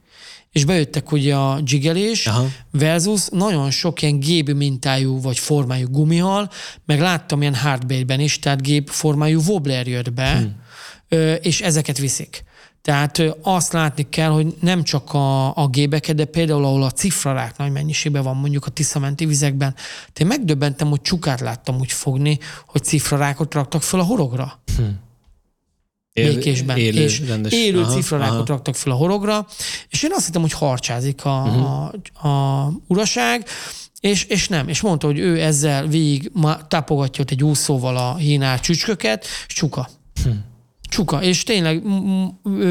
[0.57, 2.47] és bejöttek ugye a dzsigelés Aha.
[2.71, 6.51] versus nagyon sok ilyen gép mintájú vagy formájú gumihal,
[6.85, 11.35] meg láttam ilyen hardbait is, tehát gép formájú wobbler jött be, hmm.
[11.41, 12.45] és ezeket viszik.
[12.83, 17.57] Tehát azt látni kell, hogy nem csak a, a gébeket, de például ahol a cifrarák
[17.57, 19.75] nagy mennyiségben van mondjuk a tiszamenti vizekben.
[20.15, 24.61] Én megdöbbentem, hogy csukát láttam úgy fogni, hogy cifrarákot raktak föl a horogra.
[24.77, 25.05] Hmm
[26.25, 26.77] békésben.
[26.77, 27.53] Élő, és rendes.
[27.53, 28.45] élő aha, cifrarákot aha.
[28.45, 29.47] raktak fel a horogra,
[29.89, 32.27] és én azt hittem, hogy harcsázik a, uh-huh.
[32.27, 33.47] a, a uraság,
[34.01, 34.69] és, és nem.
[34.69, 36.33] És mondta, hogy ő ezzel végig
[36.69, 39.89] tapogatja ott egy úszóval a hínál csücsköket, és csuka.
[40.89, 41.23] Csuka.
[41.23, 41.83] És tényleg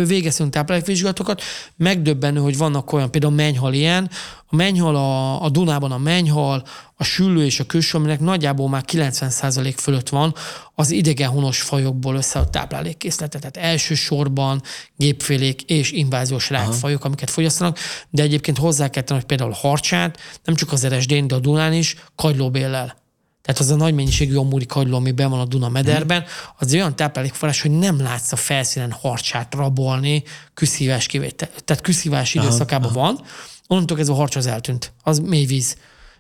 [0.07, 1.41] végeztünk táplálékvizsgálatokat,
[1.75, 4.09] megdöbbenő, hogy vannak olyan, például a mennyhal ilyen,
[4.47, 6.63] a mennyhal a, a Dunában a mennyhal,
[6.95, 10.35] a süllő és a külső, aminek nagyjából már 90% fölött van
[10.75, 13.41] az idegenhonos fajokból össze a táplálékkészletet.
[13.41, 14.61] Tehát elsősorban
[14.95, 17.79] gépfélék és inváziós rákfajok, amiket fogyasztanak,
[18.09, 21.73] de egyébként hozzá kell tenni, hogy például harcsát, nem csak az eresdén, de a Dunán
[21.73, 23.03] is kagylóbéllel
[23.45, 26.25] tehát az a nagy mennyiségű amúri kagyló, ami be van a Duna mederben,
[26.57, 30.23] az olyan táplálékforrás, hogy nem látsz a felszínen harcsát rabolni
[30.53, 31.49] küszívás kivétel.
[31.65, 33.21] Tehát küszívás időszakában aha, van,
[33.67, 34.93] onnantól ez a harcs az eltűnt.
[35.03, 35.75] Az mély víz.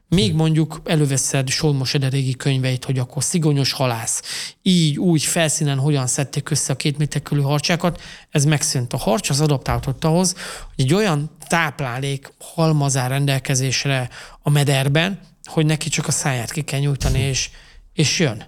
[0.09, 0.37] Még hmm.
[0.37, 4.21] mondjuk előveszed Solmos Ede régi könyveit, hogy akkor szigonyos halász,
[4.61, 8.93] így, úgy felszínen hogyan szedték össze a két méter körül harcsákat, ez megszűnt.
[8.93, 10.35] A harcs az adaptáltott ahhoz,
[10.75, 14.09] hogy egy olyan táplálék halmazár rendelkezésre
[14.41, 17.49] a mederben, hogy neki csak a száját ki kell nyújtani, és,
[17.93, 18.43] és jön.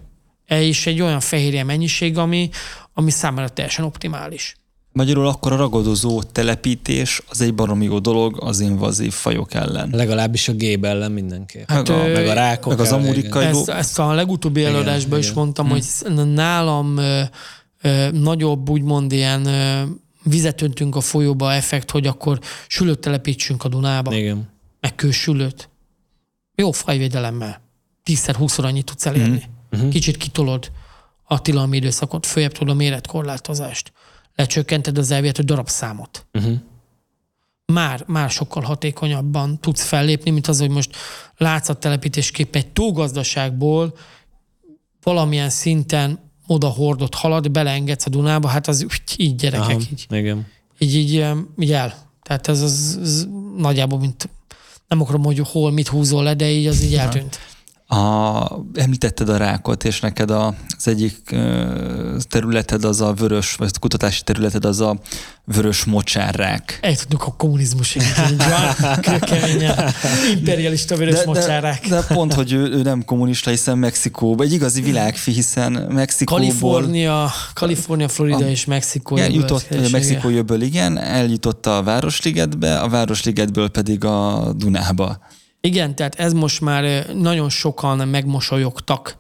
[0.48, 2.50] És egy olyan fehérje mennyiség, ami,
[2.94, 4.56] ami számára teljesen optimális.
[4.92, 9.90] Magyarul akkor a ragadozó telepítés az egy baromi jó dolog az invazív fajok ellen.
[9.92, 11.70] Legalábbis a gép ellen mindenképp.
[11.70, 13.60] Hát, meg, a, meg a rákok Meg az amurikajló.
[13.60, 15.72] Ezt, ezt a legutóbbi előadásban is mondtam, hm.
[15.72, 15.84] hogy
[16.34, 17.22] nálam ö,
[17.82, 19.82] ö, nagyobb úgymond ilyen ö,
[20.24, 24.16] vizet öntünk a folyóba effekt, hogy akkor sülőt telepítsünk a Dunába.
[24.16, 24.50] Igen.
[24.80, 25.70] Meg kősülőt
[26.62, 27.62] jó fajvédelemmel.
[28.04, 29.44] Tízszer, húszszor annyit tudsz elérni.
[29.72, 29.90] Uh-huh.
[29.90, 30.72] Kicsit kitolod
[31.24, 33.92] a tilalmi időszakot, följebb tudod a méretkorlátozást.
[34.36, 36.26] Lecsökkented az elvihető darabszámot.
[36.34, 36.56] Uh-huh.
[37.66, 40.96] Már, már sokkal hatékonyabban tudsz fellépni, mint az, hogy most
[41.38, 43.98] látszattelepítésképp egy túlgazdaságból
[45.04, 50.06] valamilyen szinten oda hordott halad, beleengedsz a Dunába, hát az úgy, így gyerekek, Aha, így,
[50.10, 50.48] igen.
[50.78, 52.12] így, így, így el.
[52.24, 53.28] Tehát ez az, az
[53.58, 54.30] nagyjából, mint
[54.88, 57.40] nem akarom, hogy hol mit húzol le, de így az így eltűnt.
[57.90, 61.36] A, említetted a rákot, és neked a, az egyik
[62.30, 64.98] területed az a vörös, vagy a kutatási területed az a
[65.46, 66.80] vörös mocsárrák.
[66.82, 68.02] Eljutottunk a kommunizmusig,
[69.20, 69.94] keményen,
[70.36, 71.88] imperialista vörös de, mocsárrák.
[71.88, 76.46] De, de pont, hogy ő, ő nem kommunista, hiszen Mexikóban, egy igazi világfi, hiszen Mexikóból...
[76.46, 79.18] Kalifornia, Kalifornia, Florida a, és Mexikó.
[79.18, 85.20] Eljutott, Mexikó jöbből igen, eljutott a Városligetbe, a Városligetből pedig a Dunába.
[85.68, 89.18] Igen, tehát ez most már nagyon sokan megmosolyogtak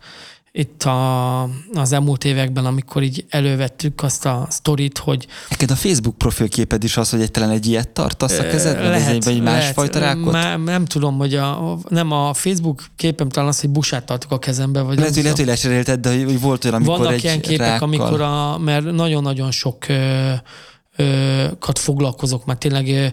[0.51, 1.43] itt a,
[1.73, 5.27] az elmúlt években, amikor így elővettük azt a sztorit, hogy...
[5.49, 8.89] Neked a Facebook profilképed is az, hogy egyetlen egy ilyet tartasz a kezedben?
[8.89, 10.31] Lehet, vagy másfajta rákot?
[10.31, 14.39] Má, nem tudom, hogy a, nem a Facebook képem talán az, hogy busát tartok a
[14.39, 14.81] kezembe.
[14.81, 17.67] Vagy lehet, hogy lehet, hogy lecserélted, de hogy volt olyan, amikor Vannak egy ilyen képek,
[17.67, 17.87] rákkal...
[17.87, 20.31] amikor a, mert nagyon-nagyon sok ö,
[20.95, 23.07] ö, kat foglalkozok, mert tényleg ö,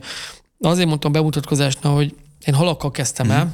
[0.60, 2.14] azért mondtam bemutatkozásnál, hogy
[2.46, 3.52] Én halakkal kezdtem el, Mhm.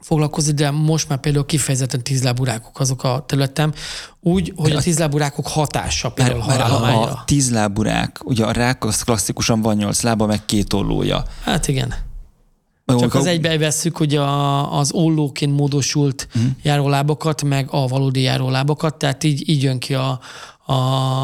[0.00, 3.72] foglalkozni, de most már például kifejezetten tízláburákok azok a területem,
[4.20, 9.02] úgy, hogy a tízláburákok hatása például Mert, mert a, a tízláburák, ugye a rák az
[9.02, 11.24] klasszikusan van nyolc lába, meg két ollója.
[11.44, 11.88] Hát igen.
[11.88, 16.44] Csak amikor- az egybe vesszük, hogy a, az ollóként módosult Mhm.
[16.44, 16.56] uh-huh.
[16.62, 20.20] járólábakat, meg a valódi járólábakat, tehát így, így jön ki a,
[20.68, 20.74] a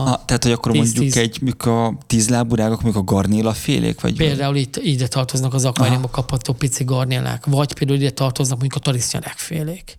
[0.04, 1.16] Na, tehát, hogy akkor Tíz- mondjuk tíz.
[1.16, 6.08] egy, mikor a tízláburágok, mondjuk a garnéla félék, vagy például itt ide tartoznak az akváriumba
[6.08, 9.98] kapható pici garnélák, vagy például ide tartoznak mondjuk a tarisznyarák félék.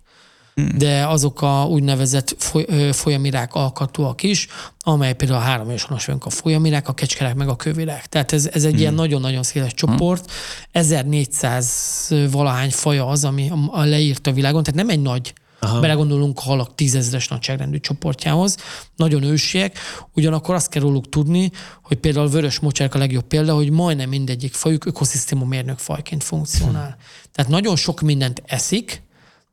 [0.54, 0.78] Hmm.
[0.78, 4.46] De azok a úgynevezett foly, folyamirák alkatúak is,
[4.78, 5.86] amely például a három és
[6.18, 8.06] a folyamirák, a kecskerák meg a kövirák.
[8.06, 8.80] Tehát ez, ez egy hmm.
[8.80, 10.30] ilyen nagyon-nagyon széles csoport.
[10.72, 15.32] 1400 valahány faja az, ami a leírt a világon, tehát nem egy nagy
[15.64, 15.80] Aha.
[15.80, 18.56] Belegondolunk a halak tízezres nagyságrendű csoportjához,
[18.96, 19.78] nagyon ősiek,
[20.12, 21.50] ugyanakkor azt kell róluk tudni,
[21.82, 26.24] hogy például a vörös mocsárk a legjobb példa, hogy majdnem mindegyik fajuk ökoszisztéma mérnök fajként
[26.24, 26.96] funkcionál.
[27.32, 29.02] Tehát nagyon sok mindent eszik,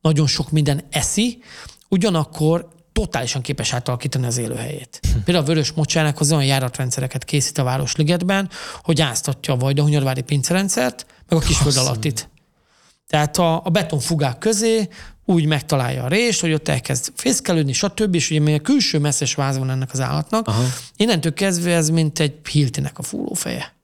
[0.02, 1.38] nagyon sok minden eszi,
[1.90, 5.00] ugyanakkor totálisan képes átalakítani az élőhelyét.
[5.24, 8.50] Például a vörös mocsárnak az olyan járatrendszereket készít a Városligetben,
[8.82, 12.30] hogy áztatja a Vajdahunyadvári pincerendszert, meg a kisföld alattit.
[13.08, 14.90] Tehát a, a betonfugák közé
[15.32, 18.16] úgy megtalálja a rést, hogy ott elkezd fészkelődni, stb.
[18.16, 20.48] És ugye még a külső messzes váz van ennek az állatnak.
[20.48, 20.64] Aha.
[20.98, 23.81] Innentől kezdve ez mint egy hiltinek a fúrófeje.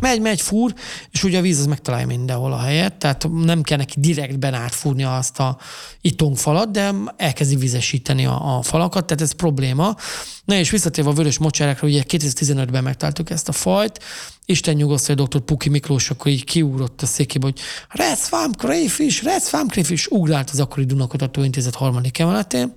[0.00, 0.74] Megy, megy, fúr,
[1.10, 5.04] és ugye a víz az megtalálja mindenhol a helyet, tehát nem kell neki direktben átfúrni
[5.04, 5.58] azt a
[6.00, 9.96] itongfalat, de elkezdi vizesíteni a, a falakat, tehát ez probléma.
[10.44, 14.02] Na és visszatérve a vörös mocsárákra, ugye 2015-ben megtaláltuk ezt a fajt,
[14.44, 15.40] Isten nyugosztalja dr.
[15.40, 20.50] Puki Miklós, akkor így kiúrott a székébe, hogy Red Swamp Crayfish, Red Swamp Crayfish, ugrált
[20.50, 22.74] az akkori Dunakutató Intézet harmadik emeletén,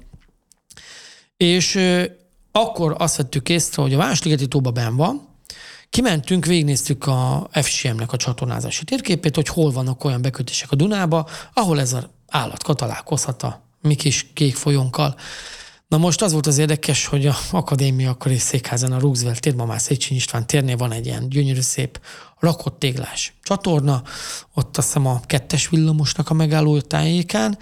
[1.37, 1.79] és
[2.51, 5.28] akkor azt vettük észre, hogy a Városligeti tóba benn van,
[5.89, 11.79] Kimentünk, végignéztük a FCM-nek a csatornázási térképét, hogy hol vannak olyan bekötések a Dunába, ahol
[11.79, 15.15] ez az állatka találkozhat a mi kis kék folyónkkal.
[15.87, 19.65] Na most az volt az érdekes, hogy a akadémia akkori székházán a Roosevelt tér, ma
[19.65, 21.99] már Széchenyi István térnél van egy ilyen gyönyörű szép
[22.39, 24.03] rakott téglás csatorna,
[24.53, 27.57] ott azt hiszem a kettes villamosnak a megálló tájékán.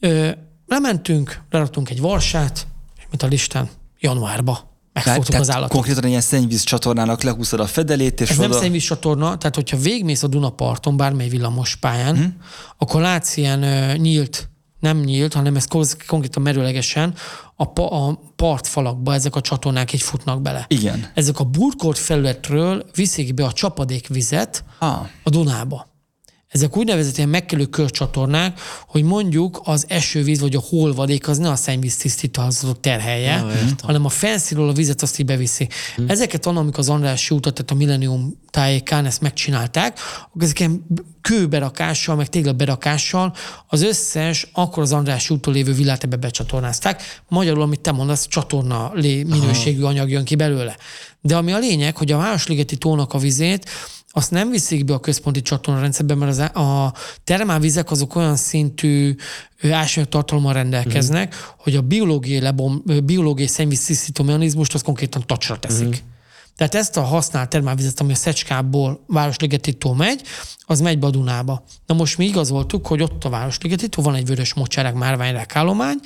[0.00, 0.30] Ö,
[0.66, 2.66] lementünk, leraktunk egy varsát,
[2.96, 3.68] és mint a listán,
[3.98, 4.67] januárba
[5.04, 5.70] megfogtuk tehát az állatot.
[5.72, 8.58] konkrétan ilyen szennyvíz csatornának lehúzod a fedelét, és Ez nem oda...
[8.58, 12.36] szennyvíz csatorna, tehát hogyha végmész a Dunaparton, bármely villamos pályán, hmm.
[12.78, 14.48] akkor látsz ilyen ö, nyílt,
[14.80, 17.14] nem nyílt, hanem ez kon- konkrétan merőlegesen
[17.56, 20.64] a, pa, a partfalakba ezek a csatornák így futnak bele.
[20.68, 21.10] Igen.
[21.14, 25.87] Ezek a burkolt felületről viszik be a csapadékvizet Ah, a Dunába.
[26.48, 31.56] Ezek úgynevezett ilyen megkelő körcsatornák, hogy mondjuk az esővíz vagy a holvadék az ne a
[31.56, 33.46] szennyvíz tisztításról terhelje, Ja,
[33.82, 35.68] hanem a fenszínről a vizet azt így beviszi.
[35.96, 36.08] Hmm.
[36.08, 39.98] Ezeket annak, amikor az Andrássy útat, tehát a Millennium tájékán ezt megcsinálták,
[40.28, 40.86] akkor ezek ilyen
[41.20, 43.34] kőberakással, meg téglaberakással
[43.66, 47.22] az összes akkor az Andrássy úttól lévő villát ebbe becsatornázták.
[47.28, 50.76] Magyarul, amit te mondasz, csatorna minőségű anyag jön ki belőle.
[51.20, 53.70] De ami a lényeg, hogy a Városligeti tónak a vizét
[54.18, 59.14] azt nem viszik be a központi csatornarendszerbe, mert az, a termálvizek azok olyan szintű
[59.62, 61.54] ásványok tartalommal rendelkeznek, uh-huh.
[61.58, 65.86] hogy a biológiai, lebom, biológiai szennyvíz tisztító mechanizmust az konkrétan tacsra teszik.
[65.86, 66.02] Uh-huh.
[66.56, 70.22] Tehát ezt a használt termálvizet, ami a Szecskából Városligetitól megy,
[70.66, 71.64] az megy be a Dunába.
[71.86, 75.96] Na most mi igazoltuk, hogy ott a Városligetitól van egy vörös mocsárák márványrák állomány,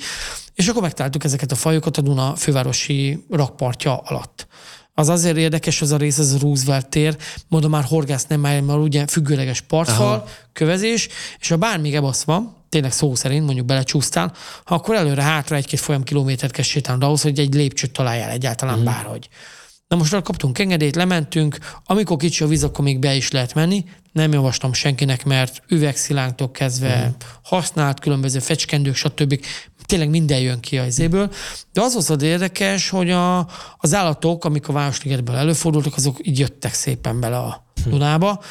[0.53, 4.47] és akkor megtaláltuk ezeket a fajokat a Duna fővárosi rakpartja alatt.
[4.95, 7.17] Az azért érdekes az a rész, ez a Roosevelt tér,
[7.47, 10.27] mondom már horgász nem már, mert ugye függőleges partfal, Aha.
[10.53, 11.07] kövezés,
[11.39, 14.33] és ha bármi gebasz van, tényleg szó szerint mondjuk belecsúsztál,
[14.63, 18.83] ha akkor előre-hátra egy-két folyam kilométert kell sétálnod ahhoz, hogy egy lépcsőt találjál egyáltalán mm.
[18.83, 19.29] bárhogy.
[19.87, 23.53] Na most arra kaptunk engedélyt, lementünk, amikor kicsi a víz, akkor még be is lehet
[23.53, 23.85] menni.
[24.11, 27.11] Nem javaslom senkinek, mert üvegszilánktól kezdve mm.
[27.43, 29.45] használt, különböző fecskendők, stb.
[29.85, 31.31] Tényleg minden jön ki a izéből.
[31.73, 33.47] De az volt érdekes, hogy a,
[33.77, 38.41] az állatok, amik a Városligetből előfordultak, azok így jöttek szépen bele a Dunába,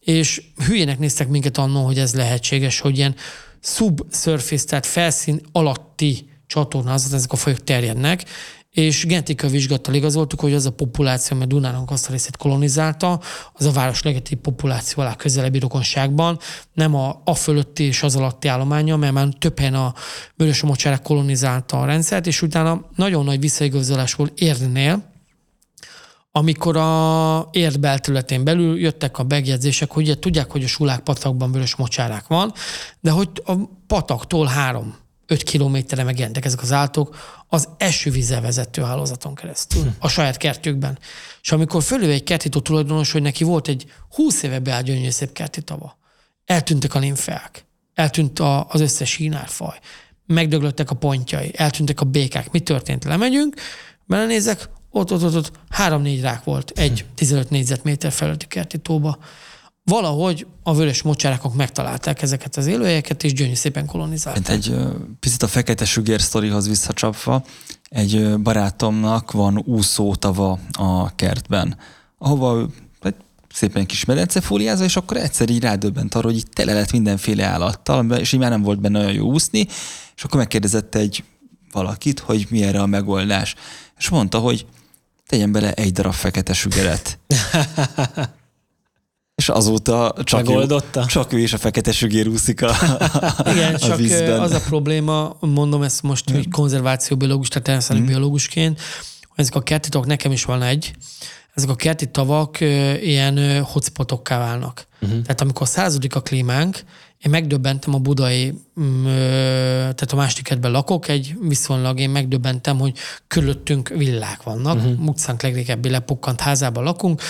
[0.00, 3.14] és hülyének néztek minket annól, hogy ez lehetséges, hogy ilyen
[3.60, 8.24] subsurface, tehát felszín alatti csatornázat, ezek a fajok terjednek,
[8.78, 13.20] és genetikai vizsgattal igazoltuk, hogy az a populáció, mert Dunának azt a részét kolonizálta,
[13.52, 16.38] az a városlegeti populáció alá közelebbi rokonságban,
[16.72, 19.94] nem a, a fölötti és az alatti állománya, mert már több helyen a
[20.36, 25.12] vörös mocsárák kolonizálta a rendszert, és utána nagyon nagy visszaigazolás volt érnél,
[26.32, 31.52] amikor a érd belterületén belül jöttek a megjegyzések, hogy ugye tudják, hogy a sulák patakban
[31.52, 32.52] vörös mocsárák van,
[33.00, 33.52] de hogy a
[33.86, 37.16] pataktól három 5 kilométerre megjelentek ezek az állatok
[37.48, 40.98] az esővízzel vezető hálózaton keresztül, a saját kertjükben.
[41.42, 45.32] És amikor fölül egy kertító tulajdonos, hogy neki volt egy 20 éve beállt gyönyörű szép
[45.32, 45.98] kerti tava,
[46.44, 47.64] eltűntek a limfeák,
[47.94, 49.78] eltűnt a, az összes hínárfaj,
[50.26, 52.50] megdöglöttek a pontjai, eltűntek a békák.
[52.50, 53.04] Mi történt?
[53.04, 53.56] Lemegyünk,
[54.04, 59.18] belenézek, ott, ott, ott, ott három-négy rák volt egy 15 négyzetméter felületi kerti tóba.
[59.88, 64.48] Valahogy a vörös mocsárakok megtalálták ezeket az élőhelyeket, és gyönyörű szépen kolonizálták.
[64.48, 64.76] Egy
[65.20, 67.44] picit a fekete sugér sztorihoz visszacsapva,
[67.88, 71.76] egy barátomnak van úszótava a kertben,
[72.18, 72.68] ahova
[73.02, 73.14] egy
[73.52, 77.44] szépen kis medence fóliázva, és akkor egyszer így rádöbbent arra, hogy itt tele lett mindenféle
[77.44, 79.66] állattal, és így már nem volt benne olyan jó úszni,
[80.16, 81.24] és akkor megkérdezett egy
[81.72, 83.54] valakit, hogy mi erre a megoldás.
[83.98, 84.66] És mondta, hogy
[85.26, 87.18] tegyen bele egy darab fekete sügeret.
[89.38, 91.00] és azóta csak Megoldotta?
[91.00, 92.74] ő, csak ő és a fekete sügér úszik a,
[93.52, 94.40] Igen, a csak vízben.
[94.40, 98.80] az a probléma, mondom ezt most, hogy konzervációbiológus, tehát elszállni biológusként,
[99.20, 100.92] hogy ezek a kerti tavak, nekem is van egy,
[101.54, 102.60] ezek a kerti tavak
[103.00, 104.86] ilyen hotspotokká válnak.
[105.00, 105.22] Uh-huh.
[105.22, 106.84] Tehát amikor századik a klímánk,
[107.18, 109.04] én megdöbbentem a budai, mm,
[109.94, 112.96] tehát a kertben lakok, egy viszonylag én megdöbbentem, hogy
[113.28, 115.06] körülöttünk villák vannak, uh-huh.
[115.06, 117.22] utcánk legrégebbi lepukkant házában lakunk,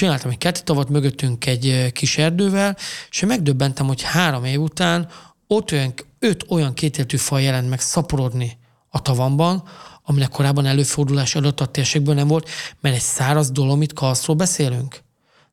[0.00, 2.76] csináltam egy kerti tavat, mögöttünk egy kis erdővel,
[3.10, 5.08] és megdöbbentem, hogy három év után
[5.46, 8.58] ott olyan, öt olyan kétéltű faj jelent meg szaporodni
[8.88, 9.62] a tavamban,
[10.02, 12.48] aminek korábban előfordulás adott a térségből nem volt,
[12.80, 15.02] mert egy száraz dolomit kalszról beszélünk.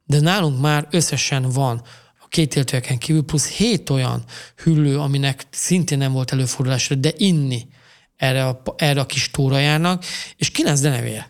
[0.05, 1.81] De nálunk már összesen van
[2.19, 4.23] a kétéltőeken kívül plusz hét olyan
[4.63, 7.67] hüllő, aminek szintén nem volt előfordulásra, de inni
[8.15, 10.05] erre a, erre a kis tórajának,
[10.35, 11.25] és kilenc denevér.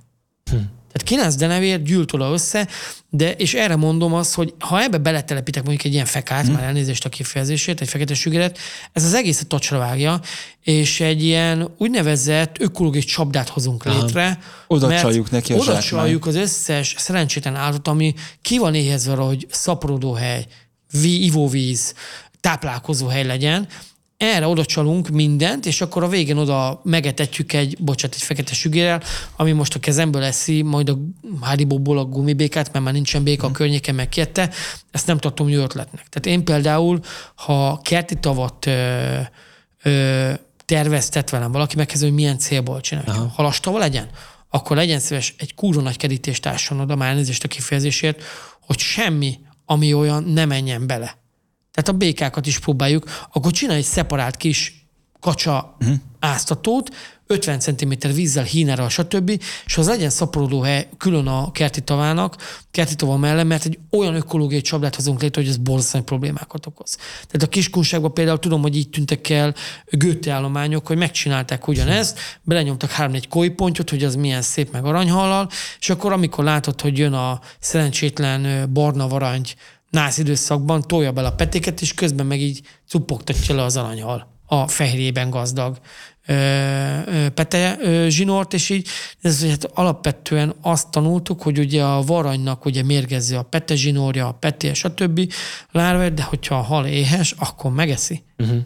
[0.98, 2.68] Tehát kilenc denevér gyűlt oda össze,
[3.10, 6.53] de és erre mondom azt, hogy ha ebbe beletelepítek mondjuk egy ilyen fekát, hmm.
[6.53, 8.57] már elnézést a kifejezését, egy fekete sügeret,
[8.94, 10.19] ez az egészet tocsra vágja,
[10.64, 14.40] és egy ilyen úgynevezett ökológiai csapdát hozunk létre.
[14.68, 19.14] Oda mert csaljuk neki a Oda csaljuk az összes szerencsétlen állatot, ami ki van éhezve
[19.14, 20.45] hogy szaporodóhely,
[20.91, 21.94] ví, ivóvíz,
[22.40, 23.68] táplálkozó hely legyen,
[24.18, 29.02] erre oda csalunk mindent, és akkor a végén oda megetetjük egy, bocsánat, egy fekete sügérrel,
[29.35, 30.98] ami most a kezemből eszi, majd a
[31.39, 34.49] Hariboból a gumibékát, mert már nincsen béka a környéken megkérte,
[34.91, 36.07] ezt nem tartom jó ötletnek.
[36.10, 36.99] Tehát én például,
[37.35, 39.19] ha kerti tavat ö,
[39.84, 40.31] ö,
[40.65, 43.31] terveztet velem valaki, megkezdő, hogy milyen célból csinálja.
[43.34, 44.10] Halastava legyen,
[44.49, 48.23] akkor legyen szíves egy kurva nagy kerítést társon oda, már elnézést a kifejezésért,
[48.60, 51.18] hogy semmi, ami olyan, ne menjen bele.
[51.78, 54.88] Tehát a békákat is próbáljuk, akkor csinálj egy szeparált kis
[55.20, 55.98] kacsa uh-huh.
[56.20, 56.90] áztatót,
[57.28, 59.41] 50 cm vízzel, hínárral, stb.
[59.66, 62.36] És az legyen szaporodó hely külön a kerti tavának,
[62.72, 66.95] kerti tava mellett, mert egy olyan ökológiai csapdát hozunk létre, hogy ez borzasztó problémákat okoz.
[66.95, 69.56] Tehát a kiskunságban például tudom, hogy így tűntek el
[69.90, 75.49] Göte állományok, hogy megcsinálták ugyanezt, belenyomtak három-négy kóipontyot, hogy az milyen szép meg aranyhallal,
[75.80, 79.56] és akkor amikor látod, hogy jön a szerencsétlen barna varangy
[79.89, 84.68] nász időszakban, tolja bele a petéket, és közben meg így cupogtatja le az aranyhal a
[84.68, 85.77] fehérjében gazdag
[86.27, 86.34] ö,
[87.05, 88.88] ö, pete ö, zsinort, és így
[89.22, 94.31] ez hát alapvetően azt tanultuk, hogy ugye a varanynak ugye mérgező a pete zsinórja, a
[94.31, 95.34] peté, stb.
[95.72, 98.23] lárver, de hogyha a hal éhes, akkor megeszi.
[98.38, 98.57] Uh-huh.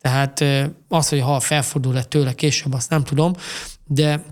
[0.00, 0.44] Tehát
[0.88, 3.32] az, hogy a hal felfordul-e tőle később, azt nem tudom,
[3.84, 4.22] de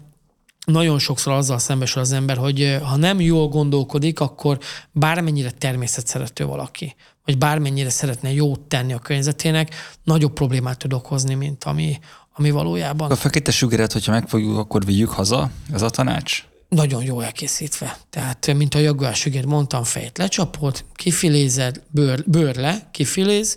[0.67, 4.59] nagyon sokszor azzal szembesül az ember, hogy ö, ha nem jól gondolkodik, akkor
[4.93, 6.95] bármennyire természetszerető valaki,
[7.25, 11.99] vagy bármennyire szeretne jót tenni a környezetének, nagyobb problémát tud okozni, mint ami,
[12.35, 16.45] ami valójában A fekete sügeret, hogyha megfogjuk, akkor vigyük haza, ez a tanács?
[16.69, 17.99] nagyon jó elkészítve.
[18.11, 23.57] Tehát, mint a Jaguar sügér mondtam, fejt lecsapod, kifilézed, bőr, bőr le, kifiléz,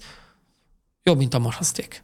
[1.03, 2.03] jobb, mint a marhaszték.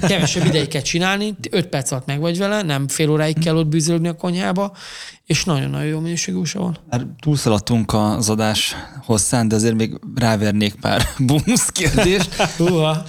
[0.00, 3.66] Kevesebb ideig kell csinálni, 5 perc alatt meg vagy vele, nem fél óráig kell ott
[3.66, 4.76] bűzölni a konyhába,
[5.24, 6.78] és nagyon-nagyon jó minőségű húsa van.
[6.90, 8.74] Már túlszaladtunk az adás
[9.04, 12.34] hosszán, de azért még rávernék pár bónusz kérdést.
[12.34, 13.04] Húha!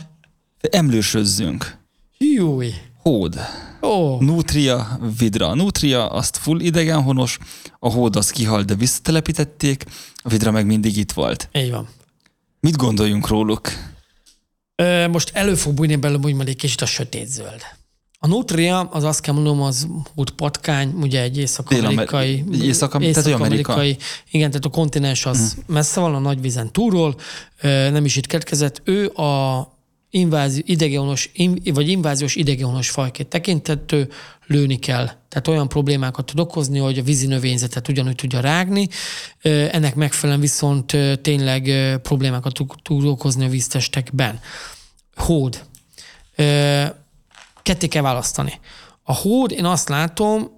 [0.71, 1.77] Emlősözzünk.
[2.17, 2.73] Júj!
[3.01, 3.39] Hód.
[3.81, 5.47] Ó, Nutria, Vidra.
[5.47, 7.37] A Nutria azt full idegenhonos,
[7.79, 9.83] a hód az kihalt, de visszatelepítették,
[10.15, 11.49] a Vidra meg mindig itt volt.
[11.53, 11.87] így van.
[12.59, 13.69] Mit gondoljunk róluk?
[15.11, 17.61] Most elő fog bújni belőle úgymond egy kicsit a sötét zöld.
[18.19, 23.97] A nutria, az azt kell mondanom, az út patkány, ugye egy észak-amerikai, Észak- észak-amerikai,
[24.31, 25.63] igen, tehát a kontinens az hmm.
[25.67, 27.15] messze van a nagy vízen túlról,
[27.61, 28.81] nem is itt keletkezett.
[28.83, 29.61] Ő a
[30.15, 31.31] invázió, idegeonos,
[31.73, 34.09] vagy inváziós idegeonos fajként tekintető,
[34.47, 35.05] lőni kell.
[35.05, 38.87] Tehát olyan problémákat tud okozni, hogy a vízi növényzetet ugyanúgy tudja rágni,
[39.41, 41.71] ennek megfelelően viszont tényleg
[42.01, 44.39] problémákat tud, tud okozni a víztestekben.
[45.15, 45.63] Hód.
[47.61, 48.59] Ketté kell választani.
[49.03, 50.49] A hód, én azt látom,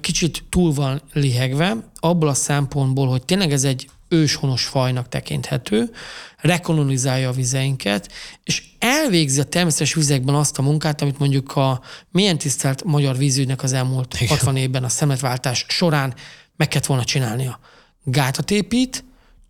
[0.00, 5.90] kicsit túl van lihegve, abból a szempontból, hogy tényleg ez egy őshonos fajnak tekinthető,
[6.36, 8.12] rekolonizálja a vizeinket,
[8.44, 11.80] és elvégzi a természetes vizekben azt a munkát, amit mondjuk a
[12.10, 14.28] milyen tisztelt magyar vízügynek az elmúlt Igen.
[14.28, 16.14] 60 évben a szemletváltás során
[16.56, 17.58] meg kellett volna csinálnia.
[18.04, 19.04] Gátat épít,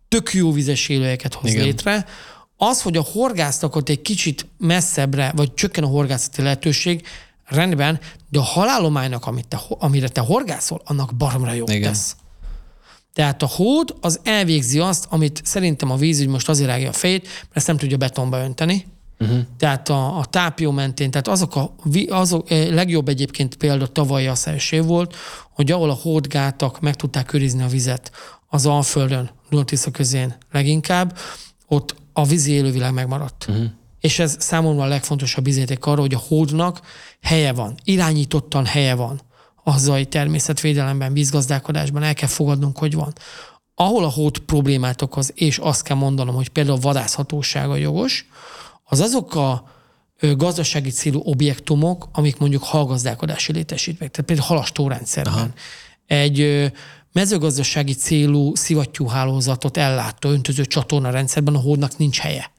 [0.07, 1.63] tök jó vizes élőhelyeket hoz Igen.
[1.63, 2.05] létre,
[2.57, 7.05] az, hogy a horgásztakot egy kicsit messzebbre, vagy csökken a horgászati lehetőség,
[7.45, 7.99] rendben,
[8.29, 12.15] de a halálománynak, amit te, amire te horgászol, annak baromra jó tesz.
[13.13, 17.23] Tehát a hód az elvégzi azt, amit szerintem a vízügy most azért rágja a fejét,
[17.23, 18.85] mert ezt nem tudja betonba önteni.
[19.19, 19.39] Uh-huh.
[19.57, 21.75] Tehát a, a tápió mentén, tehát azok a
[22.09, 24.35] azok, eh, legjobb egyébként példa tavalyi a
[24.71, 25.15] év volt,
[25.49, 28.11] hogy ahol a hódgátak meg tudták őrizni a vizet
[28.47, 31.17] az Alföldön, Dunatisza közén leginkább,
[31.67, 33.45] ott a vízi élővilág megmaradt.
[33.49, 33.65] Uh-huh.
[33.99, 36.81] És ez számomra a legfontosabb bizonyíték arra, hogy a hódnak
[37.21, 39.21] helye van, irányítottan helye van
[39.63, 43.13] a hazai természetvédelemben, vízgazdálkodásban, el kell fogadnunk, hogy van.
[43.75, 48.27] Ahol a hód problémát okoz, és azt kell mondanom, hogy például a vadászhatósága jogos,
[48.83, 49.71] az azok a
[50.19, 55.33] gazdasági célú objektumok, amik mondjuk hallgazdálkodási létesítmények, tehát például halastórendszerben.
[55.33, 55.47] Aha.
[56.05, 56.71] Egy
[57.11, 62.51] mezőgazdasági célú szivattyúhálózatot ellátó öntöző csatorna rendszerben a hódnak nincs helye.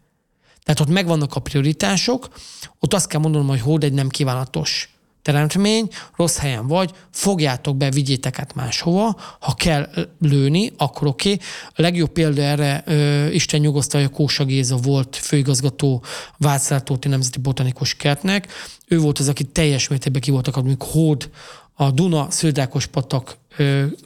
[0.63, 2.29] Tehát ott megvannak a prioritások,
[2.79, 4.94] ott azt kell mondanom, hogy hód egy nem kívánatos
[5.25, 9.89] teremtmény, rossz helyen vagy, fogjátok be, vigyétek át máshova, ha kell
[10.21, 11.33] lőni, akkor oké.
[11.33, 11.47] Okay.
[11.69, 16.03] A legjobb példa erre, ö, Isten nyugosztalja, Kósa Géza volt főigazgató
[16.39, 18.49] Václártóti Nemzeti Botanikus Kertnek.
[18.87, 21.31] Ő volt az, aki teljes mértékben ki voltak, amikor hód
[21.75, 23.37] a Duna Sződákos patak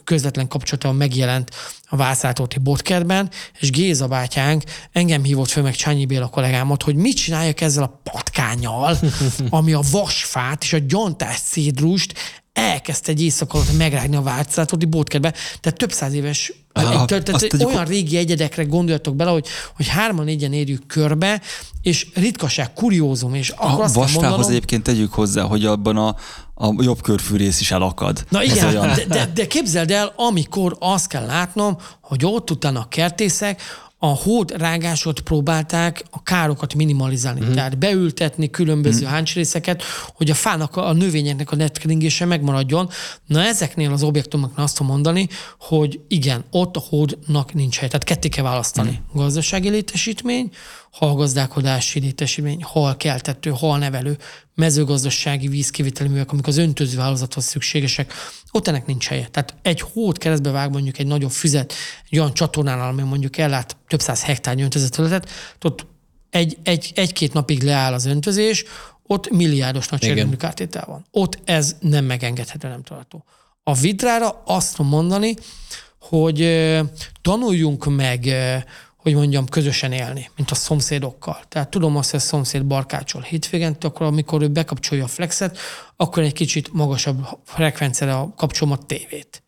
[0.04, 1.50] közvetlen kapcsolata megjelent
[1.88, 4.62] a Vászlátóti botkertben, és Géza bátyánk
[4.92, 8.98] engem hívott föl meg Csányi Béla kollégámat, hogy mit csináljak ezzel a patkányjal,
[9.50, 12.14] ami a vasfát és a gyantás cédrust
[12.58, 15.34] elkezdte egy éjszaka alatt megrágni a Václátóti botkertbe.
[15.60, 20.52] Tehát több száz éves Aha, tehát olyan régi egyedekre gondoljatok bele, hogy, hogy hárman négyen
[20.52, 21.40] érjük körbe,
[21.82, 26.16] és ritkaság, kuriózum, és akkor a azt vasfához mondanom, egyébként tegyük hozzá, hogy abban a,
[26.54, 28.24] a jobb körfűrész is elakad.
[28.28, 28.94] Na igen, olyan...
[28.94, 33.60] de, de, de képzeld el, amikor azt kell látnom, hogy ott utána a kertészek
[33.98, 37.40] a hód rágásot próbálták a károkat minimalizálni.
[37.40, 37.54] Uh-huh.
[37.54, 39.12] Tehát beültetni különböző uh-huh.
[39.12, 39.82] háncsrészeket,
[40.14, 42.90] hogy a fának, a növényeknek a netkeringése megmaradjon.
[43.26, 45.28] Na ezeknél az objektumoknál azt mondani,
[45.60, 47.88] hogy igen, ott a hódnak nincs hely.
[47.88, 48.88] Tehát ketté kell választani.
[48.88, 49.22] Uh-huh.
[49.22, 50.50] Gazdasági létesítmény,
[50.90, 54.18] halgazdálkodási létesítmény, hal keltető, hal nevelő,
[54.58, 58.12] mezőgazdasági vízkiviteli művek, amik az öntöző hálózathoz szükségesek,
[58.50, 59.26] ott ennek nincs helye.
[59.26, 61.74] Tehát egy hót keresztbe vág mondjuk egy nagyobb füzet,
[62.10, 65.30] egy olyan csatornánál, ami mondjuk ellát több száz hektár öntözött területet,
[65.62, 65.86] ott
[66.30, 68.64] egy, egy, egy-két napig leáll az öntözés,
[69.06, 71.06] ott milliárdos nagy kártétel van.
[71.10, 73.24] Ott ez nem megengedhető, nem tartó.
[73.62, 75.34] A vidrára azt mondani,
[76.00, 76.68] hogy
[77.22, 78.34] tanuljunk meg
[78.98, 81.40] hogy mondjam, közösen élni, mint a szomszédokkal.
[81.48, 85.58] Tehát tudom azt, hogy a szomszéd barkácsol hétvégén, akkor amikor ő bekapcsolja a flexet,
[85.96, 89.42] akkor egy kicsit magasabb frekvenciára kapcsolom a tévét.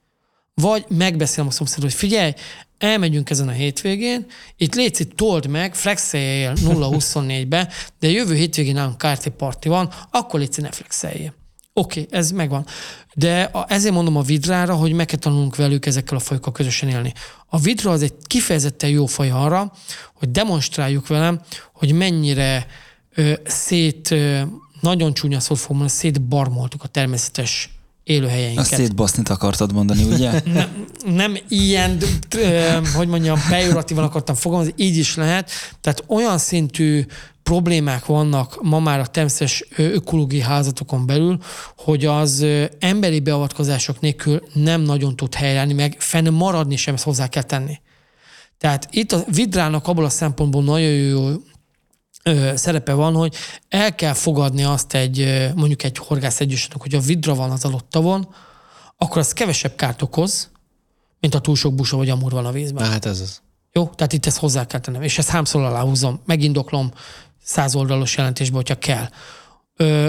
[0.55, 2.33] Vagy megbeszélem a szomszéd, hogy figyelj,
[2.79, 7.69] elmegyünk ezen a hétvégén, itt létszik, told meg, flexeljél 0-24-be,
[7.99, 11.35] de jövő hétvégén nálunk kárti parti van, akkor létszik, ne flexeljél.
[11.73, 12.67] Oké, okay, ez megvan.
[13.21, 16.89] De a, ezért mondom a vidrára, hogy meg kell tanulnunk velük ezekkel a fajokkal közösen
[16.89, 17.13] élni.
[17.47, 19.73] A vidra az egy kifejezetten jó faj arra,
[20.15, 21.41] hogy demonstráljuk velem,
[21.73, 22.67] hogy mennyire
[23.15, 24.41] ö, szét, ö,
[24.81, 27.71] nagyon csúnya szót fogom szétbarmoltuk a természetes
[28.11, 28.65] élőhelyeinket.
[28.65, 30.31] Azt szétbasznit akartad mondani, ugye?
[30.53, 31.99] nem, nem ilyen,
[32.95, 35.51] hogy mondjam, pejoratívan akartam fogalmazni, így is lehet.
[35.81, 37.05] Tehát olyan szintű
[37.43, 41.39] problémák vannak ma már a természetes ökológiai házatokon belül,
[41.77, 42.47] hogy az
[42.79, 47.79] emberi beavatkozások nélkül nem nagyon tud helyreállni, meg fenn maradni sem ezt hozzá kell tenni.
[48.59, 51.29] Tehát itt a vidrának abból a szempontból nagyon jó
[52.55, 53.35] szerepe van, hogy
[53.69, 57.91] el kell fogadni azt egy, mondjuk egy horgász egyesületnek, hogy a vidra van az adott
[57.91, 58.35] tavon,
[58.97, 60.51] akkor az kevesebb kárt okoz,
[61.21, 62.87] mint a túl sok busa vagy amúr van a vízben.
[62.91, 63.41] Hát ez az.
[63.73, 65.03] Jó, tehát itt ezt hozzá kell tennem.
[65.03, 66.93] És ezt hámszor aláhúzom, megindoklom
[67.43, 69.09] száz oldalos jelentésbe, hogyha kell.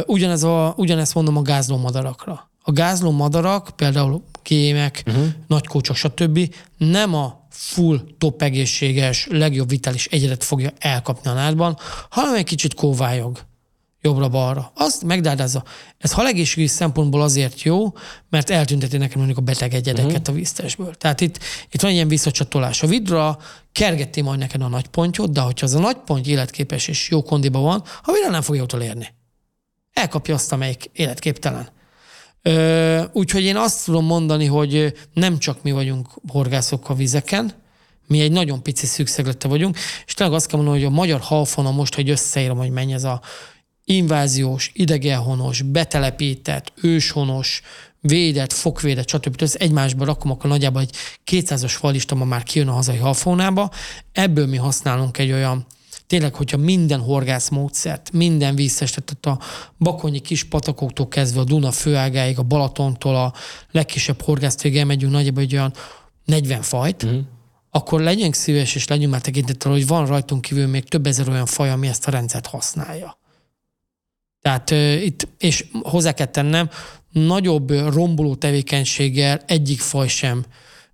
[0.05, 2.49] ugyanez a, ugyanezt mondom a gázló madarakra.
[2.63, 5.27] A gázló madarak, például kémek, uh-huh.
[5.47, 6.55] nagykócsok, stb.
[6.77, 11.77] nem a full, top egészséges, legjobb vitális egyedet fogja elkapni a nádban,
[12.09, 13.39] hanem egy kicsit kóvályog
[14.01, 14.71] jobbra-balra.
[14.75, 15.63] Azt megdárdázza.
[15.97, 17.93] Ez halegészségi szempontból azért jó,
[18.29, 20.27] mert eltünteti nekem mondjuk a beteg egyedeket uh-huh.
[20.27, 20.95] a víztestből.
[20.95, 21.39] Tehát itt,
[21.71, 22.83] itt van ilyen visszacsatolás.
[22.83, 23.37] A vidra
[23.71, 27.23] kergeti majd neked a nagy pontyot, de hogyha az a nagy pont életképes és jó
[27.23, 29.07] kondiba van, a vidra nem fogja utolérni.
[29.93, 31.69] Elkapja azt, amelyik életképtelen.
[33.11, 37.53] Úgyhogy én azt tudom mondani, hogy nem csak mi vagyunk horgászok a vizeken,
[38.11, 41.71] Mi egy nagyon pici szűkszeglete vagyunk, és tényleg azt kell mondanom, hogy a magyar halfona
[41.71, 43.21] most, hogy összeírom, hogy mennyi ez a
[43.85, 47.61] inváziós, idegenhonos, betelepített, őshonos,
[47.99, 49.41] védett, fokvédett, stb.
[49.41, 50.95] Ez egymásba rakom, akkor nagyjából egy
[51.31, 53.71] 200-as falista ma már kijön a hazai halfónába.
[54.11, 55.65] Ebből mi használunk egy olyan,
[56.11, 59.45] tényleg, hogyha minden horgászmódszert, minden víztestet, tehát a
[59.77, 63.33] bakonyi kis patakoktól kezdve a Duna főágáig, a Balatontól a
[63.71, 65.73] legkisebb horgászt megyünk nagyjából egy olyan
[66.25, 67.19] 40 fajt, mm.
[67.69, 71.45] akkor legyünk szíves, és legyünk már tekintettel, hogy van rajtunk kívül még több ezer olyan
[71.45, 73.17] faj, ami ezt a rendszert használja.
[74.41, 76.69] Tehát uh, itt, és hozzá kell tennem,
[77.09, 80.45] nagyobb romboló tevékenységgel egyik faj sem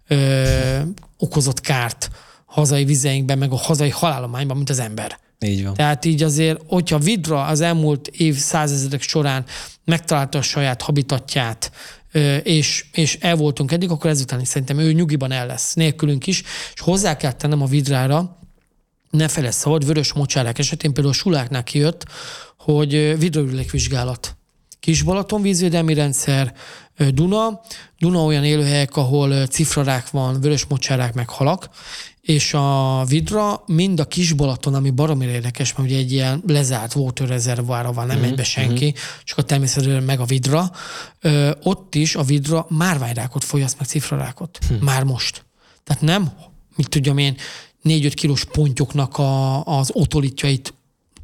[0.07, 0.79] ö,
[1.17, 2.09] okozott kárt
[2.57, 5.19] hazai vizeinkben, meg a hazai halálományban, mint az ember.
[5.39, 5.73] Így van.
[5.73, 9.45] Tehát így azért, hogyha Vidra az elmúlt év százezredek során
[9.85, 11.71] megtalálta a saját habitatját,
[12.43, 16.43] és, és el voltunk eddig, akkor ezután is szerintem ő nyugiban el lesz, nélkülünk is,
[16.73, 18.39] és hozzá kell tennem a Vidrára,
[19.09, 22.05] ne felesz szabad, vörös mocsárák esetén például a suláknál kijött,
[22.57, 24.37] hogy vidraülékvizsgálat.
[24.79, 26.53] Kis-Balaton vízvédelmi rendszer,
[26.97, 27.61] Duna.
[27.99, 31.69] Duna olyan élőhelyek, ahol cifrarák van, vörösmocsárák, meg halak,
[32.27, 36.95] és a vidra mind a kis Balaton, ami baromira érdekes, mert ugye egy ilyen lezárt
[36.95, 38.25] water rezervoára van, nem mm-hmm.
[38.25, 38.95] megy be senki, mm-hmm.
[39.23, 40.71] csak a természetesen meg a vidra.
[41.21, 44.59] Ö, ott is a vidra márványrákot folyaszt, meg cifrarákot.
[44.67, 44.73] Hm.
[44.73, 45.45] Már most.
[45.83, 46.31] Tehát nem,
[46.75, 47.35] mit tudjam én,
[47.83, 50.73] 4-5 kilós pontyoknak a, az otolítjait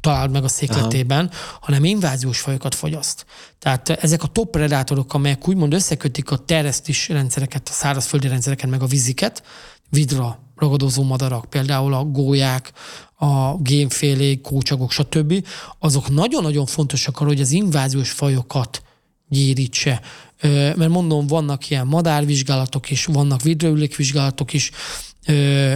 [0.00, 1.58] találd meg a székletében, Aha.
[1.60, 3.26] hanem inváziós fajokat fogyaszt.
[3.58, 8.82] Tehát ezek a top predátorok, amelyek úgymond összekötik a teresztis rendszereket, a szárazföldi rendszereket, meg
[8.82, 9.42] a víziket,
[9.90, 12.72] vidra ragadozó madarak, például a gólyák,
[13.14, 15.46] a gémfélék, kócsagok, stb.
[15.78, 18.82] Azok nagyon-nagyon fontosak arra, hogy az inváziós fajokat
[19.28, 20.00] gyérítse.
[20.76, 24.70] Mert mondom, vannak ilyen madárvizsgálatok is, vannak vidrőülékvizsgálatok is,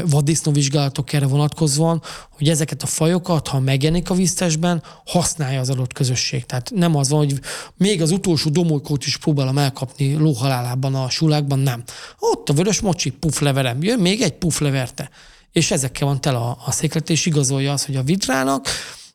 [0.04, 6.44] vaddisznóvizsgálatok erre vonatkozóan, hogy ezeket a fajokat, ha megjelenik a víztestben, használja az adott közösség.
[6.44, 7.40] Tehát nem az van, hogy
[7.76, 11.82] még az utolsó domolykót is próbálom elkapni lóhalálában a sulákban, nem.
[12.18, 15.10] Ott a vörös mocsi, pufleverem, jön még egy pufleverte.
[15.52, 18.66] És ezekkel van tele a, a széklet, és igazolja az, hogy a vitrának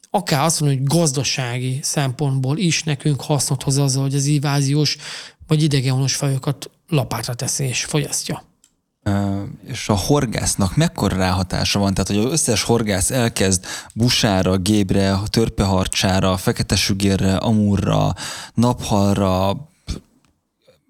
[0.10, 4.98] akár azt mondom, hogy gazdasági szempontból is nekünk hasznot hoz azzal, hogy az inváziós
[5.48, 8.53] vagy idegenhonos fajokat lapátra teszi és fogyasztja
[9.68, 11.94] és a horgásznak mekkora ráhatása van?
[11.94, 18.14] Tehát, hogy az összes horgász elkezd busára, gébre, törpeharcsára, fekete sügérre, amurra,
[18.54, 19.58] naphalra,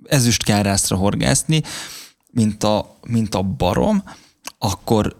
[0.06, 1.61] ezüstkárászra horgászni,
[2.31, 4.03] mint a, mint a barom,
[4.57, 5.15] akkor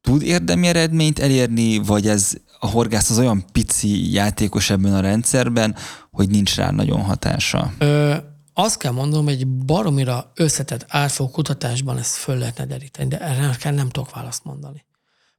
[0.00, 5.76] tud érdemi eredményt elérni, vagy ez a horgász az olyan pici játékos ebben a rendszerben,
[6.10, 7.72] hogy nincs rá nagyon hatása?
[7.78, 13.20] Ö- azt kell mondanom, hogy egy baromira összetett átfogó kutatásban ezt föl lehetne deríteni, de
[13.20, 14.84] erre nem tudok választ mondani.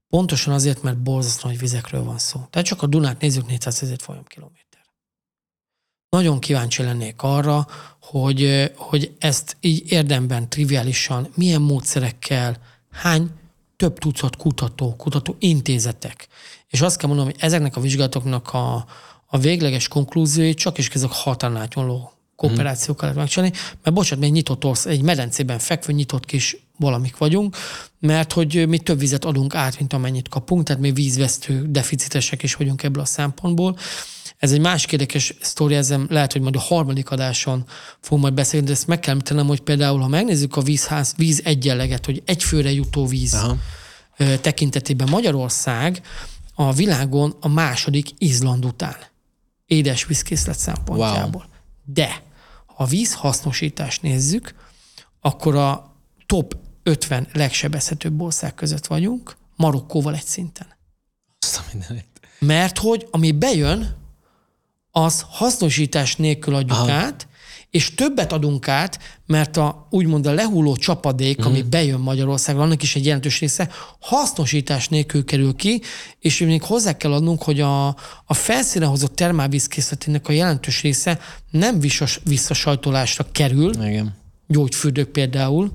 [0.10, 2.40] Pontosan azért, mert borzasztó nagy vizekről van szó.
[2.50, 4.82] Tehát csak a Dunát nézzük 400 ezer folyamkilométer.
[6.10, 7.68] Nagyon kíváncsi lennék arra,
[8.02, 12.58] hogy, hogy ezt így érdemben, triviálisan, milyen módszerekkel,
[12.92, 13.32] hány
[13.76, 16.28] több tucat kutató, kutató intézetek.
[16.68, 18.86] És azt kell mondanom, hogy ezeknek a vizsgálatoknak a,
[19.26, 22.12] a végleges konklúziói csak is ezek határon átnyúló
[22.42, 27.58] kooperációkkal lehet megcsinálni, mert bocsánat, egy nyitott orsz, egy medencében fekvő nyitott kis valamik vagyunk,
[28.00, 32.56] mert hogy mi több vizet adunk át, mint amennyit kapunk, tehát mi vízvesztő deficitesek is
[32.56, 33.78] vagyunk ebből a szempontból.
[34.38, 37.66] Ez egy másik érdekes sztori, ezen lehet, hogy majd a harmadik adáson
[38.00, 41.42] fogunk majd beszélni, de ezt meg kell említenem, hogy például, ha megnézzük a vízház, víz
[41.44, 43.58] egyenleget, hogy egyfőre jutó víz Aha.
[44.42, 46.02] tekintetében Magyarország
[46.56, 48.96] a világon a második Izland után
[49.66, 51.42] édes vízkészlet szempontjából.
[51.42, 51.94] Wow.
[51.94, 52.30] De
[52.82, 54.54] ha vízhasznosítást nézzük,
[55.20, 55.96] akkor a
[56.26, 60.68] top 50 legsebezhetőbb ország között vagyunk, Marokkóval egy szinten.
[62.40, 63.96] Mert hogy ami bejön,
[64.92, 66.92] az hasznosítás nélkül adjuk Aha.
[66.92, 67.28] át,
[67.72, 71.46] és többet adunk át, mert a úgymond a lehulló csapadék, mm.
[71.46, 71.70] ami mhm.
[71.70, 73.70] bejön Magyarországra, annak is egy jelentős része,
[74.00, 75.82] hasznosítás nélkül kerül ki,
[76.20, 77.88] és még hozzá kell adnunk, hogy a,
[78.26, 81.20] a felszíne hozott termálvízkészletének a jelentős része
[81.52, 81.80] nem
[82.24, 84.16] visszasajtolásra kerül, Igen.
[84.48, 85.72] gyógyfürdők például,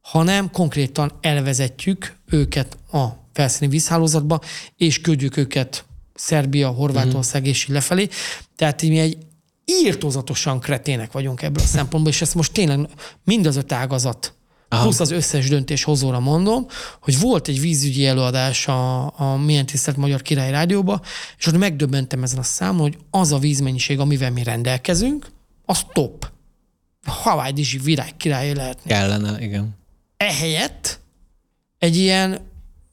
[0.00, 4.40] hanem konkrétan elvezetjük őket a felszíni vízhálózatba,
[4.76, 5.84] és küldjük őket
[6.14, 7.44] Szerbia, Horvátország mm.
[7.44, 8.08] és így lefelé.
[8.56, 9.18] Tehát mi egy
[9.66, 12.88] írtózatosan kretének vagyunk ebből a szempontból, és ezt most tényleg
[13.24, 14.34] mind az öt ágazat
[14.68, 14.82] Aha.
[14.82, 16.66] plusz az összes döntéshozóra mondom,
[17.00, 21.00] hogy volt egy vízügyi előadás a, a Milyen Tisztelt Magyar Király Rádióba,
[21.38, 25.26] és ott megdöbbentem ezen a számon, hogy az a vízmennyiség, amivel mi rendelkezünk,
[25.64, 26.30] az top.
[27.04, 28.90] Hawaii Dizsi virág király lehetne.
[28.90, 29.76] Kellene, igen.
[30.16, 31.00] Ehelyett
[31.78, 32.50] egy ilyen,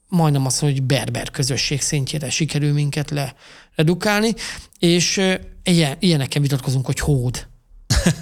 [0.08, 3.34] majdnem azt mondom, hogy berber közösség szintjére sikerül minket le,
[3.74, 4.34] redukálni,
[4.78, 5.20] és
[5.64, 7.46] ilyen, ilyeneken vitatkozunk, hogy hód.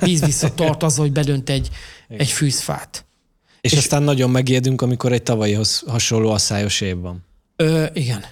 [0.01, 1.71] Víz visszatart az, hogy bedönt egy,
[2.09, 3.05] egy fűzfát.
[3.61, 7.25] És, és aztán nagyon megijedünk, amikor egy tavalyihoz hasonló asszályos év van.
[7.57, 8.25] Ö, igen.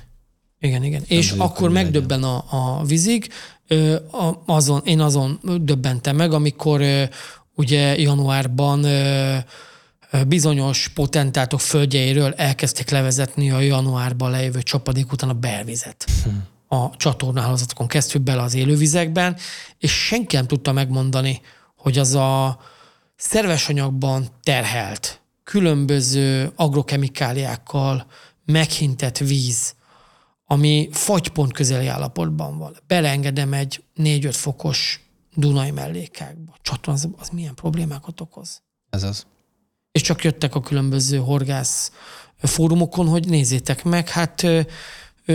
[0.61, 1.05] Igen, igen.
[1.09, 3.29] Nem és akkor megdöbben a, a vízig.
[3.67, 7.05] Ö, a, azon, én azon döbbentem meg, amikor ö,
[7.55, 9.37] ugye januárban ö,
[10.29, 16.05] bizonyos potentátok földjeiről elkezdték levezetni a januárban lejövő csapadék után a belvizet.
[16.25, 16.31] Hm.
[16.73, 19.37] A csatornahálózatokon keresztül bele az élővizekben,
[19.79, 21.41] és senki nem tudta megmondani,
[21.77, 22.59] hogy az a
[23.17, 28.07] szerves anyagban terhelt, különböző agrokemikáliákkal
[28.45, 29.75] meghintett víz,
[30.45, 32.77] ami fagypont közeli állapotban van.
[32.87, 35.01] Beleengedem egy 4-5 fokos
[35.35, 36.57] Dunai mellékákba.
[36.63, 38.63] Csatorna, az, az milyen problémákat okoz?
[38.91, 39.27] Ez az.
[39.93, 41.93] És csak jöttek a különböző horgász
[42.39, 44.47] fórumokon, hogy nézzétek meg, hát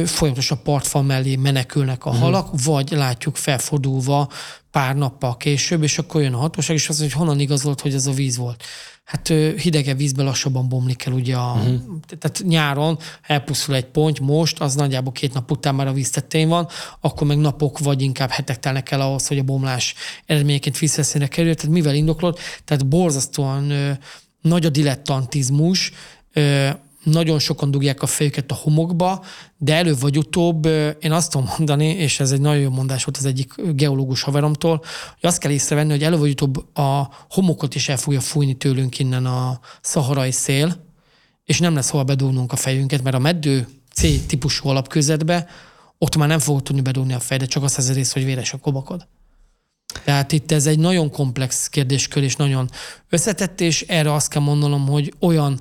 [0.05, 2.23] folyamatosan partfal mellé menekülnek a uh-huh.
[2.23, 4.29] halak, vagy látjuk felfordulva
[4.71, 8.07] pár nappal később, és akkor jön a hatóság, és az, hogy honnan igazolt, hogy ez
[8.07, 8.63] a víz volt.
[9.03, 11.79] Hát hidegebb vízbe lassabban bomlik el ugye a, uh-huh.
[12.19, 16.47] tehát nyáron elpusztul egy pont, most az nagyjából két nap után már a víz tettén
[16.47, 16.67] van,
[16.99, 19.95] akkor meg napok vagy inkább hetek telnek el ahhoz, hogy a bomlás
[20.25, 21.55] eredményeként vízveszélyre kerül.
[21.55, 23.91] Tehát mivel indoklott, tehát borzasztóan ö,
[24.41, 25.91] nagy a dilettantizmus,
[26.33, 26.69] ö,
[27.05, 29.23] nagyon sokan dugják a fejüket a homokba,
[29.57, 30.65] de előbb vagy utóbb
[30.99, 34.77] én azt tudom mondani, és ez egy nagyon jó mondás volt az egyik geológus haveromtól,
[35.19, 38.99] hogy azt kell észrevenni, hogy előbb vagy utóbb a homokot is el fogja fújni tőlünk
[38.99, 40.83] innen a szaharai szél,
[41.43, 45.47] és nem lesz hova bedúlnunk a fejünket, mert a meddő C-típusú alapközetbe
[45.97, 48.57] ott már nem fogod tudni bedúlni a fejed, csak az az rész, hogy véres a
[48.57, 49.07] kobakod.
[50.03, 52.69] Tehát itt ez egy nagyon komplex kérdéskör, és nagyon
[53.09, 55.59] összetett, és erre azt kell mondanom, hogy olyan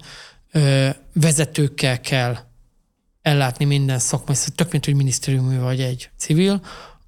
[1.13, 2.37] vezetőkkel kell
[3.23, 6.61] ellátni minden szakmai, tök mint, hogy minisztériumi vagy egy civil,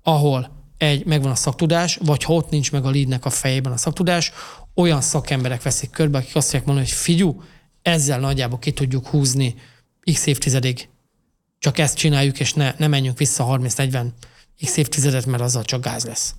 [0.02, 3.77] ahol egy, megvan a szaktudás, vagy ha ott nincs meg a leadnek a fejében a
[3.77, 4.32] szaktudás,
[4.74, 7.43] olyan szakemberek veszik körbe, akik azt mondják mondani, hogy figyú,
[7.82, 9.55] ezzel nagyjából ki tudjuk húzni
[10.12, 10.89] x évtizedig.
[11.59, 14.06] Csak ezt csináljuk, és ne, ne menjünk vissza 30-40
[14.64, 16.35] x évtizedet, mert azzal csak gáz lesz.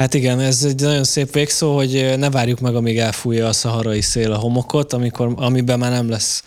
[0.00, 4.00] Hát igen, ez egy nagyon szép végszó, hogy ne várjuk meg, amíg elfújja a szaharai
[4.00, 6.42] szél a homokot, amikor, amiben már nem lesz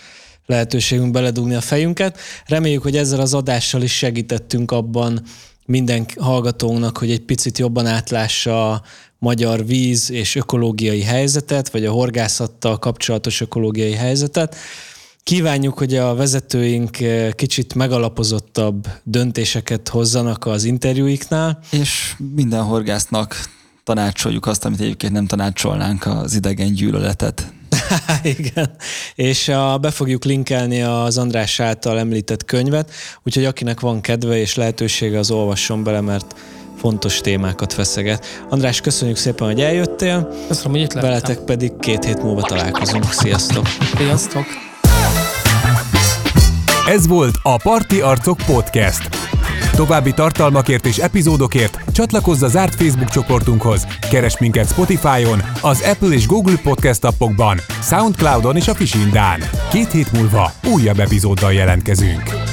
[0.46, 2.18] lehetőségünk beledugni a fejünket.
[2.46, 5.22] Reméljük, hogy ezzel az adással is segítettünk abban
[5.66, 8.82] minden hallgatónak, hogy egy picit jobban átlássa a
[9.20, 14.56] magyar víz és ökológiai helyzetet, vagy a horgászattal kapcsolatos ökológiai helyzetet.
[15.24, 16.98] Kívánjuk, hogy a vezetőink
[17.32, 21.60] kicsit megalapozottabb döntéseket hozzanak az interjúiknál.
[21.72, 23.50] És minden horgásznak
[23.84, 27.54] tanácsoljuk azt, amit egyébként nem tanácsolnánk, az idegen gyűlöletet.
[28.38, 28.76] Igen,
[29.16, 32.92] és a, be fogjuk linkelni az András által említett könyvet,
[33.24, 36.36] úgyhogy akinek van kedve és lehetősége, az olvasson bele, mert
[36.78, 38.26] fontos témákat feszeget.
[38.50, 40.36] András, köszönjük szépen, hogy eljöttél.
[40.48, 43.12] Köszönöm, hogy itt Veletek pedig két hét múlva találkozunk.
[43.12, 43.68] Sziasztok!
[43.98, 44.73] Sziasztok!
[46.88, 49.10] Ez volt a Parti Arcok Podcast.
[49.76, 56.28] További tartalmakért és epizódokért csatlakozz a zárt Facebook csoportunkhoz, keres minket Spotify-on, az Apple és
[56.28, 59.40] Google Podcast appokban, Soundcloud-on és a Fisindán.
[59.72, 62.53] Két hét múlva újabb epizóddal jelentkezünk.